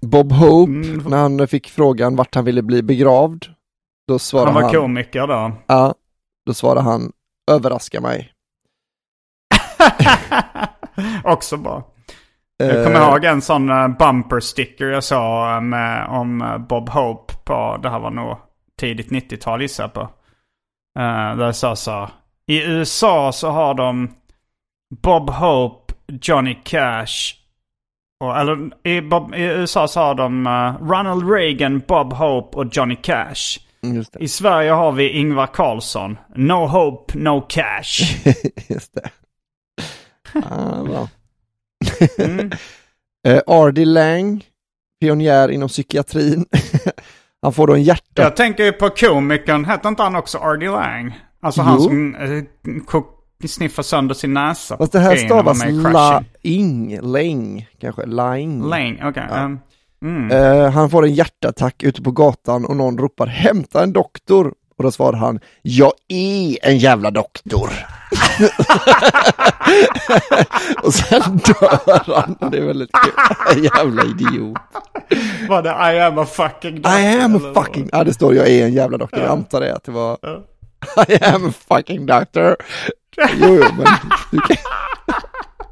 Bob 0.00 0.32
Hope, 0.32 0.72
Mm. 0.72 1.04
när 1.08 1.16
han 1.18 1.48
fick 1.48 1.70
frågan 1.70 2.16
vart 2.16 2.34
han 2.34 2.44
ville 2.44 2.62
bli 2.62 2.82
begravd, 2.82 3.44
då 4.08 4.18
svarade 4.18 4.50
Han 4.50 4.62
han, 4.62 4.72
var 4.72 4.80
komiker 4.80 5.26
då. 5.26 5.52
ja, 5.66 5.94
då 6.46 6.54
svarade 6.54 6.80
han, 6.80 7.12
överraska 7.50 8.00
mig. 8.00 8.32
Också 11.24 11.56
bra. 11.56 11.92
Jag 12.56 12.84
kommer 12.84 13.10
ihåg 13.10 13.24
en 13.24 13.42
sån 13.42 13.70
eh, 13.70 13.88
bumper 13.88 14.40
sticker 14.40 14.84
jag 14.84 15.04
såg 15.04 15.48
eh, 15.48 15.60
med, 15.60 16.06
om 16.08 16.42
eh, 16.42 16.58
Bob 16.58 16.88
Hope 16.88 17.34
på, 17.44 17.78
det 17.82 17.90
här 17.90 17.98
var 17.98 18.10
nog 18.10 18.36
tidigt 18.80 19.10
90-tal 19.10 19.62
gissar 19.62 19.84
jag 19.84 19.92
på. 19.92 20.00
Eh, 20.98 21.36
där 21.36 21.44
jag 21.44 21.56
sa 21.56 21.76
så 21.76 22.10
I 22.46 22.62
USA 22.62 23.32
så 23.32 23.50
har 23.50 23.74
de 23.74 24.14
Bob 25.02 25.30
Hope, 25.30 25.94
Johnny 26.22 26.58
Cash, 26.64 27.34
och, 28.20 28.36
eller 28.36 28.70
i, 28.88 29.00
Bob, 29.00 29.34
i 29.34 29.42
USA 29.42 29.88
så 29.88 30.00
har 30.00 30.14
de 30.14 30.46
eh, 30.46 30.86
Ronald 30.88 31.30
Reagan, 31.30 31.82
Bob 31.88 32.12
Hope 32.12 32.58
och 32.58 32.66
Johnny 32.72 32.96
Cash. 32.96 33.58
I 34.20 34.28
Sverige 34.28 34.70
har 34.70 34.92
vi 34.92 35.08
Ingvar 35.10 35.46
Carlsson. 35.46 36.18
No 36.34 36.66
hope, 36.66 37.18
no 37.18 37.40
cash. 37.48 38.00
Just 38.68 38.94
det. 38.94 39.10
Ah, 40.50 40.82
bra. 40.84 41.08
Mm. 42.18 42.50
Eh, 43.26 43.40
R.D. 43.46 43.84
Lang, 43.84 44.44
pionjär 45.00 45.48
inom 45.48 45.68
psykiatrin. 45.68 46.46
han 47.42 47.52
får 47.52 47.66
då 47.66 47.74
en 47.74 47.82
hjärta... 47.82 48.22
Jag 48.22 48.36
tänker 48.36 48.64
ju 48.64 48.72
på 48.72 48.90
komikern, 48.90 49.64
hette 49.64 49.88
inte 49.88 50.02
han 50.02 50.16
också 50.16 50.38
R.D. 50.38 50.68
Lang? 50.68 51.20
Alltså 51.40 51.62
han 51.62 51.76
Jo. 51.78 51.84
som 51.84 52.14
eh, 52.14 52.42
ko- 52.86 53.06
sniffar 53.48 53.82
sönder 53.82 54.14
sin 54.14 54.32
näsa. 54.34 54.76
Fast 54.76 54.92
det 54.92 54.98
här 54.98 55.16
stavas. 55.16 55.64
Laing, 55.64 56.98
Lang, 57.02 57.66
kanske, 57.80 58.06
Laing. 58.06 58.62
Lang, 58.68 59.00
okej. 59.04 59.26
Ja. 59.30 59.36
ehm, 59.36 59.58
mm. 60.06 60.30
Eh, 60.30 60.70
han 60.70 60.90
får 60.90 61.04
en 61.04 61.14
hjärtattack 61.14 61.82
ute 61.82 62.02
på 62.02 62.10
gatan 62.10 62.64
och 62.64 62.76
någon 62.76 62.98
ropar 62.98 63.26
hämta 63.26 63.82
en 63.82 63.92
doktor. 63.92 64.52
Och 64.78 64.84
då 64.84 64.90
svarar 64.90 65.16
han, 65.16 65.40
jag 65.62 65.92
är 66.08 66.66
en 66.66 66.78
jävla 66.78 67.10
doktor. 67.10 67.70
och 70.82 70.94
sen 70.94 71.36
dör 71.36 72.14
han. 72.14 72.36
Det 72.50 72.58
är 72.58 72.66
väldigt 72.66 72.90
kul. 72.92 73.12
jävla 73.64 74.04
idiot. 74.04 74.58
Var 75.48 75.62
det 75.62 75.94
I 75.94 76.00
am 76.00 76.18
a 76.18 76.26
fucking 76.26 76.74
doctor? 76.74 77.00
I 77.00 77.20
am 77.20 77.36
a 77.36 77.40
fucking, 77.54 77.88
ja 77.92 78.04
det 78.04 78.14
står 78.14 78.34
jag 78.34 78.48
är 78.48 78.64
en 78.64 78.72
jävla 78.72 78.98
doktor. 78.98 79.20
Jag 79.20 79.30
antar 79.30 79.60
det 79.60 79.74
att 79.74 79.84
det 79.84 79.92
var 79.92 80.18
I 81.08 81.24
am 81.24 81.48
a 81.48 81.52
fucking 81.68 82.06
doctor. 82.06 82.56
Jo, 83.16 83.26
jo, 83.40 83.64
men 83.76 83.86
du 84.30 84.40
kan... 84.40 84.56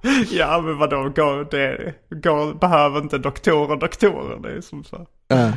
Ja 0.31 0.61
men 0.61 0.79
vadå, 0.79 1.09
går, 1.09 1.51
det 1.51 1.95
går, 2.11 2.55
behöver 2.55 3.01
inte 3.01 3.19
doktorer 3.19 3.77
doktorer? 3.77 4.39
Det 4.39 4.57
är 4.57 4.61
som 4.61 4.85
så. 4.85 5.07
Eh, 5.31 5.53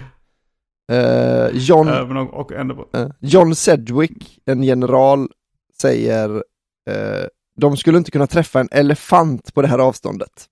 eh, 0.97 1.49
John, 1.53 1.85
men 1.85 2.17
och, 2.17 2.33
och 2.33 2.51
eh, 2.51 3.09
John 3.19 3.55
Sedgwick, 3.55 4.39
en 4.45 4.63
general, 4.63 5.27
säger 5.81 6.43
de 7.57 7.77
skulle 7.77 7.97
inte 7.97 8.11
kunna 8.11 8.27
träffa 8.27 8.59
en 8.59 8.69
elefant 8.71 9.53
på 9.53 9.61
det 9.61 9.67
här 9.67 9.79
avståndet. 9.79 10.45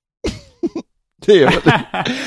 det 1.25 1.43
är 1.43 1.45
väl 1.45 1.79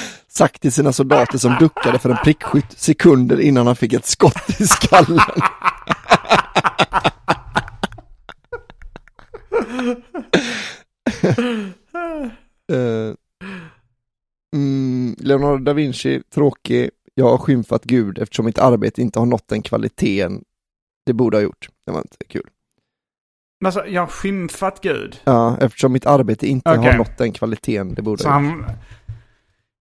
sagt 0.29 0.63
till 0.63 0.73
sina 0.73 0.93
soldater 0.93 1.39
som 1.39 1.57
duckade 1.61 1.99
för 1.99 2.11
en 2.11 2.17
prickskytt 2.25 2.79
sekunder 2.79 3.41
innan 3.41 3.67
han 3.67 3.77
fick 3.77 3.93
ett 3.93 4.07
skott 4.07 4.61
i 4.61 4.67
skallen. 4.67 5.21
Eh, 12.73 13.15
mm, 14.57 15.17
Leonardo 15.19 15.65
da 15.65 15.73
Vinci, 15.73 16.23
tråkig. 16.35 16.91
Jag 17.15 17.29
har 17.31 17.39
skymfat 17.39 17.85
Gud 17.85 18.19
eftersom 18.19 18.47
mitt 18.47 18.59
arbete 18.59 19.03
inte 19.03 19.19
har 19.19 19.27
nått 19.27 19.49
den 19.49 19.63
kvaliteten 19.63 20.45
det 21.07 21.13
borde 21.13 21.37
ha 21.37 21.43
gjort. 21.43 21.69
Det 21.87 21.93
var 21.93 21.99
inte 21.99 22.17
kul. 22.29 22.49
Men 23.61 23.67
alltså, 23.67 23.87
jag 23.87 24.03
har 24.03 24.07
skymfat 24.07 24.81
Gud. 24.83 25.21
Ja, 25.25 25.57
eftersom 25.61 25.93
mitt 25.93 26.07
arbete 26.07 26.47
inte 26.47 26.71
Okej. 26.71 26.91
har 26.91 26.99
nått 26.99 27.19
den 27.19 27.33
kvaliteten 27.33 27.95
det 27.95 28.03
borde 28.03 28.23
Så 28.23 28.29
ha 28.29 28.43
gjort. 28.43 28.51
han... 28.51 28.65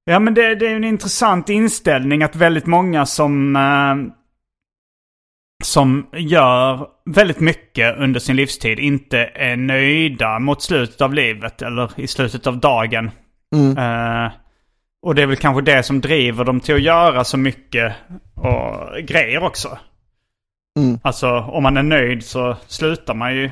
Ja 0.06 0.20
men 0.20 0.34
det, 0.34 0.56
det 0.56 0.68
är 0.68 0.76
en 0.76 0.84
intressant 0.84 1.50
inställning 1.50 2.24
att 2.24 2.36
väldigt 2.36 2.66
många 2.66 3.06
som... 3.06 3.56
Eh, 3.56 4.14
som 5.64 6.08
gör 6.14 6.88
väldigt 7.06 7.40
mycket 7.40 7.98
under 7.98 8.20
sin 8.20 8.36
livstid 8.36 8.80
inte 8.80 9.18
är 9.20 9.56
nöjda 9.56 10.40
mot 10.40 10.62
slutet 10.62 11.02
av 11.02 11.14
livet 11.14 11.62
eller 11.62 12.00
i 12.00 12.08
slutet 12.08 12.48
av 12.48 12.60
dagen. 12.60 13.12
Mm. 13.56 13.78
Eh, 13.78 14.32
och 15.02 15.16
det 15.16 15.22
är 15.22 15.26
väl 15.26 15.38
kanske 15.38 15.62
det 15.62 15.84
som 15.84 16.02
driver 16.02 16.46
dem 16.46 16.60
till 16.60 16.76
att 16.76 16.82
göra 16.82 17.24
så 17.24 17.38
mycket 17.38 17.94
och 18.36 18.98
grejer 19.04 19.44
också. 19.44 19.78
Mm. 20.80 21.00
Alltså 21.04 21.30
om 21.30 21.64
man 21.64 21.78
är 21.78 21.84
nöjd 21.84 22.24
så 22.24 22.56
slutar 22.68 23.14
man 23.14 23.36
ju 23.36 23.52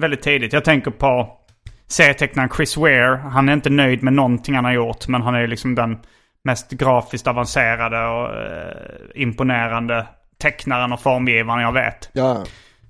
väldigt 0.00 0.22
tidigt. 0.22 0.52
Jag 0.52 0.64
tänker 0.64 0.90
på 0.90 1.38
serietecknaren 1.86 2.50
Chris 2.56 2.76
Ware. 2.76 3.16
Han 3.16 3.48
är 3.48 3.52
inte 3.52 3.70
nöjd 3.70 4.02
med 4.02 4.12
någonting 4.12 4.54
han 4.54 4.64
har 4.64 4.72
gjort. 4.72 5.08
Men 5.08 5.22
han 5.22 5.34
är 5.34 5.40
ju 5.40 5.46
liksom 5.46 5.74
den 5.74 5.98
mest 6.44 6.70
grafiskt 6.70 7.26
avancerade 7.26 8.06
och 8.06 8.34
eh, 8.34 9.22
imponerande 9.22 10.06
tecknaren 10.38 10.92
och 10.92 11.00
formgivaren 11.00 11.62
jag 11.62 11.72
vet. 11.72 12.10
Ja, 12.12 12.44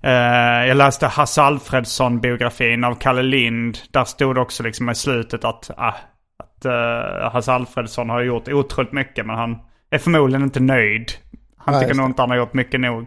Eh, 0.07 0.67
jag 0.69 0.77
läste 0.77 1.07
Hasse 1.07 1.43
Alfredson-biografin 1.43 2.85
av 2.85 2.95
Kalle 2.95 3.23
Lind. 3.23 3.79
Där 3.91 4.05
stod 4.05 4.35
det 4.35 4.41
också 4.41 4.63
liksom 4.63 4.91
i 4.91 4.95
slutet 4.95 5.45
att, 5.45 5.71
ah, 5.77 5.95
att 6.37 6.65
eh, 6.65 7.31
Hasse 7.33 7.53
Alfredson 7.53 8.11
har 8.11 8.23
gjort 8.23 8.49
otroligt 8.49 8.93
mycket 8.93 9.27
men 9.27 9.37
han 9.37 9.59
är 9.91 9.99
förmodligen 9.99 10.43
inte 10.43 10.61
nöjd. 10.61 11.13
Han 11.57 11.75
Nej, 11.75 11.83
tycker 11.83 11.95
nog 11.95 12.07
inte 12.07 12.23
han 12.23 12.31
har 12.31 12.37
gjort 12.37 12.55
mycket 12.55 12.81
nog. 12.81 13.07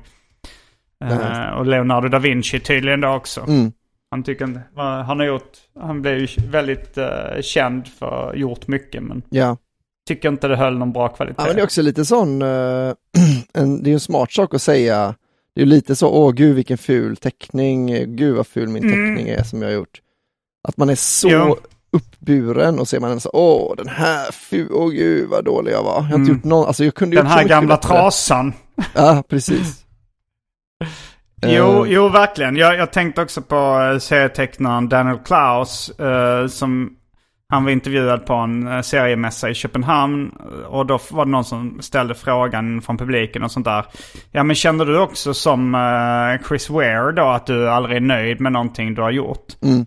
Just 1.06 1.22
Eh, 1.22 1.50
och 1.50 1.66
Leonardo 1.66 2.08
da 2.08 2.20
Vinci 2.20 2.60
tydligen 2.60 3.02
då 3.02 3.10
också. 3.10 3.42
mm. 3.42 3.72
Han 4.12 4.24
tycker 4.24 4.46
inte, 4.46 4.62
han 4.76 5.20
har 5.20 5.26
gjort, 5.26 5.52
han 5.80 6.02
blev 6.02 6.18
ju 6.18 6.28
väldigt 6.50 6.98
känd 7.42 7.88
för 7.88 8.34
gjort 8.36 8.68
mycket 8.68 9.04
men 9.04 9.22
ja. 9.30 9.58
Tycker 10.16 10.30
inte 10.30 10.48
det 10.48 10.56
höll 10.56 10.78
någon 10.78 10.92
bra 10.94 11.08
kvalitet. 11.08 11.36
ja 11.38 11.46
men 11.48 11.56
det 11.56 11.62
är 11.62 11.64
också 11.64 11.82
lite 11.82 12.06
sån, 12.06 12.42
eh, 12.42 12.94
en, 13.54 13.84
det 13.84 13.88
är 13.88 13.92
ju 13.92 13.94
en 13.94 14.00
smart 14.00 14.32
sak 14.32 14.54
att 14.54 14.62
säga. 14.62 15.16
Det 15.56 15.62
är 15.62 15.66
lite 15.66 15.96
så, 15.96 16.10
åh 16.10 16.32
gud 16.32 16.56
vilken 16.56 16.78
ful 16.78 17.18
teckning, 17.18 17.88
gud 18.16 18.36
vad 18.36 18.48
ful 18.48 18.68
min 18.70 18.84
Mm. 18.84 18.96
teckning 19.16 19.34
är 19.34 19.44
som 19.44 19.62
jag 19.62 19.70
har 19.70 19.74
gjort. 19.76 20.02
Att 20.68 20.78
man 20.78 20.90
är 20.90 20.96
så 20.96 21.30
Jo. 21.30 21.58
uppburen 21.92 22.80
och 22.80 22.88
ser 22.88 23.00
man 23.00 23.12
en 23.12 23.20
så, 23.20 23.30
åh 23.34 23.76
den 23.78 23.88
här 23.88 24.32
ful, 24.32 24.68
åh 24.72 24.90
gud 24.90 25.30
vad 25.30 25.46
dålig 25.46 25.72
jag 25.72 25.84
var. 25.84 25.94
Jag 25.96 26.02
har 26.02 26.06
inte 26.06 26.16
Mm. 26.16 26.28
gjort 26.36 26.44
någon, 26.44 26.68
alltså 26.68 26.84
jag 26.86 26.96
kunde 26.96 27.16
Den 27.16 27.28
här 27.28 27.44
gamla 27.44 27.76
bättre. 27.76 27.88
trasan. 27.90 28.54
Ja, 28.96 29.24
precis. 29.30 29.84
Jo, 31.42 31.86
Eh, 31.86 31.92
jo 31.94 32.10
verkligen. 32.10 32.56
Jag, 32.56 32.76
jag 32.76 32.92
tänkte 32.94 33.22
också 33.22 33.42
på 33.42 33.56
eh, 33.94 34.00
serietecknaren 34.00 34.90
Daniel 34.90 35.18
Klaus. 35.18 35.90
eh, 35.90 36.48
som, 36.48 36.96
Han 37.52 37.64
var 37.64 37.72
intervjuad 37.72 38.26
på 38.26 38.34
en 38.34 38.68
eh, 38.68 38.82
seriemässa 38.82 39.50
i 39.50 39.54
Köpenhamn. 39.54 40.30
Och 40.68 40.86
då 40.86 41.00
var 41.12 41.26
det 41.26 41.32
någon 41.32 41.46
som 41.46 41.82
ställde 41.82 42.16
frågan 42.16 42.82
från 42.82 42.98
publiken 42.98 43.44
och 43.44 43.52
sånt 43.52 43.66
där. 43.66 43.86
Ja 44.32 44.44
men 44.44 44.56
känner 44.56 44.86
du 44.86 45.00
också 45.00 45.34
som 45.34 45.76
eh, 45.76 46.48
Chris 46.48 46.70
Ware 46.70 47.12
då 47.12 47.30
att 47.30 47.46
du 47.46 47.70
aldrig 47.70 47.98
är 47.98 48.02
nöjd 48.02 48.42
med 48.42 48.52
någonting 48.52 48.96
du 48.96 49.02
har 49.02 49.12
gjort? 49.12 49.62
Mm. 49.62 49.86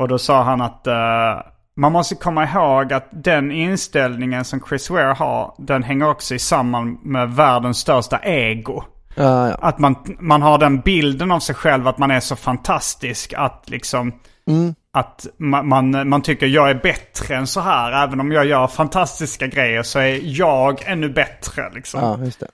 Och 0.00 0.08
då 0.08 0.18
sa 0.18 0.42
han 0.42 0.60
att 0.60 0.86
eh, 0.86 1.42
man 1.76 1.92
måste 1.92 2.14
komma 2.14 2.44
ihåg 2.44 2.92
att 2.92 3.08
den 3.10 3.52
inställningen 3.52 4.44
som 4.44 4.60
Chris 4.68 4.90
Ware 4.90 5.12
har, 5.12 5.54
den 5.58 5.82
hänger 5.82 6.08
också 6.08 6.38
samman 6.38 6.98
med 7.02 7.30
världens 7.30 7.78
största 7.78 8.18
ego. 8.18 8.82
Ja, 9.14 9.48
ja. 9.48 9.54
Att 9.54 9.78
man, 9.78 9.96
man 10.20 10.42
har 10.42 10.58
den 10.58 10.80
bilden 10.80 11.30
av 11.30 11.40
sig 11.40 11.54
själv 11.54 11.88
att 11.88 11.98
man 11.98 12.10
är 12.10 12.20
så 12.20 12.36
fantastisk 12.36 13.32
att 13.32 13.64
liksom... 13.66 14.12
Mm. 14.46 14.74
Att 14.92 15.26
man, 15.36 15.68
man, 15.68 16.08
man 16.08 16.22
tycker 16.22 16.46
jag 16.46 16.70
är 16.70 16.74
bättre 16.74 17.36
än 17.36 17.46
så 17.46 17.60
här. 17.60 18.04
Även 18.04 18.20
om 18.20 18.32
jag 18.32 18.46
gör 18.46 18.66
fantastiska 18.66 19.46
grejer 19.46 19.82
så 19.82 19.98
är 19.98 20.20
jag 20.22 20.82
ännu 20.86 21.08
bättre 21.08 21.70
liksom. 21.74 22.00
ja, 22.00 22.24
just 22.24 22.40
det. 22.40 22.50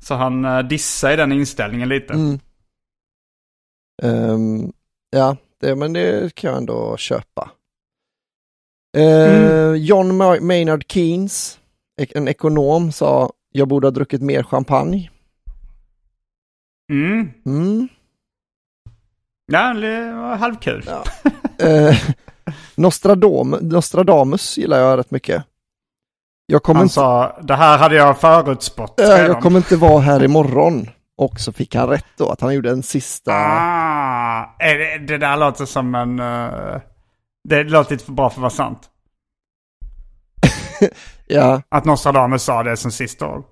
Så 0.00 0.14
han 0.14 0.44
uh, 0.44 0.58
dissar 0.68 1.10
i 1.12 1.16
den 1.16 1.32
inställningen 1.32 1.88
lite. 1.88 2.12
Mm. 2.14 2.38
Ehm, 4.02 4.72
ja, 5.10 5.36
det, 5.60 5.76
men 5.76 5.92
det 5.92 6.34
kan 6.34 6.50
jag 6.50 6.58
ändå 6.58 6.96
köpa. 6.96 7.50
Eh, 8.96 9.72
John 9.72 10.22
Ma- 10.22 10.40
Maynard 10.40 10.84
Keynes, 10.88 11.60
en 12.14 12.28
ekonom, 12.28 12.92
sa 12.92 13.32
jag 13.52 13.68
borde 13.68 13.86
ha 13.86 13.90
druckit 13.92 14.22
mer 14.22 14.42
champagne. 14.42 15.10
Mm. 16.92 17.30
Mm. 17.46 17.88
Ja, 19.52 19.74
det 19.74 20.12
var 20.12 20.36
halvkul. 20.36 20.84
Ja. 20.86 21.04
Eh, 21.62 21.96
Nostradam, 22.74 23.50
Nostradamus 23.60 24.58
gillar 24.58 24.78
jag 24.78 24.98
rätt 24.98 25.10
mycket. 25.10 25.44
Jag 26.46 26.62
kommer, 26.62 26.78
Han 26.78 26.84
inte, 26.84 26.94
sa, 26.94 27.38
det 27.42 27.54
här 27.54 27.78
hade 27.78 27.94
jag 27.96 28.20
förutspått 28.20 29.00
eh, 29.00 29.06
jag 29.08 29.40
kommer 29.40 29.56
inte 29.56 29.76
vara 29.76 30.00
här 30.00 30.24
imorgon. 30.24 30.88
Och 31.16 31.40
så 31.40 31.52
fick 31.52 31.74
han 31.74 31.88
rätt 31.88 32.04
då, 32.16 32.28
att 32.30 32.40
han 32.40 32.54
gjorde 32.54 32.70
en 32.70 32.82
sista... 32.82 33.32
Ah, 33.34 34.56
det, 34.58 34.98
det 34.98 35.18
där 35.18 35.36
låter 35.36 35.64
som 35.64 35.94
en... 35.94 36.18
eh, 36.18 36.80
det 37.48 37.64
låter 37.64 37.90
lite 37.92 38.04
för 38.04 38.12
bra 38.12 38.30
för 38.30 38.36
att 38.36 38.40
vara 38.40 38.50
sant. 38.50 38.80
Ja, 41.30 41.62
Att 41.68 41.84
Nostradamus 41.84 42.42
sa 42.42 42.62
det 42.62 42.76
som 42.76 42.90
sista 42.90 43.28
ord. 43.28 43.44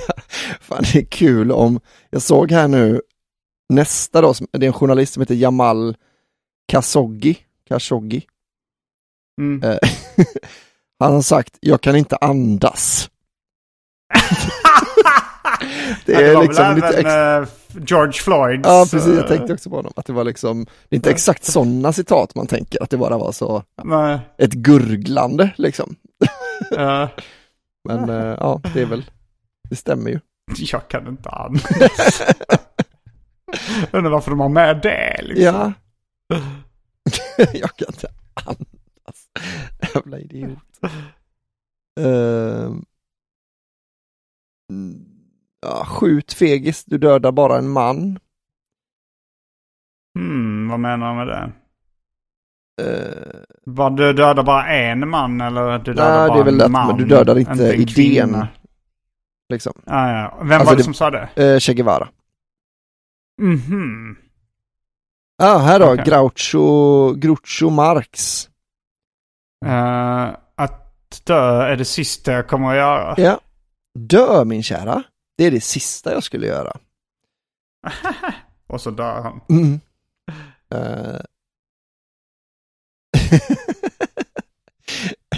fan 0.60 0.84
det 0.92 0.98
är 0.98 1.04
kul 1.04 1.52
om... 1.52 1.80
Jag 2.10 2.22
såg 2.22 2.52
här 2.52 2.68
nu 2.68 3.00
nästa 3.68 4.20
då, 4.20 4.34
det 4.52 4.66
är 4.66 4.68
en 4.68 4.72
journalist 4.72 5.14
som 5.14 5.20
heter 5.20 5.34
Jamal 5.34 5.96
Khashoggi. 6.72 7.38
Khashoggi. 7.68 8.26
Mm. 9.40 9.62
Eh, 9.70 9.78
han 10.98 11.12
har 11.12 11.22
sagt, 11.22 11.56
jag 11.60 11.80
kan 11.80 11.96
inte 11.96 12.16
andas. 12.16 13.10
det 16.06 16.12
Ja, 16.12 16.20
är 16.20 16.34
var 16.34 16.42
liksom 16.42 16.64
väl 16.64 16.74
lite 16.74 16.86
även, 17.00 17.42
eh, 17.42 17.48
George 17.86 18.12
Floyds... 18.12 18.62
Ja, 18.68 18.86
precis. 18.90 19.16
Jag 19.16 19.28
tänkte 19.28 19.52
också 19.52 19.70
på 19.70 19.76
honom. 19.76 19.92
Att 19.96 20.06
det 20.06 20.12
var 20.12 20.24
liksom, 20.24 20.64
det 20.64 20.94
är 20.94 20.96
inte 20.96 21.10
exakt 21.10 21.44
sådana 21.44 21.92
citat 21.92 22.34
man 22.34 22.46
tänker, 22.46 22.82
att 22.82 22.90
det 22.90 22.96
bara 22.96 23.18
var 23.18 23.32
så, 23.32 23.62
nej, 23.84 24.18
ett 24.38 24.52
gurglande 24.52 25.50
liksom. 25.56 25.96
eh, 26.76 27.08
Men 27.88 28.10
eh, 28.10 28.36
ja, 28.40 28.60
det 28.74 28.80
är 28.82 28.86
väl, 28.86 29.04
det 29.70 29.76
stämmer 29.76 30.10
ju. 30.10 30.20
jag 30.58 30.88
kan 30.88 31.08
inte 31.08 31.28
andas. 31.30 32.22
Undrar 33.92 34.10
varför 34.10 34.30
de 34.30 34.40
har 34.40 34.48
med 34.48 34.80
det 34.82 35.20
liksom. 35.22 35.44
Ja. 35.44 35.72
jag 37.52 37.76
kan 37.76 37.88
inte 37.88 38.08
andas. 38.44 39.28
Jävla 39.94 40.18
idiot. 40.18 40.58
Mm, 44.70 45.04
ja, 45.60 45.84
skjut 45.84 46.32
fegis, 46.32 46.84
du 46.84 46.98
dödar 46.98 47.32
bara 47.32 47.58
en 47.58 47.68
man. 47.70 48.18
Hmm, 50.18 50.68
vad 50.68 50.80
menar 50.80 51.10
du 51.10 51.16
med 51.16 51.26
det? 51.26 51.52
Uh, 52.82 53.42
Var 53.64 53.90
du 53.90 54.12
dödar 54.12 54.42
bara 54.44 54.66
en 54.66 55.08
man 55.08 55.40
eller 55.40 55.78
du 55.78 55.94
dödar 55.94 56.18
Nej, 56.18 56.28
bara 56.28 56.34
det 56.36 56.40
är 56.40 56.44
väl 56.44 56.60
en 56.60 56.72
man? 56.72 56.86
men 56.88 56.96
du 56.96 57.04
dödar 57.04 57.38
inte 57.38 57.52
en 57.52 57.80
idén. 57.80 57.86
kvinna? 57.86 58.48
liksom. 59.48 59.72
Ah, 59.86 60.10
ja. 60.10 60.38
Vem 60.42 60.50
Alltså 60.52 60.64
var 60.64 60.72
det, 60.72 60.80
det- 60.80 60.84
som 60.84 60.94
sa 60.94 61.10
det? 61.10 61.28
Uh, 61.54 61.58
che 61.58 61.74
Guevara. 61.74 62.08
Mhm. 63.42 64.16
Ja, 64.20 64.23
ah, 65.38 65.58
här 65.58 65.80
då, 65.80 65.92
Okej. 65.92 66.04
Groucho, 66.04 67.12
Groucho 67.14 67.70
Marx. 67.70 68.48
Eh, 69.66 70.36
att 70.54 71.24
dö 71.24 71.62
är 71.62 71.76
det 71.76 71.84
sista 71.84 72.32
jag 72.32 72.48
kommer 72.48 72.68
att 72.68 72.76
göra. 72.76 73.14
Ja. 73.16 73.40
Dö 73.98 74.44
min 74.44 74.62
kära. 74.62 75.02
Det 75.36 75.44
är 75.44 75.50
det 75.50 75.60
sista 75.60 76.12
jag 76.12 76.22
skulle 76.22 76.46
göra. 76.46 76.76
Och 78.66 78.80
så 78.80 78.90
dör 78.90 79.22
han. 79.22 79.40
Mm. 79.48 79.80
Eh. 80.74 81.20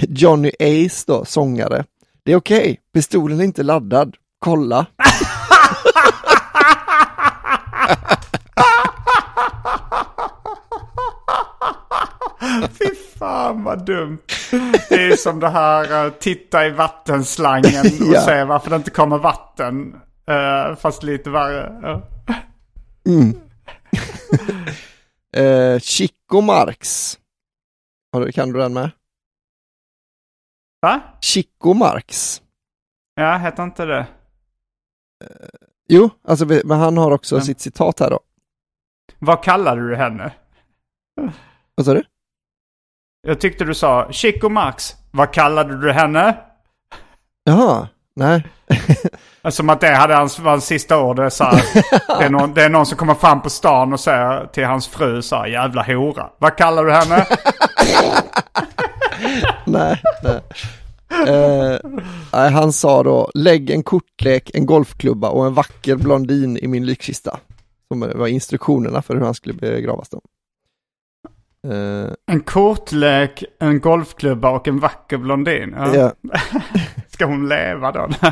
Johnny 0.09 0.53
Ace 0.61 1.05
då, 1.07 1.25
sångare. 1.25 1.85
Det 2.23 2.33
är 2.33 2.37
okej, 2.37 2.81
pistolen 2.93 3.41
är 3.41 3.45
inte 3.45 3.63
laddad. 3.63 4.17
Kolla. 4.39 4.87
Fy 12.79 12.95
fan 13.19 13.65
vad 13.65 13.87
dumt. 13.87 14.19
Det 14.89 14.95
är 15.07 15.17
som 15.17 15.41
det 15.41 15.49
här 15.49 16.07
uh, 16.07 16.13
titta 16.13 16.67
i 16.67 16.71
vattenslangen 16.71 17.87
och 18.01 18.07
Ja. 18.15 18.21
se 18.21 18.45
varför 18.45 18.71
det 18.71 18.77
inte 18.77 18.91
kommer 18.91 19.19
vatten. 19.19 20.01
Eh, 20.29 20.77
fast 20.77 21.03
lite 21.03 21.31
värre. 21.31 22.03
Mm. 23.07 23.41
Eh, 25.37 25.79
Chico 25.79 26.41
Marx. 26.41 27.19
Kan 28.35 28.53
du 28.53 28.59
den 28.59 28.73
med? 28.73 28.91
Va? 30.83 31.01
Chico 31.21 31.75
Marx. 31.75 32.43
Ja, 33.15 33.37
heter 33.37 33.63
inte 33.63 33.85
det? 33.85 34.07
Jo, 35.89 36.11
alltså 36.25 36.47
men 36.47 36.71
han 36.71 36.97
har 36.97 37.11
också 37.11 37.35
Vem? 37.37 37.45
sitt 37.45 37.61
citat 37.61 38.01
här 38.01 38.11
då. 38.11 38.21
Vad 39.19 39.43
kallade 39.43 39.89
du 39.89 39.97
henne? 39.97 40.33
Vad 41.75 41.87
sa 41.87 41.95
du? 41.95 42.05
Jag 43.27 43.41
tyckte 43.41 43.65
du 43.65 43.75
sa 43.75 44.09
Chico 44.11 44.49
Max. 44.49 44.95
Vad 45.11 45.33
kallade 45.33 45.81
du 45.81 45.93
henne? 45.93 46.37
Jaha, 47.45 47.89
nej. 48.17 48.47
Som 49.51 49.71
att 49.71 49.81
det 49.81 49.95
hade 49.95 50.15
hans, 50.15 50.39
var 50.39 50.51
hans 50.51 50.67
sista 50.67 51.03
ord. 51.03 51.17
Det 51.17 51.25
är, 51.25 51.31
så 51.31 51.45
här, 51.45 51.63
det, 52.19 52.25
är 52.25 52.31
någon, 52.31 52.55
det 52.55 52.63
är 52.63 52.69
någon 52.69 52.87
som 52.87 52.99
kommer 52.99 53.15
fram 53.15 53.43
på 53.43 53.51
stan 53.51 53.93
och 53.93 54.01
säger 54.01 54.47
till 54.47 54.65
hans 54.65 54.89
fru 54.89 55.23
så 55.23 55.37
här, 55.37 55.47
jävla 55.47 55.83
hora. 55.83 56.31
Vad 56.39 56.57
kallar 56.57 56.85
du 56.85 56.93
henne? 56.93 57.27
nej, 59.67 60.03
nej. 60.23 60.41
Eh, 61.29 61.79
nej, 62.33 62.51
han 62.51 62.73
sa 62.73 63.03
då, 63.03 63.31
lägg 63.35 63.71
en 63.71 63.83
kortlek, 63.83 64.51
en 64.55 64.67
golfklubba 64.67 65.29
och 65.29 65.47
en 65.47 65.55
vacker 65.55 65.97
blondin 65.97 66.59
i 66.59 66.69
min 66.69 66.87
likkista. 66.87 67.39
Som 67.89 68.01
var 68.15 68.27
instruktionerna 68.27 69.03
för 69.03 69.15
hur 69.15 69.25
han 69.25 69.35
skulle 69.35 69.55
begravas 69.55 70.09
då. 70.09 70.21
Eh, 71.65 72.13
En 72.27 72.41
kortlek, 72.41 73.45
en 73.61 73.81
golfklubba 73.81 74.51
och 74.51 74.69
en 74.69 74.79
vacker 74.79 75.19
blondin. 75.19 75.75
Ja. 75.77 75.95
ja, 75.95 76.13
Ska 77.09 77.27
hon 77.27 77.49
leva 77.49 77.93
då? 77.93 78.09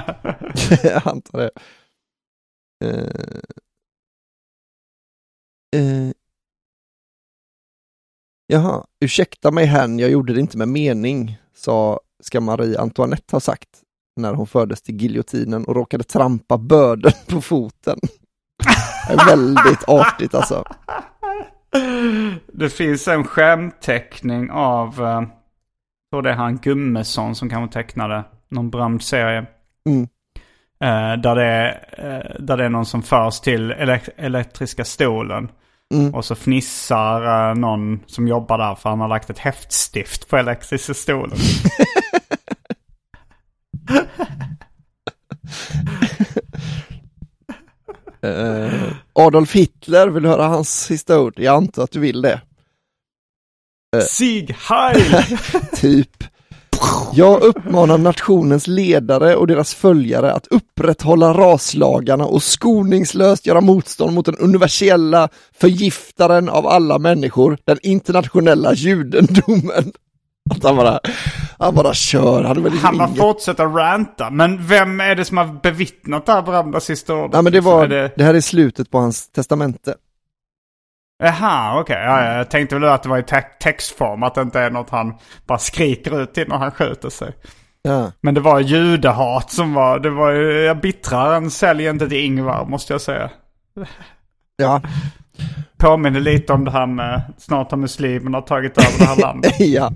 jag 0.83 1.03
antar 1.09 1.39
det. 1.39 1.51
Eh, 2.85 3.41
eh, 5.81 6.11
jaha, 8.47 8.85
ursäkta 9.01 9.51
mig 9.51 9.67
hen, 9.67 9.99
jag 9.99 10.11
gjorde 10.11 10.33
det 10.33 10.41
inte 10.41 10.59
med 10.59 10.69
mening, 10.69 11.39
sa, 11.55 12.01
ska 12.23 12.41
Marie 12.41 12.81
Antoinette 12.81 13.37
ha 13.37 13.41
sagt 13.41 13.69
när 14.17 14.35
hon 14.35 14.47
fördes 14.47 14.83
till 14.83 14.97
giljotinen 14.97 15.65
och 15.65 15.75
råkade 15.75 16.05
trampa 16.05 16.59
börden 16.59 17.13
på 17.29 17.41
foten. 17.41 17.99
Väldigt 19.27 19.89
artigt 19.89 20.35
alltså. 20.35 20.65
Det 22.53 22.71
finns 22.71 23.09
en 23.09 23.25
skämteckning 23.25 24.51
av, 24.51 24.89
eh, 25.03 25.23
tror 26.13 26.23
det 26.23 26.31
är 26.31 26.35
han 26.35 26.59
Gummesson 26.59 27.35
som 27.35 27.51
kanske 27.51 27.73
tecknade 27.73 28.25
någon 28.49 28.71
berömd 28.71 29.03
serie. 29.03 29.47
Mm. 29.89 30.03
Eh, 30.81 31.21
där, 31.21 31.35
det 31.35 31.45
är, 31.45 31.69
eh, 31.99 32.41
där 32.41 32.57
det 32.57 32.65
är 32.65 32.69
någon 32.69 32.87
som 32.87 33.03
förs 33.03 33.41
till 33.41 33.73
elek- 33.73 34.09
elektriska 34.17 34.85
stolen. 34.85 35.49
Mm. 35.95 36.15
Och 36.15 36.25
så 36.25 36.35
fnissar 36.35 37.55
någon 37.55 38.01
som 38.07 38.29
jobbar 38.29 38.59
där 38.59 38.75
för 38.75 38.91
han 38.91 39.01
har 39.01 39.09
lagt 39.09 39.31
ett 39.31 39.39
häftstift 39.39 40.29
på 40.29 40.37
elektriska 40.37 40.95
stolen. 40.95 41.39
Eh, 48.25 48.93
Adolf 49.13 49.53
Hitler, 49.53 50.09
vill 50.09 50.23
du 50.23 50.29
höra 50.29 50.49
hans 50.49 50.85
sista 50.85 51.21
ord? 51.21 51.35
Jag 51.37 51.57
antar 51.57 51.85
att 51.85 51.91
du 51.91 52.01
vill 52.01 52.23
det. 52.23 52.41
Sieg 54.09 54.57
Heil! 54.59 55.17
typ. 55.77 56.25
Jag 57.13 57.43
uppmanar 57.43 57.99
nationens 57.99 58.67
ledare 58.67 59.37
och 59.37 59.47
deras 59.47 59.75
följare 59.75 60.33
att 60.33 60.47
upprätthålla 60.47 61.35
raslagarna 61.35 62.27
och 62.27 62.43
skoningslöst 62.43 63.47
göra 63.47 63.61
motstånd 63.61 64.13
mot 64.13 64.27
den 64.27 64.37
universella 64.37 65.29
förgiftaren 65.55 66.49
av 66.49 66.67
alla 66.67 66.99
människor, 66.99 67.59
den 67.65 67.79
internationella 67.83 68.75
judendomen. 68.75 69.93
Att 70.51 70.65
han 70.65 70.77
bara, 70.77 71.01
han 71.59 71.75
bara 71.75 71.95
kör. 71.95 72.45
Han, 72.45 72.63
liksom 72.63 72.79
han 72.83 72.99
bara 72.99 73.09
inget... 73.09 73.19
fortsätter 73.19 73.67
ranta. 73.67 74.31
Men 74.31 74.67
vem 74.67 75.01
är 75.01 75.15
det 75.15 75.25
som 75.25 75.37
har 75.37 75.47
bevittnat 75.63 76.27
det 76.27 76.33
här 76.33 76.43
berömda 76.43 76.81
sista 76.81 77.15
ordet? 77.15 77.33
Nej 77.33 77.43
men 77.43 77.53
det 77.53 77.61
var, 77.61 77.85
Är 77.85 77.89
det... 77.89 78.13
det 78.17 78.25
här 78.25 78.35
är 78.35 78.41
slutet 78.41 78.91
på 78.91 78.99
hans 78.99 79.29
testamente. 79.33 79.95
Jaha, 81.23 81.81
okej. 81.81 81.95
Okay. 81.95 82.05
Ja, 82.05 82.37
jag 82.37 82.51
tänkte 82.51 82.75
väl 82.79 82.85
att 82.85 83.03
det 83.03 83.09
var 83.09 83.19
i 83.19 83.23
te 83.23 83.43
textform, 83.61 84.23
att 84.23 84.35
det 84.35 84.43
inte 84.43 84.61
är 84.61 84.71
något 84.71 84.91
han 84.91 85.15
bara 85.47 85.59
skriker 85.59 86.23
ut 86.23 86.35
till 86.35 86.49
när 86.49 86.57
han 86.57 86.71
skjuter 86.71 87.09
sig. 87.09 87.33
Ja. 87.83 88.13
Men 88.21 88.35
det 88.35 88.41
var 88.41 88.61
judehat 88.61 89.51
som 89.51 89.75
var, 89.75 89.99
det 89.99 90.11
var 90.11 90.31
ju, 90.31 90.63
jag 90.63 90.81
bittrar 90.81 91.37
än 91.37 91.51
sälj 91.51 91.87
inte 91.87 92.09
till 92.09 92.25
Ingvar 92.25 92.65
måste 92.67 92.93
jag 92.95 93.01
säga. 93.01 93.31
Ja. 94.57 94.83
Påminner 95.77 96.21
lite 96.21 96.53
om 96.53 96.65
det 96.65 96.71
här 96.71 96.87
med 96.87 97.23
snart 97.39 97.71
har 97.71 97.79
muslimerna 97.79 98.41
tagit 98.41 98.79
över 98.79 98.99
det 98.99 99.05
här 99.05 99.17
landet. 99.21 99.61
ja. 99.61 99.93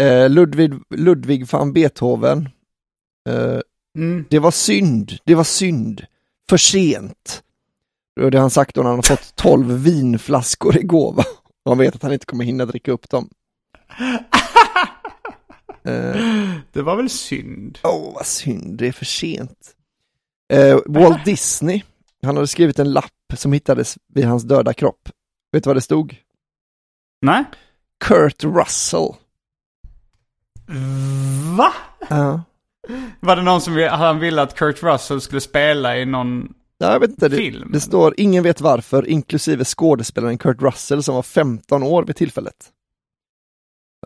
Eh, 0.00 0.30
Ludvig, 0.30 0.72
Ludvig 0.90 1.46
van 1.52 1.72
Beethoven. 1.72 2.48
Eh, 3.28 3.60
mm. 3.98 4.24
Det 4.30 4.38
var 4.38 4.50
synd, 4.50 5.12
det 5.24 5.34
var 5.34 5.44
synd. 5.44 6.06
För 6.48 6.56
sent. 6.56 7.42
Det 8.16 8.22
har 8.22 8.40
han 8.40 8.50
sagt 8.50 8.74
då 8.74 8.82
när 8.82 8.88
han 8.88 8.98
har 8.98 9.02
fått 9.02 9.36
12 9.36 9.82
vinflaskor 9.82 10.78
i 10.78 10.82
gåva. 10.82 11.24
Han 11.64 11.78
vet 11.78 11.94
att 11.94 12.02
han 12.02 12.12
inte 12.12 12.26
kommer 12.26 12.44
hinna 12.44 12.66
dricka 12.66 12.92
upp 12.92 13.10
dem. 13.10 13.30
uh, 15.88 16.54
det 16.72 16.82
var 16.82 16.96
väl 16.96 17.10
synd? 17.10 17.78
Åh, 17.82 17.90
oh, 17.90 18.14
vad 18.14 18.26
synd. 18.26 18.78
Det 18.78 18.88
är 18.88 18.92
för 18.92 19.04
sent. 19.04 19.76
Uh, 20.54 20.78
Walt 20.86 21.24
Disney, 21.24 21.82
han 22.22 22.36
hade 22.36 22.46
skrivit 22.46 22.78
en 22.78 22.92
lapp 22.92 23.10
som 23.34 23.52
hittades 23.52 23.98
vid 24.14 24.24
hans 24.24 24.42
döda 24.42 24.74
kropp. 24.74 25.08
Vet 25.52 25.64
du 25.64 25.68
vad 25.68 25.76
det 25.76 25.80
stod? 25.80 26.16
Nej. 27.22 27.44
Kurt 28.04 28.44
Russell. 28.44 29.14
Va? 31.56 31.72
Ja. 32.08 32.42
Var 33.20 33.36
det 33.36 33.42
någon 33.42 33.60
som 33.60 33.88
han 33.90 34.18
ville 34.18 34.42
att 34.42 34.54
Kurt 34.54 34.82
Russell 34.82 35.20
skulle 35.20 35.40
spela 35.40 35.96
i 35.98 36.04
någon 36.04 36.54
Ja, 36.78 36.92
jag 36.92 37.00
vet 37.00 37.10
inte, 37.10 37.28
det, 37.28 37.36
film? 37.36 37.70
det 37.72 37.80
står 37.80 38.14
ingen 38.16 38.42
vet 38.42 38.60
varför, 38.60 39.08
inklusive 39.08 39.64
skådespelaren 39.64 40.38
Kurt 40.38 40.62
Russell 40.62 41.02
som 41.02 41.14
var 41.14 41.22
15 41.22 41.82
år 41.82 42.04
vid 42.04 42.16
tillfället. 42.16 42.70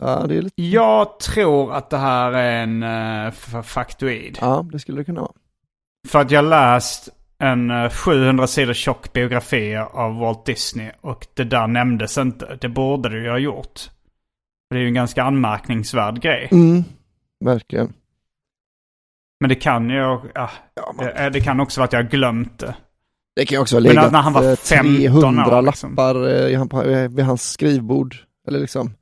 Ja, 0.01 0.25
det 0.27 0.37
är 0.37 0.41
lite... 0.41 0.61
Jag 0.61 1.19
tror 1.19 1.73
att 1.73 1.89
det 1.89 1.97
här 1.97 2.31
är 2.31 2.63
en 2.63 2.83
uh, 2.83 3.61
faktoid. 3.61 4.37
Ja, 4.41 4.65
det 4.71 4.79
skulle 4.79 4.97
det 4.97 5.03
kunna 5.03 5.21
vara. 5.21 5.31
För 6.07 6.19
att 6.19 6.31
jag 6.31 6.45
läst 6.45 7.09
en 7.37 7.71
uh, 7.71 7.89
700 7.89 8.47
sidor 8.47 8.73
tjock 8.73 9.13
biografi 9.13 9.75
av 9.75 10.15
Walt 10.15 10.45
Disney 10.45 10.91
och 11.01 11.27
det 11.33 11.43
där 11.43 11.67
nämndes 11.67 12.17
inte. 12.17 12.57
Det 12.61 12.69
borde 12.69 13.09
det 13.09 13.19
ju 13.19 13.29
ha 13.29 13.37
gjort. 13.37 13.89
Det 14.69 14.75
är 14.75 14.79
ju 14.79 14.87
en 14.87 14.93
ganska 14.93 15.23
anmärkningsvärd 15.23 16.21
grej. 16.21 16.47
Mm, 16.51 16.83
verkligen. 17.45 17.93
Men 19.39 19.49
det 19.49 19.55
kan 19.55 19.89
ju, 19.89 20.19
ja, 20.35 20.49
ja 20.73 20.95
det, 20.99 21.29
det, 21.29 21.41
kan 21.41 21.59
också 21.59 21.79
vara 21.81 21.85
att 21.85 21.93
jag 21.93 22.03
har 22.03 22.09
glömt 22.09 22.59
det. 22.59 22.75
Det 23.35 23.45
kan 23.45 23.55
ju 23.55 23.61
också 23.61 23.75
ha 23.75 23.79
legat 23.79 24.11
när 24.11 24.21
han 24.21 24.33
var 24.33 24.55
300 24.55 25.57
år, 25.57 25.61
liksom. 25.61 25.95
lappar 25.95 27.07
vid 27.07 27.25
hans 27.25 27.51
skrivbord. 27.51 28.15
Eller 28.47 28.59
liksom. 28.59 28.93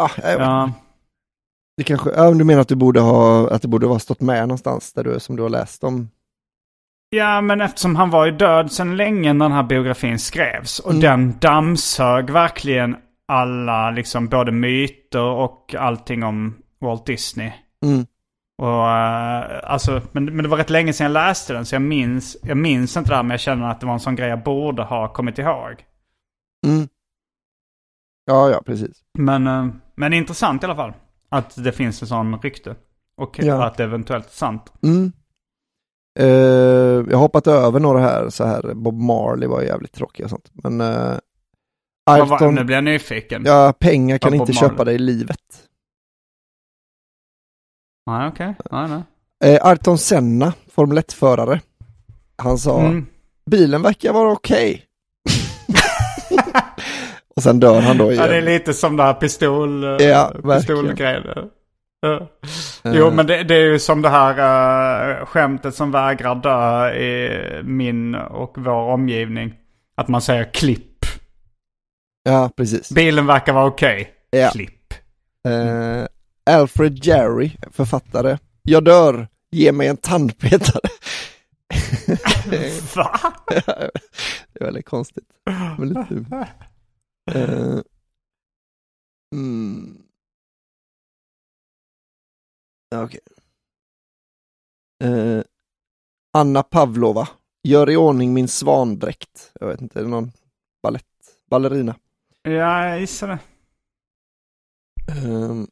Ah, 0.00 0.10
ja. 0.22 0.72
Det 1.76 1.84
kanske, 1.84 2.10
ja, 2.10 2.30
du 2.30 2.44
menar 2.44 2.60
att 2.60 2.68
du 2.68 2.74
borde 2.74 3.00
ha, 3.00 3.50
att 3.50 3.62
det 3.62 3.68
borde 3.68 3.86
ha 3.86 3.98
stått 3.98 4.20
med 4.20 4.48
någonstans 4.48 4.92
där 4.92 5.04
du, 5.04 5.20
som 5.20 5.36
du 5.36 5.42
har 5.42 5.50
läst 5.50 5.84
om? 5.84 6.10
Ja, 7.10 7.40
men 7.40 7.60
eftersom 7.60 7.96
han 7.96 8.10
var 8.10 8.26
ju 8.26 8.32
död 8.32 8.72
sedan 8.72 8.96
länge 8.96 9.32
när 9.32 9.44
den 9.44 9.56
här 9.56 9.62
biografin 9.62 10.18
skrevs. 10.18 10.78
Och 10.78 10.90
Mm. 10.90 11.00
den 11.00 11.38
dammsög 11.38 12.30
verkligen 12.30 12.96
alla, 13.32 13.90
liksom 13.90 14.28
både 14.28 14.52
myter 14.52 15.20
och 15.22 15.74
allting 15.78 16.22
om 16.22 16.54
Walt 16.80 17.06
Disney. 17.06 17.52
Mm. 17.84 18.06
Och, 18.58 18.68
uh, 18.68 19.72
alltså, 19.72 20.00
men, 20.12 20.24
men 20.24 20.42
det 20.42 20.48
var 20.48 20.56
rätt 20.56 20.70
länge 20.70 20.92
sedan 20.92 21.04
jag 21.04 21.12
läste 21.12 21.52
den 21.52 21.66
så 21.66 21.74
jag 21.74 21.82
minns, 21.82 22.36
jag 22.42 22.56
minns 22.56 22.96
inte 22.96 23.10
det 23.10 23.16
här 23.16 23.22
men 23.22 23.30
jag 23.30 23.40
känner 23.40 23.70
att 23.70 23.80
det 23.80 23.86
var 23.86 23.94
en 23.94 24.00
sån 24.00 24.16
grej 24.16 24.28
jag 24.28 24.42
borde 24.42 24.82
ha 24.82 25.12
kommit 25.12 25.38
ihåg. 25.38 25.84
Mm. 26.66 26.88
Ja, 28.24 28.50
ja, 28.50 28.62
precis. 28.66 29.02
Men, 29.18 29.46
uh, 29.46 29.66
men 29.94 30.12
intressant 30.12 30.62
i 30.62 30.66
alla 30.66 30.76
fall. 30.76 30.92
Att 31.28 31.64
det 31.64 31.72
finns 31.72 32.02
en 32.02 32.08
sån 32.08 32.38
rykte. 32.38 32.74
Och 33.16 33.38
Ja. 33.42 33.64
att 33.64 33.76
det 33.76 33.84
eventuellt 33.84 34.26
är 34.26 34.30
sant. 34.30 34.72
Mm. 34.82 35.12
Eh, 36.18 36.26
jag 37.10 37.16
har 37.16 37.18
hoppat 37.18 37.46
över 37.46 37.80
några 37.80 38.00
här, 38.00 38.28
så 38.28 38.44
här, 38.44 38.74
Bob 38.74 38.94
Marley 38.94 39.48
var 39.48 39.62
jävligt 39.62 39.92
tråkig 39.92 40.24
och 40.24 40.30
sånt. 40.30 40.50
Men 40.52 40.80
uh, 40.80 41.18
Vad 42.04 42.28
var- 42.28 42.50
Nu 42.52 42.64
blir 42.64 42.74
jag 42.76 42.84
nyfiken. 42.84 43.42
ja, 43.46 43.72
pengar 43.78 44.18
kan 44.18 44.34
inte 44.34 44.52
Marley? 44.52 44.54
köpa 44.70 44.84
dig 44.84 44.98
livet. 44.98 45.38
Nej, 48.06 48.28
okej. 48.28 48.54
Nej, 48.70 48.88
nej. 48.88 49.02
Eh, 49.54 49.66
Ayrton 49.66 49.98
Senna, 49.98 50.52
Formel 50.72 50.98
1-förare. 50.98 51.60
Han 52.36 52.58
sa, 52.58 52.80
Mm. 52.80 53.06
bilen 53.50 53.82
verkar 53.82 54.12
vara 54.12 54.32
okej. 54.32 54.84
och 57.36 57.42
sen 57.42 57.60
dör 57.60 57.80
han 57.80 57.98
då 57.98 58.12
igen. 58.12 58.24
Ja, 58.24 58.30
det 58.30 58.36
är 58.36 58.42
lite 58.42 58.74
som 58.74 58.96
det 58.96 59.02
här 59.02 59.14
pistol, 59.14 59.82
Ja, 59.84 59.98
ja, 60.00 60.54
pistolgrejen. 60.56 61.24
Eh. 62.06 62.22
Jo, 62.84 63.10
men 63.10 63.26
det, 63.26 63.42
det 63.44 63.54
är 63.54 63.60
ju 63.72 63.78
som 63.78 64.02
det 64.02 64.08
här 64.08 64.34
uh, 65.20 65.26
skämtet 65.26 65.74
som 65.74 65.90
vägrar 65.90 66.34
dö 66.34 66.90
i 66.94 67.30
min 67.64 68.14
och 68.14 68.54
vår 68.58 68.72
omgivning. 68.92 69.54
Att 69.96 70.08
man 70.08 70.20
säger 70.22 70.52
klipp. 70.52 70.91
Ja, 72.22 72.50
precis. 72.56 72.90
Bilen 72.90 73.26
verkar 73.26 73.52
vara 73.52 73.66
okej. 73.66 74.14
Ja. 74.30 74.50
Klipp. 74.50 74.94
Eh, 75.48 76.06
Alfred 76.50 77.04
Jerry, 77.04 77.56
författare. 77.70 78.38
Jag 78.62 78.84
dör, 78.84 79.28
ge 79.50 79.72
mig 79.72 79.88
en 79.88 79.96
tandpetare. 79.96 80.88
Va? 82.96 83.20
det 84.52 84.60
är 84.60 84.64
väldigt 84.64 84.86
konstigt. 84.86 85.28
Men 85.78 85.88
lite... 85.88 86.24
Eh, 87.30 87.80
mm. 89.34 90.02
Okej. 92.94 93.20
Eh, 95.04 95.42
Anna 96.32 96.62
Pavlova, 96.62 97.28
gör 97.62 97.90
i 97.90 97.96
ordning 97.96 98.34
min 98.34 98.48
svandräkt. 98.48 99.52
Jag 99.60 99.68
vet 99.68 99.80
inte, 99.80 99.98
är 99.98 100.02
det 100.02 100.08
någon 100.10 100.32
ballett, 100.82 101.04
ballerina? 101.50 101.94
Ja, 102.42 102.88
jag 102.88 103.00
gissar 103.00 103.28
det. 103.28 103.38
Um, 105.26 105.68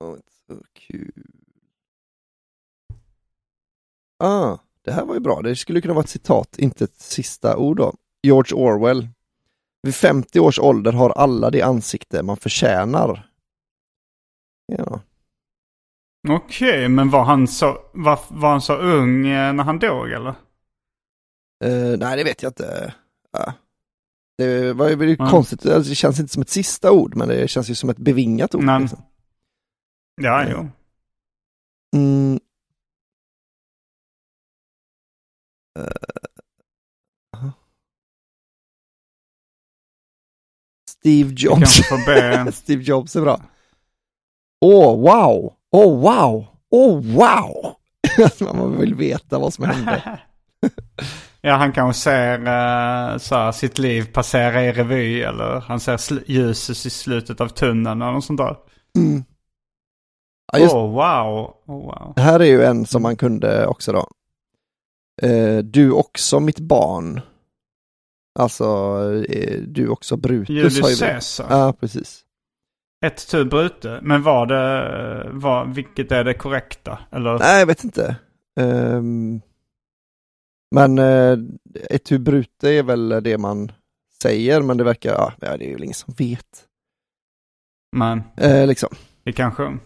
oh, 0.00 0.16
så 0.46 0.62
kul. 0.72 1.26
Ah, 4.18 4.58
det 4.84 4.92
här 4.92 5.04
var 5.04 5.14
ju 5.14 5.20
bra. 5.20 5.42
Det 5.42 5.56
skulle 5.56 5.80
kunna 5.80 5.94
vara 5.94 6.04
ett 6.04 6.10
citat, 6.10 6.58
inte 6.58 6.84
ett 6.84 7.00
sista 7.00 7.56
ord 7.56 7.76
då. 7.76 7.94
George 8.22 8.56
Orwell. 8.56 9.08
Vid 9.82 9.94
50 9.94 10.40
års 10.40 10.58
ålder 10.58 10.92
har 10.92 11.10
alla 11.10 11.50
det 11.50 11.62
ansikte 11.62 12.22
man 12.22 12.36
förtjänar. 12.36 13.30
Ja. 14.66 15.00
Okej, 16.28 16.88
men 16.88 17.10
var 17.10 17.24
han, 17.24 17.48
så, 17.48 17.78
var, 17.92 18.20
var 18.28 18.50
han 18.50 18.60
så 18.60 18.76
ung 18.76 19.26
eh, 19.26 19.52
när 19.52 19.64
han 19.64 19.78
dog 19.78 20.10
eller? 20.10 20.34
Eh, 21.64 21.98
nej, 21.98 22.16
det 22.16 22.24
vet 22.24 22.42
jag 22.42 22.50
inte. 22.50 22.94
Ja. 23.32 23.52
Det 24.44 24.72
var 24.72 24.88
ju 24.88 25.16
Ja. 25.18 25.30
konstigt. 25.30 25.66
Alltså, 25.66 25.88
Det 25.90 25.94
känns 25.94 26.20
inte 26.20 26.32
som 26.32 26.42
ett 26.42 26.48
sista 26.50 26.92
ord, 26.92 27.16
men 27.16 27.28
det 27.28 27.48
känns 27.48 27.70
ju 27.70 27.74
som 27.74 27.90
ett 27.90 27.96
bevingat 27.98 28.54
ord. 28.54 28.62
Nej. 28.64 28.80
Liksom. 28.80 29.02
Ja, 30.22 30.44
jo. 30.50 30.68
Mm. 31.96 32.40
Eh. 35.78 37.50
Steve 40.90 41.34
Jobs. 41.36 41.70
Steve 42.56 42.82
Jobs 42.82 43.16
är 43.16 43.20
bra. 43.20 43.40
Åh, 44.60 44.96
wow! 45.00 45.52
Åh, 45.70 46.00
wow! 46.00 46.46
Åh, 46.70 47.00
wow! 47.00 47.74
Man 48.56 48.78
vill 48.78 48.94
veta 48.94 49.38
vad 49.38 49.54
som 49.54 49.64
hände. 49.64 50.20
Ja, 51.40 51.54
han 51.54 51.72
kanske 51.72 52.02
ser 52.02 52.46
eh, 52.46 53.18
så 53.18 53.52
sitt 53.52 53.78
liv 53.78 54.12
passera 54.12 54.64
i 54.64 54.72
revy 54.72 55.20
eller 55.20 55.60
han 55.60 55.80
ser 55.80 56.30
ljuset 56.30 56.86
i 56.86 56.90
slutet 56.90 57.40
av 57.40 57.48
tunneln 57.48 58.02
eller 58.02 58.12
något 58.12 58.24
sånt 58.24 58.38
där. 58.38 58.56
Mm. 58.96 59.24
Ja, 60.52 60.58
just, 60.58 60.74
wow. 60.74 61.54
Oh, 61.66 61.84
wow. 61.84 62.12
Det 62.16 62.22
här 62.22 62.40
är 62.40 62.44
ju 62.44 62.64
en 62.64 62.86
som 62.86 63.02
man 63.02 63.16
kunde 63.16 63.66
också 63.66 63.92
då. 63.92 64.08
Eh, 65.22 65.58
du 65.58 65.92
också 65.92 66.40
mitt 66.40 66.60
barn. 66.60 67.20
Alltså, 68.38 68.64
eh, 69.28 69.60
du 69.60 69.88
också 69.88 70.16
Brutus 70.16 70.48
Julius 70.48 71.00
Caesar. 71.00 71.46
Ja, 71.50 71.72
precis. 71.80 72.24
Ett 73.06 73.28
tu 73.28 73.44
brute. 73.44 73.98
Men 74.02 74.22
var 74.22 74.46
det, 74.46 75.30
var, 75.30 75.64
vilket 75.64 76.12
är 76.12 76.24
det 76.24 76.34
korrekta? 76.34 76.98
Eller? 77.10 77.38
Nej, 77.38 77.58
jag 77.58 77.66
vet 77.66 77.84
inte. 77.84 78.16
Ehm, 78.60 79.40
men 80.70 80.98
uh, 80.98 81.38
ett 81.90 82.10
brute 82.20 82.68
är 82.70 82.82
väl 82.82 83.08
det 83.08 83.38
man 83.38 83.72
säger, 84.22 84.62
men 84.62 84.76
det 84.76 84.84
verkar, 84.84 85.12
ja, 85.12 85.32
det 85.38 85.46
är 85.46 85.58
ju 85.58 85.76
ingen 85.84 85.94
som 85.94 86.14
vet. 86.18 86.66
Men 87.96 88.22
Eh, 88.36 88.66
liksom. 88.66 88.88
det 89.24 89.32
kanske, 89.32 89.78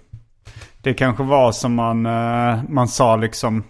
det 0.82 0.94
kanske 0.94 1.22
var 1.22 1.52
som 1.52 1.74
man, 1.74 2.06
eh, 2.06 2.62
man 2.68 2.88
sa 2.88 3.16
liksom. 3.16 3.64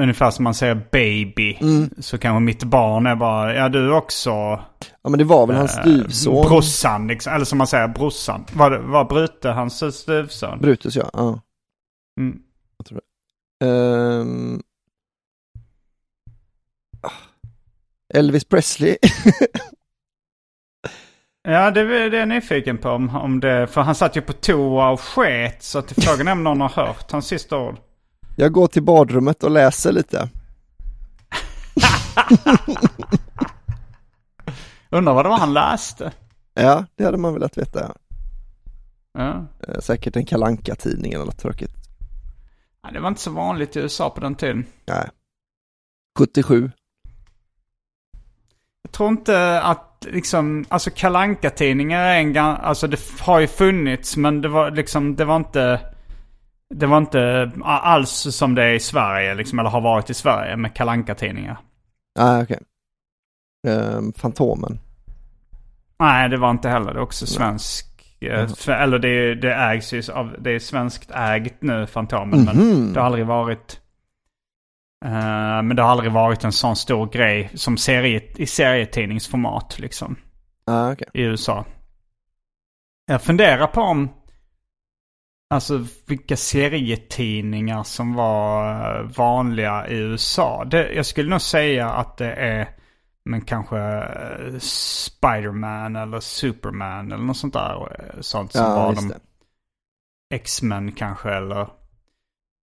Ungefär 0.00 0.30
som 0.30 0.44
man 0.44 0.54
säger 0.54 0.74
baby. 0.92 1.54
Mm. 1.60 1.90
Så 1.98 2.18
kanske 2.18 2.40
mitt 2.40 2.64
barn 2.64 3.06
är 3.06 3.16
bara, 3.16 3.54
ja 3.54 3.68
du 3.68 3.92
också 3.92 4.30
Ja, 5.02 5.10
men 5.10 5.18
det 5.18 5.24
var 5.24 5.46
väl 5.46 5.56
hans 5.56 5.76
eh, 5.76 5.82
styvson. 5.82 6.46
brorsan. 6.48 7.06
Liksom. 7.06 7.32
Eller 7.32 7.44
som 7.44 7.58
man 7.58 7.66
säger 7.66 7.88
brorsan. 7.88 8.44
Var, 8.54 8.70
det- 8.70 8.78
var 8.78 9.04
Brute 9.04 9.48
hans 9.48 9.96
styvson? 9.96 10.58
Brutus, 10.60 10.96
ja. 10.96 11.10
ja. 11.12 11.40
Mm. 12.20 12.38
Ehm. 13.64 14.56
Ah. 14.56 14.60
Elvis 18.16 18.44
Presley. 18.44 18.96
Ja, 21.48 21.70
det, 21.70 21.84
det 21.84 22.16
är 22.16 22.20
jag 22.20 22.28
nyfiken 22.28 22.78
på 22.78 22.90
om, 22.90 23.16
om 23.16 23.40
det. 23.40 23.66
För 23.66 23.80
han 23.80 23.94
satt 23.94 24.16
ju 24.16 24.20
på 24.20 24.32
toa 24.32 24.90
och 24.90 25.00
sket. 25.00 25.62
Så 25.62 25.78
att 25.78 25.92
frågan 25.92 26.28
är 26.28 26.32
om 26.32 26.44
någon 26.44 26.60
har 26.60 26.68
hört 26.68 27.10
hans 27.10 27.26
sista 27.26 27.58
ord. 27.58 27.76
jag 28.36 28.52
går 28.52 28.66
till 28.66 28.82
badrummet 28.82 29.42
och 29.44 29.50
läser 29.50 29.92
lite. 29.92 30.28
Undrar 34.90 35.14
vad 35.14 35.24
det 35.24 35.28
var 35.28 35.38
han 35.38 35.52
läste. 35.54 36.12
Ja, 36.54 36.84
det 36.94 37.04
hade 37.04 37.18
man 37.18 37.34
velat 37.34 37.58
veta. 37.58 37.80
Ja. 37.80 37.94
Ja. 39.12 39.46
Eh, 39.68 39.80
Säkert 39.80 40.16
en 40.16 40.26
kalanka 40.26 40.74
tidning 40.74 41.12
eller 41.12 41.24
något 41.24 41.38
tråkigt. 41.38 41.74
Ja, 42.82 42.90
Det 42.90 43.00
var 43.00 43.08
inte 43.08 43.20
så 43.20 43.30
vanligt 43.30 43.76
i 43.76 43.80
USA 43.80 44.10
på 44.10 44.20
den 44.20 44.34
tiden. 44.34 44.66
Nej. 44.86 45.08
77. 46.18 46.70
Jag 48.86 48.92
tror 48.92 49.08
inte 49.08 49.60
att 49.62 50.06
liksom, 50.10 50.64
alltså 50.68 50.90
kalanka 50.94 51.50
tidningar 51.50 52.00
är 52.00 52.20
en 52.20 52.36
alltså 52.38 52.86
det 52.86 53.00
har 53.20 53.40
ju 53.40 53.46
funnits 53.46 54.16
men 54.16 54.40
det 54.40 54.48
var 54.48 54.70
liksom, 54.70 55.16
det 55.16 55.24
var 55.24 55.36
inte, 55.36 55.80
det 56.74 56.86
var 56.86 56.98
inte 56.98 57.50
alls 57.64 58.10
som 58.10 58.54
det 58.54 58.64
är 58.64 58.72
i 58.72 58.80
Sverige 58.80 59.34
liksom, 59.34 59.58
eller 59.58 59.70
har 59.70 59.80
varit 59.80 60.10
i 60.10 60.14
Sverige 60.14 60.56
med 60.56 60.74
kalanka 60.74 61.14
tidningar 61.14 61.58
Nej, 62.18 62.42
okej. 62.42 62.58
Ehm, 63.68 64.12
Fantomen. 64.12 64.78
Nej, 65.98 66.28
det 66.28 66.36
var 66.36 66.50
inte 66.50 66.68
heller, 66.68 66.92
det 66.94 66.98
är 66.98 67.02
också 67.02 67.26
svensk, 67.26 67.86
för, 68.56 68.72
eller 68.72 68.98
det, 68.98 69.34
det 69.34 69.54
ägs 69.54 69.92
ju 69.92 70.02
av, 70.12 70.36
det 70.38 70.50
är 70.50 70.58
svenskt 70.58 71.10
ägt 71.10 71.62
nu, 71.62 71.86
Fantomen, 71.86 72.44
men 72.44 72.56
Mhm. 72.56 72.92
det 72.92 73.00
har 73.00 73.06
aldrig 73.06 73.26
varit, 73.26 73.80
eh, 75.04 75.62
men 75.62 75.76
det 75.76 75.82
har 75.82 75.90
aldrig 75.90 76.12
varit 76.12 76.44
en 76.44 76.52
sån 76.52 76.76
stor 76.76 77.06
grej 77.06 77.50
som 77.54 77.76
serie, 77.76 78.22
i 78.36 78.46
serietidningsformat 78.46 79.78
liksom. 79.78 80.16
Ah, 80.66 80.92
okej. 80.92 81.08
i 81.14 81.22
USA. 81.22 81.64
Jag 83.06 83.22
funderar 83.22 83.66
på 83.66 83.80
om, 83.80 84.08
alltså 85.54 85.86
vilka 86.06 86.36
serietidningar 86.36 87.82
som 87.82 88.14
var 88.14 88.70
eh, 89.00 89.02
vanliga 89.06 89.88
i 89.88 89.94
USA. 89.96 90.64
Det, 90.64 90.92
jag 90.92 91.06
skulle 91.06 91.30
nog 91.30 91.40
säga 91.40 91.90
att 91.90 92.16
det 92.16 92.32
är, 92.32 92.68
men 93.24 93.40
kanske 93.40 93.78
eh, 93.78 94.58
Spiderman 94.58 95.96
eller 95.96 96.20
Superman 96.20 97.12
eller 97.12 97.24
något 97.24 97.36
sånt 97.36 97.54
där. 97.54 97.88
Sånt 98.20 98.52
som 98.52 98.64
Ja, 98.64 98.74
var 98.76 98.94
de. 98.94 99.12
X-Men 100.34 100.92
kanske 100.92 101.30
eller... 101.34 101.68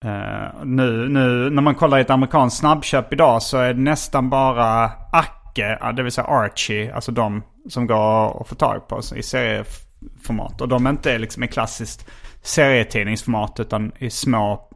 eh, 0.05 0.63
nu, 0.63 1.09
nu 1.09 1.49
när 1.49 1.61
man 1.61 1.75
kollar 1.75 1.97
i 1.97 2.01
ett 2.01 2.09
amerikanskt 2.09 2.59
snabbköp 2.59 3.13
idag 3.13 3.41
så 3.41 3.57
är 3.57 3.73
det 3.73 3.81
nästan 3.81 4.29
bara 4.29 4.91
Acke, 5.11 5.93
det 5.95 6.03
vill 6.03 6.11
säga 6.11 6.27
Archie, 6.27 6.93
alltså 6.95 7.11
de 7.11 7.43
som 7.69 7.87
går 7.87 8.41
att 8.41 8.47
få 8.47 8.55
tag 8.55 8.87
på 8.87 9.01
i 9.15 9.23
serieformat. 9.23 10.61
Och 10.61 10.67
de 10.67 10.85
är 10.85 10.89
inte 10.89 11.17
liksom 11.17 11.43
i 11.43 11.47
klassiskt 11.47 12.09
serietidningsformat 12.41 13.59
utan 13.59 13.91
i 13.97 14.09
små 14.09 14.69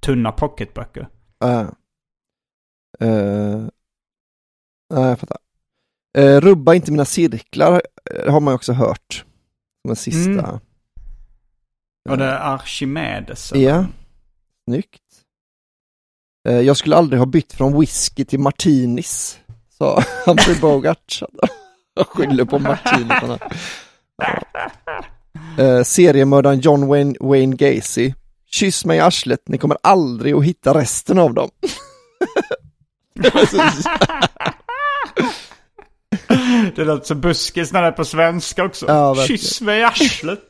tunna 0.00 0.32
pocketböcker. 0.32 1.08
Ah. 1.40 1.64
Uh, 3.02 3.68
nej, 4.94 5.04
jag 5.04 5.18
fattar. 5.18 5.38
Eh, 6.18 6.40
rubba 6.40 6.74
inte 6.74 6.90
mina 6.90 7.04
cirklar 7.04 7.82
eh, 8.14 8.32
har 8.32 8.40
man 8.40 8.52
ju 8.52 8.54
också 8.54 8.72
hört. 8.72 9.24
Som 9.82 9.90
en 9.90 9.96
sista. 9.96 10.48
Mm. 10.48 10.60
Och 12.10 12.18
det 12.18 12.24
är 12.24 12.54
Archimedes. 12.54 13.52
Ja, 13.54 13.84
snyggt. 14.68 15.02
Eh, 16.48 16.60
jag 16.60 16.76
skulle 16.76 16.96
aldrig 16.96 17.18
ha 17.18 17.26
bytt 17.26 17.52
från 17.52 17.80
whisky 17.80 18.24
till 18.24 18.38
martinis, 18.38 19.38
sa 19.78 20.02
Humphrey 20.26 20.60
Bogart. 20.60 21.20
Jag 21.94 22.06
skyller 22.08 22.44
på 22.44 22.58
martinisarna. 22.58 23.38
Ja. 24.16 24.42
Eh, 25.64 25.82
seriemördaren 25.82 26.60
John 26.60 26.86
Wayne, 26.86 27.14
Wayne 27.20 27.56
Gacy. 27.56 28.12
Kyss 28.50 28.84
mig 28.84 28.96
i 28.96 29.00
arslet, 29.00 29.48
ni 29.48 29.58
kommer 29.58 29.78
aldrig 29.82 30.34
att 30.34 30.44
hitta 30.44 30.74
resten 30.74 31.18
av 31.18 31.34
dem. 31.34 31.50
Det 36.76 36.84
låter 36.84 37.06
så 37.06 37.14
buskis 37.14 37.72
när 37.72 37.82
det 37.82 37.88
är 37.88 37.92
på 37.92 38.04
svenska 38.04 38.64
också. 38.64 38.86
Ja. 38.88 39.14
Kyss 39.26 39.60
mig 39.60 39.80
i 39.80 39.84
arslet. 39.84 40.40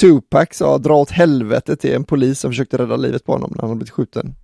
Tupac 0.00 0.48
sa 0.52 0.78
dra 0.78 0.96
åt 0.96 1.10
helvete 1.10 1.76
till 1.76 1.94
en 1.94 2.04
polis 2.04 2.40
som 2.40 2.50
försökte 2.50 2.78
rädda 2.78 2.96
livet 2.96 3.24
på 3.24 3.32
honom 3.32 3.52
när 3.54 3.68
han 3.68 3.78
blivit 3.78 3.90
skjuten. 3.90 4.34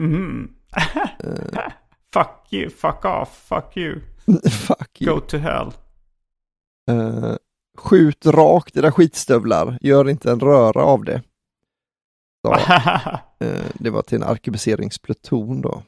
Mm. 0.00 0.50
fuck 2.14 2.52
you, 2.52 2.70
fuck 2.70 3.04
off, 3.04 3.44
fuck 3.48 3.76
you. 3.76 4.00
Fuck 4.50 5.02
you. 5.02 5.14
Go 5.14 5.20
to 5.20 5.36
hell. 5.36 5.72
Eh, 6.90 7.36
skjut 7.78 8.26
rakt 8.26 8.76
era 8.76 8.92
skitstövlar, 8.92 9.78
gör 9.80 10.08
inte 10.08 10.30
en 10.30 10.40
röra 10.40 10.82
av 10.82 11.04
det. 11.04 11.22
Så, 12.42 12.54
eh, 13.44 13.66
det 13.74 13.90
var 13.90 14.02
till 14.02 14.16
en 14.16 14.28
arkebuseringspluton 14.28 15.60
då. 15.60 15.82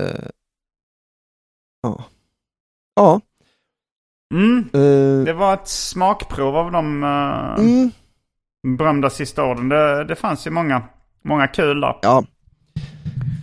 Eh, 0.00 0.28
ja. 1.82 2.04
Ja. 2.94 3.20
Mm. 4.34 4.58
eh, 4.72 5.24
Det 5.24 5.32
var 5.32 5.54
ett 5.54 5.68
smakprov 5.68 6.56
av 6.56 6.72
de 6.72 7.02
uh, 7.04 7.54
mm, 7.58 7.90
berömda 8.78 9.10
sista 9.10 9.44
orden. 9.44 9.68
Det, 9.68 10.04
det 10.04 10.14
fanns 10.16 10.46
ju 10.46 10.50
många, 10.50 10.82
många 11.24 11.46
kul 11.46 11.80
där. 11.80 11.94
ja. 12.02 12.24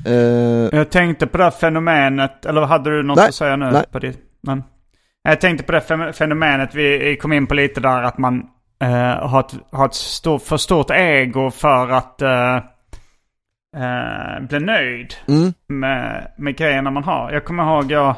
Eh, 0.05 0.77
Jag 0.77 0.89
tänkte 0.91 1.27
på 1.27 1.37
det 1.37 1.43
här 1.43 1.51
fenomenet, 1.51 2.45
eller 2.45 2.61
hade 2.61 2.89
du 2.89 3.03
något 3.03 3.17
Nej, 3.17 3.27
att 3.27 3.35
säga 3.35 3.55
nu? 3.55 3.71
nej. 3.71 3.85
På 3.91 3.99
det? 3.99 4.17
Men, 4.41 4.63
jag 5.23 5.41
tänkte 5.41 5.63
på 5.63 5.71
det 5.71 6.13
fenomenet 6.13 6.75
vi 6.75 7.17
kom 7.21 7.33
in 7.33 7.47
på 7.47 7.53
lite 7.53 7.81
där, 7.81 8.03
att 8.03 8.17
man 8.17 8.45
eh, 8.81 9.27
har 9.29 9.39
ett, 9.39 9.53
har 9.71 9.85
ett 9.85 9.93
stort, 9.93 10.41
för 10.41 10.57
stort 10.57 10.91
ego 10.91 11.51
för 11.51 11.89
att 11.89 12.17
bli 14.49 14.59
nöjd 14.59 15.13
mm, 15.27 15.53
med, 15.67 16.31
med 16.37 16.57
grejerna 16.57 16.91
man 16.91 17.03
har. 17.03 17.31
Jag 17.31 17.45
kommer 17.45 17.63
ihåg 17.63 17.91
jag 17.91 18.15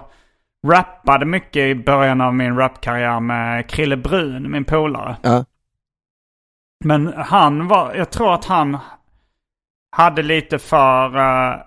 rappade 0.70 1.26
mycket 1.26 1.62
i 1.62 1.76
början 1.76 2.22
av 2.22 2.36
min 2.36 2.58
rapkarriär 2.58 3.20
med 3.20 3.70
Krille 3.70 3.98
Brun, 3.98 4.52
min 4.52 4.66
polare. 4.66 5.18
ja. 5.22 5.46
Men 6.86 7.14
han 7.18 7.68
var, 7.68 7.94
jag 7.94 8.10
tror 8.10 8.34
att 8.34 8.46
han 8.46 8.78
hade 9.92 10.22
lite 10.22 10.60
för, 10.60 11.18
eh, 11.18 11.58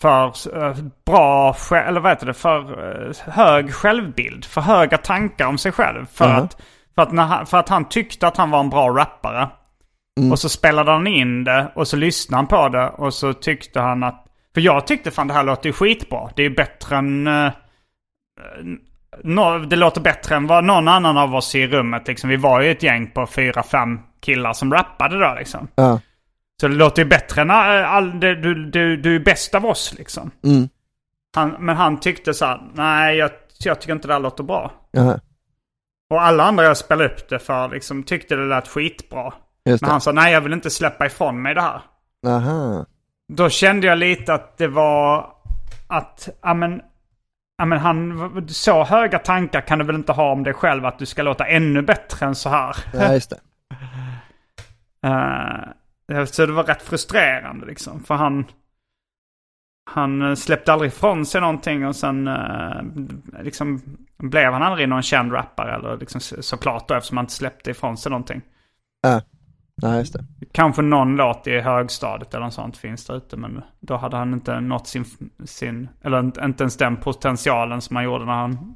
för 0.00 0.26
eh, 0.64 0.76
bra, 1.06 1.56
eller 1.70 2.00
vad 2.00 2.12
heter 2.12 2.26
det, 2.26 2.34
för 2.34 2.60
eh, 3.08 3.32
hög 3.32 3.74
självbild. 3.74 4.44
För 4.44 4.60
höga 4.60 4.98
tankar 4.98 5.46
om 5.46 5.58
sig 5.58 5.72
själv. 5.72 6.06
För, 6.06 6.28
Jaha. 6.28 6.36
att, 6.36 6.62
för, 6.94 7.02
att 7.02 7.12
när 7.12 7.22
han, 7.22 7.46
för 7.46 7.58
att 7.58 7.68
han 7.68 7.84
tyckte 7.84 8.26
att 8.26 8.36
han 8.36 8.50
var 8.50 8.60
en 8.60 8.70
bra 8.70 8.88
rappare. 8.88 9.48
Mm. 10.20 10.32
Och 10.32 10.38
så 10.38 10.48
spelade 10.48 10.92
han 10.92 11.06
in 11.06 11.44
det 11.44 11.72
och 11.74 11.88
så 11.88 11.96
lyssnade 11.96 12.38
han 12.38 12.46
på 12.46 12.68
det 12.68 12.88
och 12.88 13.14
så 13.14 13.32
tyckte 13.32 13.80
han 13.80 14.02
att... 14.02 14.26
För 14.54 14.60
jag 14.60 14.86
tyckte 14.86 15.10
fan 15.10 15.28
det 15.28 15.34
här 15.34 15.44
låter 15.44 15.68
ju 15.68 15.72
skitbra. 15.72 16.30
Det 16.36 16.42
är 16.42 16.50
bättre 16.50 16.96
än... 16.96 17.26
eh, 17.26 17.52
nå- 19.22 19.58
det 19.58 19.76
låter 19.76 20.00
bättre 20.00 20.36
än 20.36 20.46
vad 20.46 20.64
någon 20.64 20.88
annan 20.88 21.16
av 21.18 21.34
oss 21.34 21.54
i 21.54 21.66
rummet 21.66 22.08
liksom. 22.08 22.30
Vi 22.30 22.36
var 22.36 22.60
ju 22.60 22.70
ett 22.70 22.82
gäng 22.82 23.10
på 23.10 23.26
fyra, 23.26 23.62
fem 23.62 24.00
killar 24.20 24.52
som 24.52 24.72
rappade 24.72 25.18
då 25.18 25.34
liksom. 25.38 25.68
ja. 25.74 26.00
Så 26.60 26.68
det 26.68 26.74
låter 26.74 27.02
ju 27.02 27.08
bättre 27.08 27.42
än 27.42 27.50
eh, 27.50 27.92
all, 27.92 28.20
det, 28.20 28.34
du, 28.34 28.70
du, 28.70 28.96
du 28.96 29.16
är 29.16 29.20
bäst 29.20 29.54
av 29.54 29.66
oss 29.66 29.94
liksom. 29.98 30.30
Mm, 30.44 30.68
Han, 31.36 31.56
men 31.58 31.76
han 31.76 32.00
tyckte 32.00 32.34
så 32.34 32.44
här, 32.46 32.60
nej 32.74 33.16
jag, 33.16 33.30
jag 33.64 33.80
tycker 33.80 33.92
inte 33.92 34.08
det 34.08 34.12
här 34.14 34.20
låter 34.20 34.44
bra. 34.44 34.72
jaha. 34.90 35.20
Och 36.10 36.22
alla 36.22 36.44
andra 36.44 36.64
jag 36.64 36.76
spelade 36.76 37.08
upp 37.08 37.28
det 37.28 37.38
för 37.38 37.68
liksom 37.68 38.02
tyckte 38.02 38.36
det 38.36 38.44
lät 38.46 38.68
skitbra. 38.68 39.32
Just 39.64 39.82
Men 39.82 39.88
det. 39.88 39.92
han 39.92 40.00
sa, 40.00 40.12
nej 40.12 40.32
jag 40.32 40.40
vill 40.40 40.52
inte 40.52 40.70
släppa 40.70 41.06
ifrån 41.06 41.42
mig 41.42 41.54
det 41.54 41.60
här. 41.62 41.80
Aha. 42.26 42.86
Då 43.34 43.48
kände 43.48 43.86
jag 43.86 43.98
lite 43.98 44.34
att 44.34 44.58
det 44.58 44.68
var 44.68 45.34
att, 45.86 46.28
ja 46.42 46.54
men, 46.54 46.82
ja 47.58 47.64
men 47.64 47.78
han, 47.78 48.48
så 48.48 48.84
höga 48.84 49.18
tankar 49.18 49.60
kan 49.60 49.78
du 49.78 49.84
väl 49.84 49.96
inte 49.96 50.12
ha 50.12 50.32
om 50.32 50.42
dig 50.42 50.54
själv 50.54 50.86
att 50.86 50.98
du 50.98 51.06
ska 51.06 51.22
låta 51.22 51.46
ännu 51.46 51.82
bättre 51.82 52.26
än 52.26 52.34
så 52.34 52.48
här. 52.48 52.76
Nej, 52.94 53.14
just 53.14 53.30
det. 53.30 53.40
Uh, 55.08 56.24
så 56.24 56.46
det 56.46 56.52
var 56.52 56.64
rätt 56.64 56.82
frustrerande 56.82 57.66
liksom. 57.66 58.04
För 58.04 58.14
han, 58.14 58.44
han 59.90 60.36
släppte 60.36 60.72
aldrig 60.72 60.92
ifrån 60.92 61.26
sig 61.26 61.40
någonting 61.40 61.86
och 61.86 61.96
sen 61.96 62.28
uh, 62.28 62.82
liksom 63.42 63.82
blev 64.18 64.52
han 64.52 64.62
aldrig 64.62 64.88
någon 64.88 65.02
känd 65.02 65.32
rappare. 65.32 65.74
Eller 65.74 65.96
liksom 65.96 66.20
såklart 66.20 66.88
då 66.88 66.94
eftersom 66.94 67.16
han 67.16 67.24
inte 67.24 67.34
släppte 67.34 67.70
ifrån 67.70 67.96
sig 67.96 68.10
någonting. 68.10 68.42
Ja, 69.02 69.14
uh, 69.16 69.22
nej 69.82 69.98
just 69.98 70.12
det. 70.12 70.24
Kanske 70.52 70.82
någon 70.82 71.16
låt 71.16 71.46
i 71.46 71.60
högstadiet 71.60 72.34
eller 72.34 72.44
något 72.44 72.54
sånt 72.54 72.76
finns 72.76 73.04
där 73.04 73.16
ute. 73.16 73.36
Men 73.36 73.62
då 73.80 73.96
hade 73.96 74.16
han 74.16 74.32
inte 74.32 74.60
nått 74.60 74.86
sin, 74.86 75.04
sin 75.44 75.88
eller 76.02 76.44
inte 76.44 76.62
ens 76.62 76.76
den 76.76 76.96
potentialen 76.96 77.80
som 77.80 77.96
han 77.96 78.04
gjorde 78.04 78.24
när 78.24 78.32
han 78.32 78.74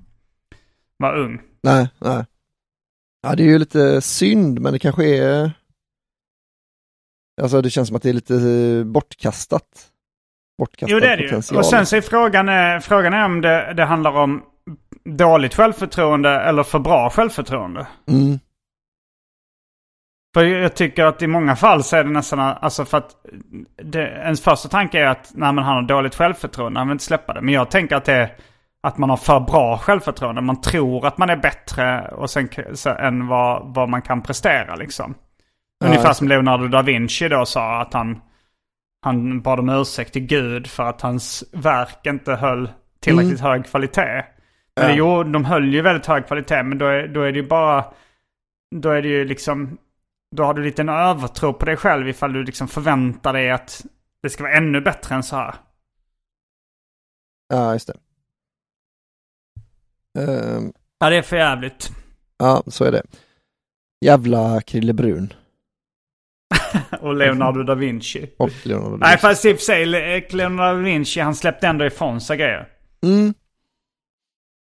var 0.96 1.16
ung. 1.16 1.40
Nej, 1.62 1.88
nej. 1.98 2.24
Ja, 3.22 3.34
det 3.34 3.42
är 3.42 3.46
ju 3.46 3.58
lite 3.58 4.00
synd, 4.00 4.60
men 4.60 4.72
det 4.72 4.78
kanske 4.78 5.04
är 5.04 5.52
Alltså 7.42 7.62
det 7.62 7.70
känns 7.70 7.88
som 7.88 7.96
att 7.96 8.02
det 8.02 8.08
är 8.08 8.12
lite 8.12 8.34
eh, 8.34 8.84
bortkastat. 8.84 9.88
Bortkastad 10.58 10.94
jo 10.94 11.00
det 11.00 11.08
är 11.08 11.16
det 11.16 11.22
ju. 11.22 11.58
Och 11.58 11.66
sen 11.66 11.86
så 11.86 11.96
är 11.96 12.00
frågan, 12.00 12.48
är, 12.48 12.80
frågan 12.80 13.12
är 13.14 13.24
om 13.24 13.40
det, 13.40 13.74
det 13.76 13.84
handlar 13.84 14.10
om 14.16 14.42
dåligt 15.04 15.54
självförtroende 15.54 16.30
eller 16.30 16.62
för 16.62 16.78
bra 16.78 17.10
självförtroende. 17.10 17.86
Mm. 18.08 18.38
För 20.36 20.44
jag 20.44 20.74
tycker 20.74 21.04
att 21.04 21.22
i 21.22 21.26
många 21.26 21.56
fall 21.56 21.84
så 21.84 21.96
är 21.96 22.04
det 22.04 22.10
nästan, 22.10 22.40
alltså 22.40 22.84
för 22.84 22.98
att 22.98 23.10
det, 23.82 24.00
ens 24.00 24.40
första 24.40 24.68
tanke 24.68 25.00
är 25.00 25.06
att 25.06 25.30
nej 25.34 25.52
men 25.52 25.64
han 25.64 25.76
har 25.76 25.82
dåligt 25.82 26.14
självförtroende, 26.14 26.80
han 26.80 26.88
vill 26.88 26.92
inte 26.94 27.04
släppa 27.04 27.32
det. 27.34 27.40
Men 27.40 27.54
jag 27.54 27.70
tänker 27.70 27.96
att 27.96 28.04
det 28.04 28.12
är 28.12 28.32
att 28.82 28.98
man 28.98 29.10
har 29.10 29.16
för 29.16 29.40
bra 29.40 29.78
självförtroende. 29.78 30.40
Man 30.40 30.60
tror 30.60 31.06
att 31.06 31.18
man 31.18 31.30
är 31.30 31.36
bättre 31.36 32.08
och 32.08 32.30
sen, 32.30 32.48
så, 32.74 32.90
än 32.90 33.26
vad, 33.26 33.74
vad 33.74 33.88
man 33.88 34.02
kan 34.02 34.22
prestera 34.22 34.74
liksom. 34.74 35.14
Ungefär 35.84 36.12
som 36.12 36.28
Leonardo 36.28 36.68
da 36.68 36.82
Vinci 36.82 37.28
då 37.28 37.46
sa 37.46 37.80
att 37.80 37.92
han, 37.92 38.20
han 39.02 39.40
bad 39.40 39.58
om 39.58 39.68
ursäkt 39.68 40.12
till 40.12 40.26
Gud 40.26 40.66
för 40.66 40.82
att 40.82 41.00
hans 41.00 41.44
verk 41.52 42.06
inte 42.06 42.34
höll 42.34 42.68
tillräckligt 43.00 43.40
mm. 43.40 43.52
hög 43.52 43.66
kvalitet. 43.66 44.24
Men 44.80 44.90
ja. 44.90 44.94
jo, 44.96 45.22
de 45.22 45.44
höll 45.44 45.74
ju 45.74 45.82
väldigt 45.82 46.06
hög 46.06 46.26
kvalitet 46.26 46.62
men 46.62 46.78
då 46.78 46.86
är, 46.86 47.08
då 47.08 47.22
är 47.22 47.32
det 47.32 47.38
ju 47.38 47.46
bara... 47.46 47.84
Då 48.76 48.90
är 48.90 49.02
det 49.02 49.08
ju 49.08 49.24
liksom... 49.24 49.78
Då 50.30 50.44
har 50.44 50.54
du 50.54 50.64
lite 50.64 50.82
en 50.82 50.88
övertro 50.88 51.52
på 51.52 51.64
dig 51.64 51.76
själv 51.76 52.08
ifall 52.08 52.32
du 52.32 52.44
liksom 52.44 52.68
förväntar 52.68 53.32
dig 53.32 53.50
att 53.50 53.86
det 54.22 54.30
ska 54.30 54.42
vara 54.42 54.54
ännu 54.54 54.80
bättre 54.80 55.14
än 55.14 55.22
så 55.22 55.36
här. 55.36 55.54
Ja, 57.48 57.72
just 57.72 57.86
det. 57.86 57.94
Um, 60.18 60.72
ja, 60.98 61.10
det 61.10 61.16
är 61.16 61.22
för 61.22 61.36
jävligt. 61.36 61.90
Ja, 62.38 62.62
så 62.66 62.84
är 62.84 62.92
det. 62.92 63.02
Jävla 64.00 64.60
Krille 64.60 64.92
Brun. 64.92 65.32
och 67.00 67.14
Leonardo 67.14 67.62
da 67.62 67.74
Vinci. 67.74 68.30
Och 68.38 68.66
Leonardo 68.66 68.90
da 68.90 68.96
Vinci. 68.96 69.08
Nej, 69.08 69.18
fast 69.18 69.44
i 69.44 69.52
och 69.52 69.56
för 69.56 69.64
sig, 69.64 69.86
Leonardo 70.30 70.78
da 70.78 70.84
Vinci, 70.84 71.20
han 71.20 71.34
släppte 71.34 71.66
ändå 71.66 71.84
ifrån 71.86 72.20
sig 72.20 72.36
grejer. 72.36 72.68
Mm. 73.02 73.34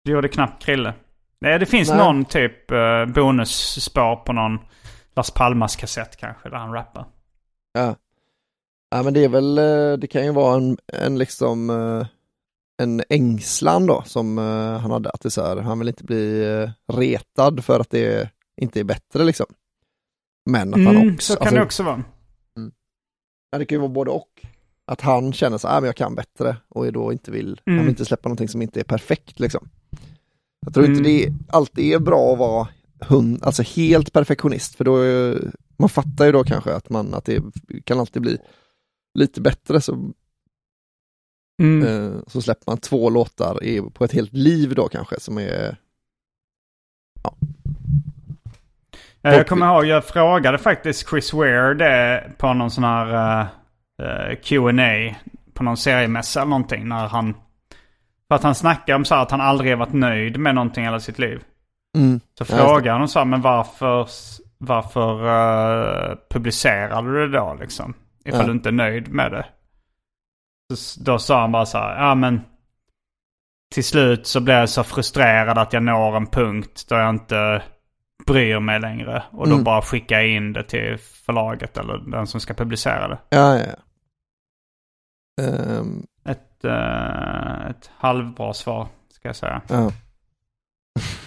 Det 0.05 0.11
gjorde 0.11 0.29
knappt 0.29 0.62
Krille. 0.62 0.95
Nej, 1.41 1.59
det 1.59 1.67
finns 1.67 1.89
Nej. 1.89 1.99
någon 1.99 2.25
typ 2.25 2.73
uh, 2.73 3.07
bonusspår 3.07 4.17
på 4.17 4.33
någon 4.33 4.59
Las 5.17 5.31
Palmas 5.31 5.77
kassett 5.77 6.17
kanske, 6.17 6.49
där 6.49 6.57
han 6.57 6.73
rappar. 6.73 7.05
Ja. 7.73 7.97
Ja, 8.91 9.03
men 9.03 9.15
det 9.15 9.25
är 9.25 9.29
väl, 9.29 9.59
eh, 9.59 9.99
det 9.99 10.07
kan 10.07 10.25
ju 10.25 10.33
vara 10.33 10.57
en, 10.57 10.79
en 10.87 11.19
liksom, 11.19 11.71
eh, 11.71 12.07
en 12.83 13.03
ängslan 13.09 13.87
då 13.87 14.03
som 14.07 14.39
han 14.83 14.91
hade, 14.91 15.11
att 15.11 15.21
det 15.21 15.31
så 15.31 15.43
här, 15.43 15.57
han 15.57 15.79
vill 15.79 15.89
inte 15.89 16.05
bli 16.05 16.45
retad 16.93 17.65
för 17.65 17.81
att 17.81 17.91
det 17.91 18.31
inte 18.57 18.81
är 18.81 18.85
bättre 18.85 19.25
liksom. 19.25 19.47
Men 20.51 20.75
att 20.75 20.81
mm, 20.81 20.97
han 20.97 21.15
också... 21.15 21.33
Så 21.33 21.39
kan 21.39 21.47
alltså, 21.47 21.57
det 21.57 21.65
också 21.65 21.83
vara. 21.83 21.95
Mm. 22.57 22.73
Men 23.53 23.59
det 23.59 23.67
kan 23.67 23.77
ju 23.77 23.81
vara 23.81 23.89
både 23.89 24.11
och. 24.11 24.47
Att 24.87 25.01
han 25.01 25.33
känner 25.33 25.59
så 25.59 25.69
här, 25.69 25.81
men 25.81 25.87
jag 25.87 25.97
kan 25.97 26.15
bättre 26.15 26.57
och 26.69 26.93
då 26.93 27.12
inte 27.12 27.31
vill, 27.31 27.61
mm. 27.67 27.79
han 27.79 27.87
vill 27.87 27.93
inte 27.93 28.05
släppa 28.05 28.29
någonting 28.29 28.49
som 28.49 28.62
inte 28.62 28.81
är 28.81 28.85
perfekt 28.85 29.41
liksom. 29.41 29.69
Jag 30.61 30.75
tror 30.75 30.85
mm. 30.85 30.97
inte 30.97 31.11
det 31.11 31.35
alltid 31.49 31.95
är 31.95 31.99
bra 31.99 32.33
att 32.33 32.39
vara 32.39 32.69
hund, 33.09 33.43
alltså 33.43 33.63
helt 33.63 34.13
perfektionist, 34.13 34.75
för 34.75 34.85
då, 34.85 34.97
är, 34.97 35.39
man 35.77 35.89
fattar 35.89 36.27
ju 36.27 36.33
då 36.33 36.45
kanske 36.45 36.75
att 36.75 36.91
man, 36.91 37.15
att 37.15 37.25
det 37.25 37.43
kan 37.85 38.01
alltid 38.01 38.23
bli 38.23 38.39
lite 39.19 39.41
bättre 39.41 39.81
så 39.81 40.13
Mm. 41.63 41.87
Eh, 41.87 42.21
så 42.27 42.43
släpper 42.43 42.65
man 42.67 42.79
två 42.79 43.11
låtar 43.11 43.65
i, 43.65 43.83
på 43.95 44.05
ett 44.05 44.13
helt 44.13 44.33
liv 44.33 44.75
då 44.75 44.89
kanske 44.89 45.21
som 45.21 45.39
är 45.39 45.77
ja, 47.23 47.37
Eh, 49.25 49.35
jag 49.35 49.47
kommer 49.47 49.67
ihåg, 49.67 49.87
jag 49.87 50.05
frågade 50.05 50.59
faktiskt 50.59 51.09
Chris 51.09 51.33
Ware 51.33 51.75
det 51.75 52.25
på 52.39 52.53
någon 52.53 52.71
sån 52.71 52.85
här 52.85 53.07
uh, 53.41 53.47
eh, 54.03 54.31
uh, 54.31 54.37
Q&A 54.43 55.15
på 55.55 55.63
någon 55.63 55.77
seriemässa 55.77 56.41
eller 56.41 56.51
någonting 56.51 56.89
när 56.89 57.09
han... 57.09 57.35
För 58.29 58.35
att 58.35 58.43
han 58.43 58.55
snackade 58.55 58.97
om 58.97 59.05
så 59.05 59.15
att 59.15 59.31
han 59.31 59.41
aldrig 59.41 59.79
varit 59.79 59.93
nöjd 59.93 60.39
med 60.39 60.55
någonting 60.55 60.85
hela 60.85 61.01
sitt 61.01 61.19
liv. 61.19 61.43
Mm. 61.95 62.21
Så 62.39 62.45
frågade 62.45 62.91
han 62.91 63.03
och 63.03 63.11
sa, 63.11 63.25
men 63.25 63.41
varför, 63.41 64.09
varför 64.59 65.25
uh, 65.25 66.17
publicerade 66.31 67.13
du 67.13 67.29
det 67.29 67.39
då 67.39 67.57
liksom? 67.61 67.95
Ifall 68.25 68.41
ja. 68.41 68.47
du 68.47 68.53
inte 68.53 68.69
är 68.69 68.73
nöjd 68.73 69.09
med 69.09 69.33
det. 69.33 69.47
Så, 70.75 71.01
då 71.01 71.19
sa 71.19 71.41
han 71.41 71.53
bara 71.53 71.67
så 71.67 71.79
här, 71.79 72.07
ja 72.07 72.15
men 72.15 72.41
till 73.75 73.85
slut 73.85 74.27
så 74.27 74.41
blir 74.41 74.55
jag 74.55 74.69
så 74.69 74.85
frustrerad 74.85 75.59
att 75.59 75.73
jag 75.73 75.83
når 75.83 76.17
en 76.17 76.27
punkt 76.27 76.87
då 76.89 76.95
jag 76.95 77.11
inte 77.11 77.63
bryr 78.27 78.61
mig 78.61 78.81
längre. 78.81 79.23
Och 79.31 79.47
då 79.47 79.53
mm. 79.53 79.65
bara 79.65 79.83
skickar 79.83 80.17
jag 80.17 80.29
in 80.29 80.53
det 80.53 80.63
till 80.63 80.99
förlaget 80.99 81.79
eller 81.79 81.99
den 81.99 82.27
som 82.27 82.41
ska 82.41 82.55
publicera 82.55 83.09
det. 83.09 83.19
Ja, 83.29 83.59
ja, 83.59 83.67
ja. 83.67 85.43
Um... 85.43 86.07
Ett, 86.25 86.65
uh, 86.65 87.71
ett 87.71 87.91
halvbra 87.97 88.55
svar, 88.55 88.89
ska 89.09 89.29
jag 89.29 89.37
säga. 89.37 89.63
Ja. 89.69 89.91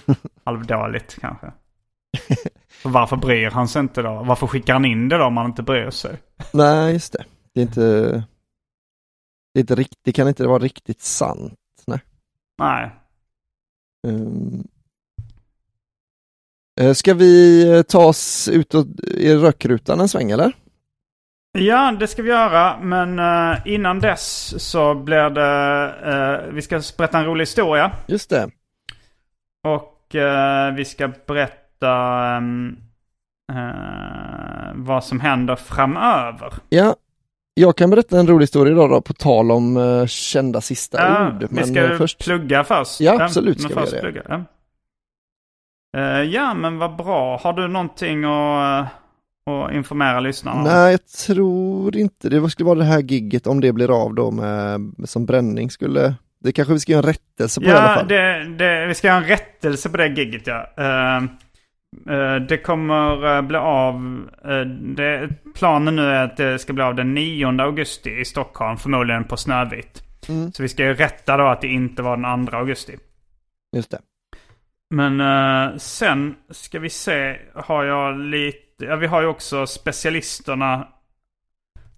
Halvdåligt 0.44 1.20
kanske. 1.22 1.52
För 2.70 2.90
varför 2.90 3.16
bryr 3.16 3.50
han 3.50 3.68
sig 3.68 3.80
inte 3.80 4.02
då? 4.02 4.24
Varför 4.24 4.48
skickar 4.48 4.74
han 4.74 4.86
in 4.86 5.10
det 5.10 5.18
då 5.18 5.24
om 5.24 5.38
han 5.38 5.46
inte 5.46 5.64
bryr 5.64 5.90
sig? 5.90 6.18
Nej, 6.54 6.94
just 6.94 7.14
det. 7.14 7.26
Det 7.54 7.62
är 7.62 7.64
inte... 7.64 8.10
Det, 9.54 9.60
är 9.60 9.62
inte 9.62 9.76
rikt, 9.76 10.00
det 10.04 10.12
kan 10.12 10.28
inte 10.28 10.48
vara 10.48 10.60
riktigt 10.60 11.02
sant. 11.02 11.54
Nej. 11.88 12.00
Nej. 12.58 12.92
Um, 14.08 14.68
Eh, 16.80 16.94
ska 16.94 17.14
vi 17.14 17.64
eh, 17.70 17.82
ta 17.82 18.06
oss 18.06 18.48
ut 18.48 18.74
i 19.04 19.36
rökrutan 19.36 20.00
en 20.00 20.10
sväng 20.10 20.32
eller? 20.32 20.54
Ja, 21.52 21.92
det 22.00 22.08
ska 22.08 22.22
vi 22.22 22.30
göra. 22.30 22.80
Men 22.80 23.20
uh, 23.20 23.58
innan 23.66 24.00
dess 24.00 24.54
så 24.64 24.96
blir 24.96 25.30
det... 25.30 26.52
Vi 26.52 26.62
ska 26.62 26.82
berätta 26.98 27.18
en 27.18 27.26
rolig 27.26 27.42
historia. 27.42 27.92
Just 28.08 28.30
det. 28.30 28.50
Och 29.64 29.97
uh, 30.16 30.76
vi 30.76 30.86
ska 30.86 31.12
berätta 31.26 32.38
um, 32.38 32.78
vad 34.76 35.04
som 35.04 35.20
händer 35.20 35.56
framöver. 35.56 36.54
Ja, 36.70 36.96
jag 37.54 37.76
kan 37.76 37.90
berätta 37.90 38.20
en 38.20 38.28
rolig 38.28 38.44
historia 38.44 38.74
idag 38.74 38.90
då, 38.90 39.02
på 39.02 39.14
tal 39.14 39.52
om 39.52 40.06
kända 40.08 40.62
sista 40.62 40.98
ja, 40.98 41.28
ord. 41.28 41.48
Men 41.50 41.64
vi 41.64 41.74
ska 41.74 41.98
först... 41.98 42.24
plugga 42.24 42.64
först. 42.64 43.02
Ja, 43.02 43.24
absolut 43.24 43.62
ska 43.62 43.82
vi 43.82 43.98
göra 43.98 44.12
det. 44.12 44.24
Ja. 44.30 44.44
Uh, 45.98 46.24
ja, 46.24 46.54
men 46.54 46.78
vad 46.78 46.96
bra. 46.96 47.38
Har 47.38 47.54
du 47.54 47.68
någonting 47.68 48.24
att, 48.24 48.88
uh, 49.50 49.56
att 49.56 49.74
informera 49.74 50.20
lyssnarna? 50.20 50.64
Nej, 50.64 50.92
jag 50.92 51.06
tror 51.06 51.98
inte 51.98 52.30
det. 52.30 52.50
skulle 52.50 52.66
vara 52.66 52.80
det 52.80 52.86
här 52.86 53.00
gigget 53.00 53.48
om 53.48 53.62
det 53.62 53.74
blir 53.74 54.04
av 54.04 54.16
då 54.16 54.32
med 54.32 54.94
som 55.06 55.26
bränning 55.26 55.72
skulle... 55.72 56.16
Det 56.40 56.52
kanske 56.52 56.74
vi 56.74 56.80
ska 56.80 56.92
göra 56.92 57.04
en 57.04 57.14
rättelse 57.14 57.62
på 57.62 57.68
ja, 57.68 57.74
i 57.74 57.78
alla 57.78 57.94
fall. 57.94 58.08
Det, 58.08 58.44
det, 58.44 58.88
vi 58.88 58.94
ska 58.94 59.08
göra 59.08 59.18
en 59.18 59.28
rättelse 59.28 59.90
på 59.90 59.98
det 59.98 60.08
gigget 60.08 60.48
ja. 60.48 60.70
Uh, 60.80 61.30
det 62.48 62.58
kommer 62.58 63.42
bli 63.42 63.58
av, 63.58 64.28
det, 64.96 65.30
planen 65.56 65.96
nu 65.96 66.02
är 66.02 66.24
att 66.24 66.38
det 66.38 66.60
ska 66.60 66.74
bli 66.74 66.84
av 66.84 66.96
den 66.96 67.14
9 67.14 67.62
augusti 67.62 68.20
i 68.20 68.26
Stockholm, 68.26 68.78
förmodligen 68.78 69.24
på 69.24 69.38
Snövit. 69.38 70.04
Mm. 70.30 70.52
Så 70.52 70.64
vi 70.64 70.70
ska 70.70 70.84
ju 70.84 70.94
rätta 70.94 71.38
då 71.38 71.48
att 71.48 71.62
det 71.62 71.68
inte 71.68 72.02
var 72.02 72.18
den 72.18 72.48
2 72.48 72.58
augusti. 72.58 72.98
Just 73.76 73.92
det. 73.92 74.00
Men 74.90 75.22
uh, 75.22 75.78
sen 75.78 76.36
ska 76.50 76.80
vi 76.80 76.90
se, 76.90 77.40
har 77.56 77.84
jag 77.84 78.20
lite, 78.20 78.86
ja 78.86 78.96
vi 78.96 79.08
har 79.08 79.22
ju 79.22 79.28
också 79.28 79.68
specialisterna, 79.68 80.88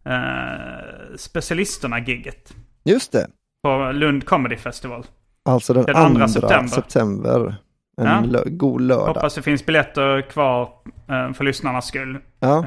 uh, 0.08 1.16
specialisterna-gigget. 1.16 2.54
Just 2.84 3.12
det. 3.12 3.28
På 3.64 3.92
Lund 3.92 4.26
Comedy 4.26 4.58
Festival. 4.58 5.06
Alltså 5.46 5.74
den, 5.74 5.86
den 5.86 5.96
andra 5.96 6.28
september. 6.28 6.68
september. 6.68 7.56
En 8.02 8.32
ja. 8.34 8.42
god 8.46 8.82
lördag. 8.82 9.08
Hoppas 9.08 9.36
det 9.36 9.42
finns 9.42 9.66
biljetter 9.66 10.22
kvar 10.22 10.70
uh, 11.12 11.34
för 11.34 11.44
lyssnarnas 11.44 11.88
skull. 11.88 12.20
Ja. 12.40 12.66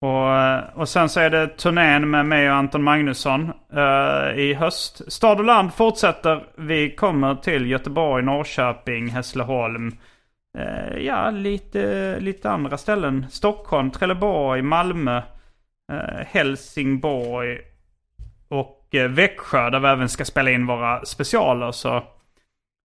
Och, 0.00 0.80
och 0.80 0.88
sen 0.88 1.08
så 1.08 1.20
är 1.20 1.30
det 1.30 1.46
turnén 1.46 2.10
med 2.10 2.26
mig 2.26 2.50
och 2.50 2.56
Anton 2.56 2.82
Magnusson 2.82 3.52
uh, 3.76 4.38
i 4.38 4.54
höst. 4.54 5.12
Stad 5.12 5.38
och 5.38 5.44
land 5.44 5.74
fortsätter. 5.74 6.46
Vi 6.56 6.94
kommer 6.94 7.34
till 7.34 7.70
Göteborg, 7.70 8.24
Norrköping, 8.24 9.08
Hässleholm. 9.08 9.96
Uh, 10.58 10.98
ja, 10.98 11.30
lite, 11.30 12.16
lite 12.20 12.50
andra 12.50 12.76
ställen. 12.76 13.26
Stockholm, 13.30 13.90
Trelleborg, 13.90 14.62
Malmö, 14.62 15.22
uh, 15.92 16.24
Helsingborg 16.26 17.58
och 18.48 18.88
Växjö 19.08 19.70
där 19.70 19.80
vi 19.80 19.88
även 19.88 20.08
ska 20.08 20.24
spela 20.24 20.50
in 20.50 20.66
våra 20.66 21.04
specialer. 21.04 21.72
Så 21.72 22.02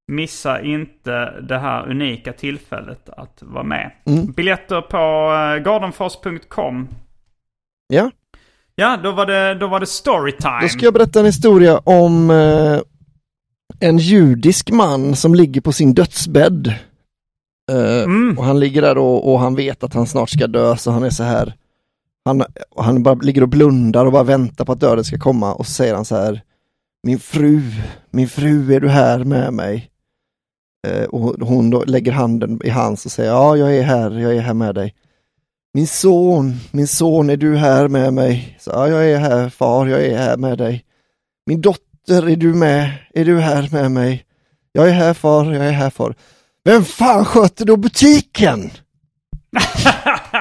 Missa 0.07 0.61
inte 0.61 1.41
det 1.41 1.57
här 1.57 1.89
unika 1.89 2.33
tillfället 2.33 3.09
att 3.09 3.37
vara 3.41 3.63
med. 3.63 3.91
Mm. 4.05 4.31
Biljetter 4.31 4.81
på 4.81 5.29
gardenfors.com 5.63 6.87
Ja. 7.87 8.11
Ja, 8.75 8.97
då 9.03 9.11
var 9.11 9.25
det, 9.25 9.55
då 9.55 9.67
var 9.67 9.79
det 9.79 9.85
storytime. 9.85 10.61
Då 10.61 10.67
ska 10.67 10.85
jag 10.85 10.93
berätta 10.93 11.19
en 11.19 11.25
historia 11.25 11.77
om 11.77 12.29
eh, 12.29 12.79
en 13.79 13.97
judisk 13.97 14.71
man 14.71 15.15
som 15.15 15.35
ligger 15.35 15.61
på 15.61 15.71
sin 15.71 15.93
dödsbädd. 15.93 16.67
Eh, 17.71 18.03
mm. 18.03 18.37
Och 18.37 18.45
han 18.45 18.59
ligger 18.59 18.81
där 18.81 18.97
och, 18.97 19.33
och, 19.33 19.39
han 19.39 19.55
vet 19.55 19.83
att 19.83 19.93
han 19.93 20.07
snart 20.07 20.29
ska 20.29 20.47
dö, 20.47 20.77
så 20.77 20.91
han 20.91 21.03
är 21.03 21.09
så 21.09 21.23
här. 21.23 21.53
Han, 22.25 22.43
han 22.77 23.03
bara 23.03 23.15
ligger 23.15 23.41
och 23.41 23.49
blundar 23.49 24.05
och 24.05 24.11
bara 24.11 24.23
väntar 24.23 24.65
på 24.65 24.71
att 24.71 24.79
döden 24.79 25.03
ska 25.03 25.17
komma 25.17 25.53
och 25.53 25.65
så 25.65 25.71
säger 25.71 25.95
han 25.95 26.05
så 26.05 26.15
här. 26.15 26.41
Min 27.03 27.19
fru, 27.19 27.61
min 28.11 28.27
fru, 28.27 28.73
är 28.73 28.79
du 28.79 28.89
här 28.89 29.23
med 29.23 29.53
mig? 29.53 29.89
Eh, 30.87 31.03
och 31.03 31.47
hon 31.47 31.69
då 31.69 31.83
lägger 31.83 32.11
handen 32.11 32.59
i 32.63 32.69
hans 32.69 33.05
och 33.05 33.11
säger 33.11 33.29
ja, 33.29 33.57
jag 33.57 33.75
är 33.75 33.83
här, 33.83 34.11
jag 34.11 34.35
är 34.35 34.41
här 34.41 34.53
med 34.53 34.75
dig. 34.75 34.95
Min 35.73 35.87
son, 35.87 36.55
min 36.71 36.87
son, 36.87 37.29
är 37.29 37.37
du 37.37 37.57
här 37.57 37.87
med 37.87 38.13
mig? 38.13 38.57
Så, 38.59 38.69
ja, 38.69 38.87
jag 38.87 39.11
är 39.11 39.17
här 39.17 39.49
far, 39.49 39.87
jag 39.87 40.05
är 40.05 40.17
här 40.17 40.37
med 40.37 40.57
dig. 40.57 40.85
Min 41.45 41.61
dotter, 41.61 42.29
är 42.29 42.35
du 42.35 42.53
med? 42.53 42.93
Är 43.13 43.25
du 43.25 43.39
här 43.39 43.69
med 43.71 43.91
mig? 43.91 44.25
Jag 44.71 44.89
är 44.89 44.93
här 44.93 45.13
far, 45.13 45.51
jag 45.51 45.65
är 45.65 45.71
här 45.71 45.89
far. 45.89 46.15
Vem 46.65 46.83
fan 46.83 47.25
sköter 47.25 47.65
då 47.65 47.77
butiken? 47.77 48.71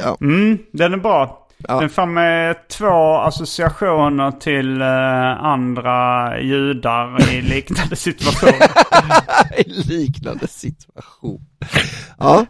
ja. 0.00 0.16
Mm, 0.20 0.58
den 0.72 0.92
är 0.92 0.96
bra. 0.96 1.42
Ja. 1.68 1.80
Den 1.80 1.90
får 1.90 2.06
med 2.06 2.68
två 2.68 3.16
associationer 3.16 4.30
till 4.30 4.82
uh, 4.82 5.44
andra 5.44 6.40
judar 6.40 7.32
i 7.32 7.42
liknande 7.42 7.96
situationer. 7.96 8.68
I 9.56 9.64
liknande 9.68 10.48
situation. 10.48 11.40
Ja, 12.18 12.46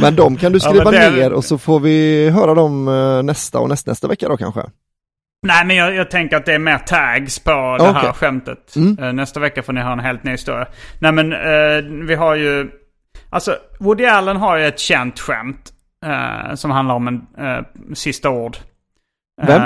men 0.00 0.16
de 0.16 0.36
kan 0.36 0.52
du 0.52 0.60
skriva 0.60 0.94
ja, 0.94 1.10
det... 1.10 1.10
ner 1.10 1.32
och 1.32 1.44
så 1.44 1.58
får 1.58 1.80
vi 1.80 2.30
höra 2.30 2.54
dem 2.54 2.88
uh, 2.88 3.22
nästa 3.22 3.58
och 3.58 3.68
näst, 3.68 3.86
nästa 3.86 4.08
vecka 4.08 4.28
då 4.28 4.36
kanske. 4.36 4.62
Nej, 5.46 5.64
men 5.64 5.76
jag, 5.76 5.94
jag, 5.94 6.10
tänker 6.10 6.36
att 6.36 6.46
det 6.46 6.54
är 6.54 6.58
mer 6.58 6.78
tags 6.78 7.38
på 7.38 7.50
det 7.50 7.90
okay. 7.90 8.02
här 8.02 8.12
skämtet. 8.12 8.76
Mm. 8.76 8.98
Uh, 8.98 9.12
nästa 9.12 9.40
vecka 9.40 9.62
får 9.62 9.72
ni 9.72 9.80
höra 9.80 9.92
en 9.92 10.00
helt 10.00 10.24
ny 10.24 10.30
historia. 10.30 10.66
Nej, 10.98 11.12
men 11.12 11.30
vi 12.06 12.14
har 12.14 12.34
ju... 12.34 12.70
Alltså, 13.30 13.56
Woody 13.80 14.04
Allen 14.04 14.36
har 14.36 14.56
ju 14.56 14.66
ett 14.66 14.78
känt 14.78 15.20
skämt. 15.20 15.73
Uh, 16.04 16.54
som 16.54 16.70
handlar 16.70 16.94
om 16.94 17.08
en 17.08 17.26
uh, 17.46 17.94
sista 17.94 18.30
ord. 18.30 18.56
Vem? 19.42 19.62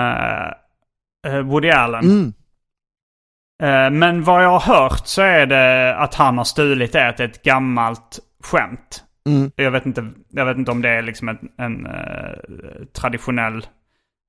Uh, 1.26 1.41
Woody 1.41 1.70
Allen. 1.70 2.05
Mm. 3.61 3.99
men 3.99 4.24
vad 4.24 4.45
jag 4.45 4.59
har 4.59 4.74
hört 4.74 5.07
så 5.07 5.22
är 5.22 5.47
det 5.47 5.97
att 5.97 6.14
han 6.14 6.39
har 6.39 6.45
stulit 6.45 6.93
det. 6.93 7.09
Att 7.09 7.16
det 7.16 7.24
är 7.24 7.28
ett 7.28 7.43
gammalt 7.43 8.18
skämt. 8.45 9.05
Mm. 9.26 9.51
Jag, 9.57 9.70
vet 9.70 9.86
inte, 9.86 10.09
jag 10.28 10.45
vet 10.45 10.57
inte 10.57 10.70
om 10.70 10.82
det 10.82 10.89
är 10.89 11.03
liksom 11.03 11.28
en, 11.28 11.39
en 11.57 11.89
traditionell 12.93 13.66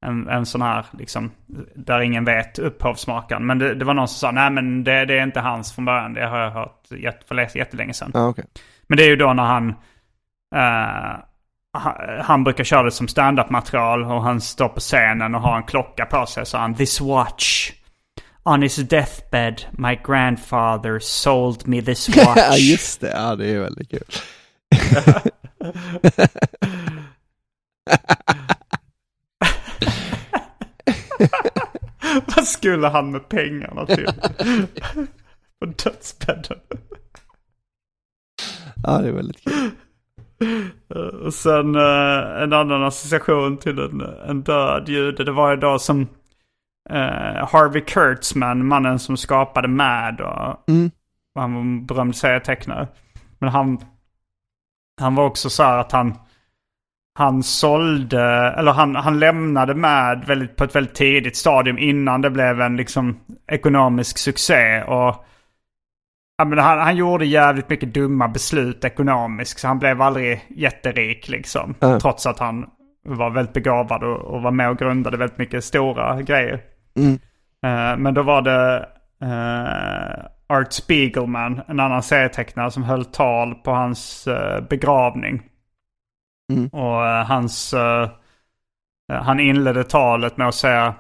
en, 0.06 0.28
en 0.28 0.46
sån 0.46 0.62
här, 0.62 0.86
liksom, 0.92 1.32
där 1.76 2.00
ingen 2.00 2.26
vet 2.26 2.60
upphovsmakaren. 2.60 3.46
Men 3.46 3.60
det, 3.60 3.76
det, 3.76 3.86
var 3.86 3.94
någon 3.94 4.08
som 4.08 4.18
sa, 4.20 4.32
nej 4.32 4.50
men 4.50 4.84
det, 4.84 5.06
det, 5.06 5.20
är 5.20 5.24
inte 5.24 5.40
hans 5.40 5.76
från 5.76 5.86
början. 5.86 6.14
Det 6.14 6.26
har 6.26 6.40
jag 6.40 6.52
hört 6.52 6.88
för 7.28 7.58
jättelänge 7.58 7.94
sedan. 7.94 8.12
Ah, 8.14 8.28
okay. 8.28 8.46
Men 8.88 8.98
det 8.98 9.04
är 9.04 9.08
ju 9.08 9.16
då 9.16 9.34
när 9.34 9.44
han, 9.44 9.76
han 12.22 12.44
brukar 12.44 12.64
köra 12.64 12.84
det 12.84 12.92
som 12.92 13.08
stand-up 13.08 13.50
material 13.50 14.04
och 14.04 14.24
han 14.24 14.42
står 14.42 14.70
på 14.70 14.80
scenen 14.80 15.36
och 15.36 15.42
har 15.42 15.58
en 15.58 15.64
klocka 15.64 16.06
på 16.06 16.26
sig. 16.26 16.46
Så 16.46 16.58
han 16.58 16.76
This 16.76 17.02
watch. 17.02 17.72
On 18.44 18.62
his 18.62 18.76
deathbed 18.76 19.62
my 19.72 20.00
grandfather 20.04 21.00
sold 21.00 21.68
me 21.68 21.82
this 21.82 22.10
watch. 22.18 22.38
Ja 22.38 22.58
just 22.58 23.02
det, 23.02 23.10
ja 23.10 23.36
det 23.36 23.48
är 23.48 23.60
väldigt 23.60 23.90
kul. 23.90 24.04
Vad 32.36 32.48
skulle 32.48 32.88
han 32.88 33.12
med 33.12 33.30
pengarna 33.30 33.86
till? 33.86 34.06
på 35.60 35.66
dödsbädden. 35.66 36.60
ja 38.84 38.98
det 38.98 39.08
är 39.08 39.12
väldigt 39.12 39.44
kul. 39.44 39.72
Eh, 40.96 41.02
och 41.02 41.34
sen 41.34 41.76
uh, 41.76 42.44
en 42.44 42.54
annan 42.54 42.84
association 42.84 43.58
till 43.58 43.80
en, 43.80 44.02
en 44.28 44.42
död 44.42 44.90
jude. 44.90 45.24
Det 45.24 45.32
var 45.32 45.52
ju 45.52 45.58
då 45.58 45.80
som 45.80 46.02
uh, 46.92 47.48
Harvey 47.52 47.82
Kurtzman, 47.82 48.68
mannen 48.68 49.00
som 49.00 49.18
skapade 49.18 49.68
Mad. 49.68 50.22
Och, 50.22 50.70
mm. 50.70 50.92
och 51.36 51.42
han 51.42 51.54
var 51.54 51.62
en 51.62 51.86
berömd 51.86 52.16
serietecknare. 52.16 52.88
Men 53.40 53.50
han, 53.50 53.78
han 55.02 55.16
var 55.16 55.26
också 55.26 55.50
så 55.50 55.64
här 55.64 55.78
att 55.78 55.92
han, 55.92 56.14
han 57.20 57.44
sålde, 57.44 58.22
eller 58.58 58.72
han, 58.72 58.96
han 58.96 59.20
lämnade 59.20 59.76
Mad 59.76 60.26
väldigt, 60.26 60.56
på 60.56 60.64
ett 60.64 60.76
väldigt 60.76 60.96
tidigt 60.96 61.38
stadium 61.38 61.78
innan 61.78 62.22
det 62.22 62.30
blev 62.30 62.62
en 62.62 62.78
liksom 62.78 63.20
ekonomisk 63.48 64.18
succé. 64.18 64.84
Och 64.84 65.26
Ja, 66.40 66.46
men 66.46 66.60
han, 66.60 66.80
han 66.80 66.96
gjorde 66.96 67.26
jävligt 67.26 67.70
mycket 67.70 67.94
dumma 67.94 68.28
beslut 68.28 68.86
ekonomiskt. 68.86 69.60
Så 69.60 69.68
han 69.68 69.80
blev 69.80 70.02
aldrig 70.02 70.46
jätterik 70.50 71.30
liksom. 71.30 71.76
Mm. 71.82 72.00
Trots 72.00 72.26
att 72.26 72.40
han 72.40 72.66
var 73.06 73.30
väldigt 73.30 73.54
begåvad 73.54 74.04
och, 74.04 74.18
och, 74.18 74.42
var 74.42 74.52
med 74.52 74.70
och 74.70 74.78
grundade 74.78 75.18
väldigt 75.18 75.38
mycket 75.38 75.64
stora 75.64 76.22
grejer. 76.22 76.62
Mm. 76.96 77.12
Uh, 77.66 77.98
men 77.98 78.14
då 78.14 78.22
var 78.22 78.42
det 78.42 78.86
uh, 79.24 80.58
Art 80.58 80.74
Spiegelman, 80.74 81.62
en 81.68 81.80
annan 81.80 82.04
serietecknare 82.04 82.72
som 82.72 82.84
höll 82.84 83.06
tal 83.06 83.56
på 83.56 83.72
hans 83.72 84.28
uh, 84.28 84.68
begravning. 84.70 85.42
Mm. 86.54 86.68
Och 86.68 87.26
hans... 87.26 87.76
han 89.12 89.40
inledde 89.40 89.84
talet 89.84 90.38
med 90.38 90.48
att 90.48 90.56
säga 90.56 90.96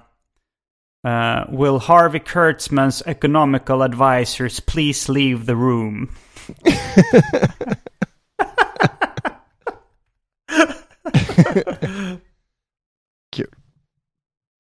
Uh, 1.07 1.45
will 1.49 1.79
Harvey 1.79 2.19
Kurtzman's 2.19 3.01
economical 3.05 3.81
advisors 3.83 4.59
please 4.59 5.07
leave 5.07 5.45
the 5.45 5.55
room? 5.55 6.09
Kul. 13.35 13.47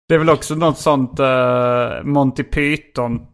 Det 0.07 0.15
är 0.15 0.19
väl 0.19 0.29
också 0.29 0.55
något 0.55 0.77
sånt 0.77 1.19
uh, 1.19 2.03
Monty 2.03 2.43
Python. 2.43 3.27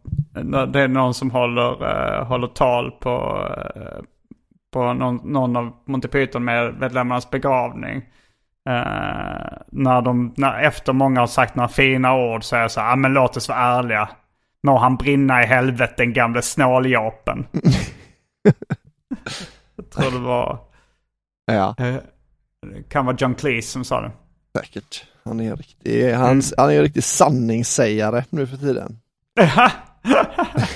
Det 0.72 0.80
är 0.80 0.88
någon 0.88 1.14
som 1.14 1.30
håller, 1.30 1.82
uh, 1.82 2.24
håller 2.24 2.48
tal 2.48 2.90
på, 2.90 3.38
uh, 3.76 4.02
på 4.72 4.92
någon, 4.92 5.16
någon 5.16 5.56
av 5.56 5.72
Monty 5.84 6.08
Python-medlemmarnas 6.08 7.30
begravning. 7.30 8.02
Uh, 8.68 9.58
när 9.72 10.02
de, 10.02 10.34
när, 10.36 10.60
efter 10.60 10.92
många 10.92 11.20
har 11.20 11.26
sagt 11.26 11.54
några 11.54 11.68
fina 11.68 12.14
ord 12.14 12.44
så 12.44 12.56
är 12.56 12.60
jag 12.60 12.70
så 12.70 12.80
här, 12.80 12.92
ah, 12.92 12.96
men 12.96 13.12
låt 13.12 13.36
oss 13.36 13.48
vara 13.48 13.58
ärliga. 13.58 14.08
Må 14.62 14.78
han 14.78 14.96
brinna 14.96 15.42
i 15.42 15.46
helvete 15.46 15.94
den 15.96 16.12
gamle 16.12 16.42
snåljapen. 16.42 17.46
jag 19.76 19.90
tror 19.90 20.10
det 20.10 20.18
var... 20.18 20.58
Ja. 21.46 21.74
Uh, 21.80 21.96
det 22.74 22.82
kan 22.88 23.06
vara 23.06 23.16
John 23.18 23.34
Cleese 23.34 23.70
som 23.70 23.84
sa 23.84 24.00
det. 24.00 24.10
Säkert. 24.58 25.04
Han 25.24 25.40
är 25.40 25.56
riktig, 25.56 26.12
han, 26.12 26.30
mm. 26.30 26.42
han 26.56 26.70
är 26.70 26.82
riktig 26.82 27.04
sanningssägare 27.04 28.24
nu 28.30 28.46
för 28.46 28.56
tiden. 28.56 28.98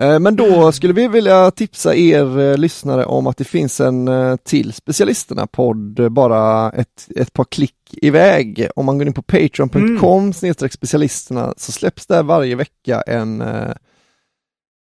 Eh, 0.00 0.18
men 0.18 0.36
då 0.36 0.72
skulle 0.72 0.92
vi 0.92 1.08
vilja 1.08 1.50
tipsa 1.50 1.94
er 1.94 2.38
eh, 2.38 2.58
lyssnare 2.58 3.04
om 3.04 3.26
att 3.26 3.36
det 3.36 3.44
finns 3.44 3.80
en 3.80 4.08
eh, 4.08 4.36
till 4.36 4.72
Specialisterna-podd 4.72 6.12
bara 6.12 6.70
ett, 6.70 7.08
ett 7.16 7.32
par 7.32 7.44
klick 7.44 7.74
iväg. 7.92 8.68
Om 8.76 8.86
man 8.86 8.98
går 8.98 9.06
in 9.06 9.12
på 9.12 9.22
patreon.com 9.22 10.32
mm. 10.42 10.54
specialisterna 10.70 11.54
så 11.56 11.72
släpps 11.72 12.06
där 12.06 12.22
varje 12.22 12.54
vecka 12.54 13.00
en 13.00 13.44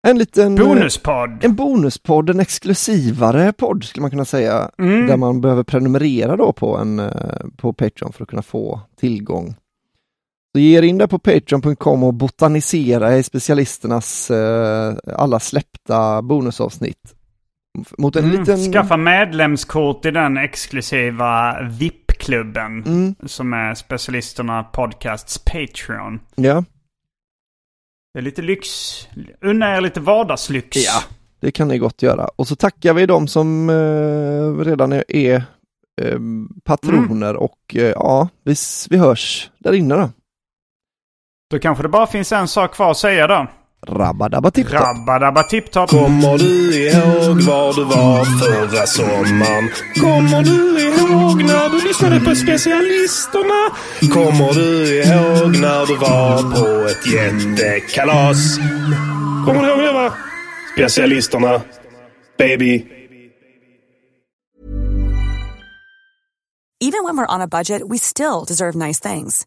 en 0.08 0.18
liten 0.18 0.54
bonuspodd. 0.54 1.44
En 1.44 1.54
bonuspodd, 1.54 2.30
en 2.30 2.40
exklusivare 2.40 3.52
podd 3.52 3.84
skulle 3.84 4.02
man 4.02 4.10
kunna 4.10 4.24
säga. 4.24 4.70
Mm. 4.78 5.06
Där 5.06 5.16
man 5.16 5.40
behöver 5.40 5.62
prenumerera 5.62 6.36
då 6.36 6.52
på 6.52 6.76
en 6.76 7.02
på 7.56 7.72
Patreon 7.72 8.12
för 8.12 8.22
att 8.22 8.28
kunna 8.28 8.42
få 8.42 8.80
tillgång 9.00 9.54
så 10.54 10.60
ge 10.60 10.78
er 10.78 10.82
in 10.82 10.98
där 10.98 11.06
på 11.06 11.18
patreon.com 11.18 12.02
och 12.04 12.14
botanisera 12.14 13.16
i 13.16 13.22
specialisternas 13.22 14.30
eh, 14.30 14.94
alla 15.16 15.40
släppta 15.40 16.22
bonusavsnitt. 16.22 17.14
Mot 17.98 18.16
en 18.16 18.24
Mm. 18.24 18.40
liten... 18.40 18.72
Skaffa 18.72 18.96
medlemskort 18.96 20.06
i 20.06 20.10
den 20.10 20.36
exklusiva 20.36 21.62
VIP-klubben. 21.62 22.82
Mm. 22.86 23.14
Som 23.26 23.52
är 23.52 23.74
specialisterna 23.74 24.62
podcasts 24.62 25.38
Patreon. 25.38 26.20
Ja, 26.34 26.64
Det 28.14 28.18
är 28.18 28.22
lite 28.22 28.42
lyx. 28.42 28.68
Unna 29.40 29.76
er 29.76 29.80
lite 29.80 30.00
vardagslyx. 30.00 30.76
Ja. 30.76 31.02
det 31.40 31.50
kan 31.50 31.68
ni 31.68 31.78
gott 31.78 32.02
göra. 32.02 32.28
Och 32.36 32.48
så 32.48 32.56
tackar 32.56 32.94
vi 32.94 33.06
de 33.06 33.28
som 33.28 33.70
eh, 33.70 34.64
redan 34.64 34.92
är, 35.08 35.34
eh, 36.02 36.18
patroner 36.64 37.36
och 37.36 37.58
eh, 37.74 37.82
ja, 37.82 38.28
vi, 38.44 38.54
vi 38.90 38.96
hörs 38.96 39.50
där 39.58 39.72
inne 39.72 39.94
då. 39.94 40.10
Då 41.50 41.58
kanske 41.58 41.82
det 41.82 41.88
bara 41.88 42.06
finns 42.06 42.32
en 42.32 42.48
sak 42.48 42.74
kvar 42.74 42.90
att 42.90 42.96
säga 42.96 43.26
då. 43.26 43.46
Rabba 43.86 44.50
tipp 44.50 44.72
Rabba 44.72 45.42
tipptopp. 45.42 45.90
Kommer 45.90 46.38
du 46.38 46.76
ihåg 46.88 47.40
var 47.40 47.74
du 47.74 47.84
var 47.84 48.24
förra 48.24 48.86
sommaren? 48.86 49.70
Kommer 50.00 50.42
du 50.42 50.80
ihåg 50.80 51.42
när 51.44 51.68
du 51.68 51.88
lyssnade 51.88 52.20
på 52.20 52.34
specialisterna? 52.34 53.60
Kommer 54.14 54.52
du 54.54 55.02
ihåg 55.02 55.56
när 55.56 55.86
du 55.86 55.96
var 55.96 56.42
på 56.42 56.88
ett 56.88 57.06
jättekalas? 57.06 58.58
Kommer 59.46 59.62
du 59.62 59.68
ihåg 59.68 59.78
det 59.78 59.92
va? 59.92 60.12
Specialisterna. 60.74 61.60
Baby. 62.38 62.86
Even 66.82 67.04
when 67.04 67.16
we're 67.16 67.34
on 67.34 67.40
a 67.40 67.46
budget, 67.46 67.82
we 67.88 67.98
still 67.98 68.44
deserve 68.48 68.74
nice 68.74 69.00
things. 69.00 69.46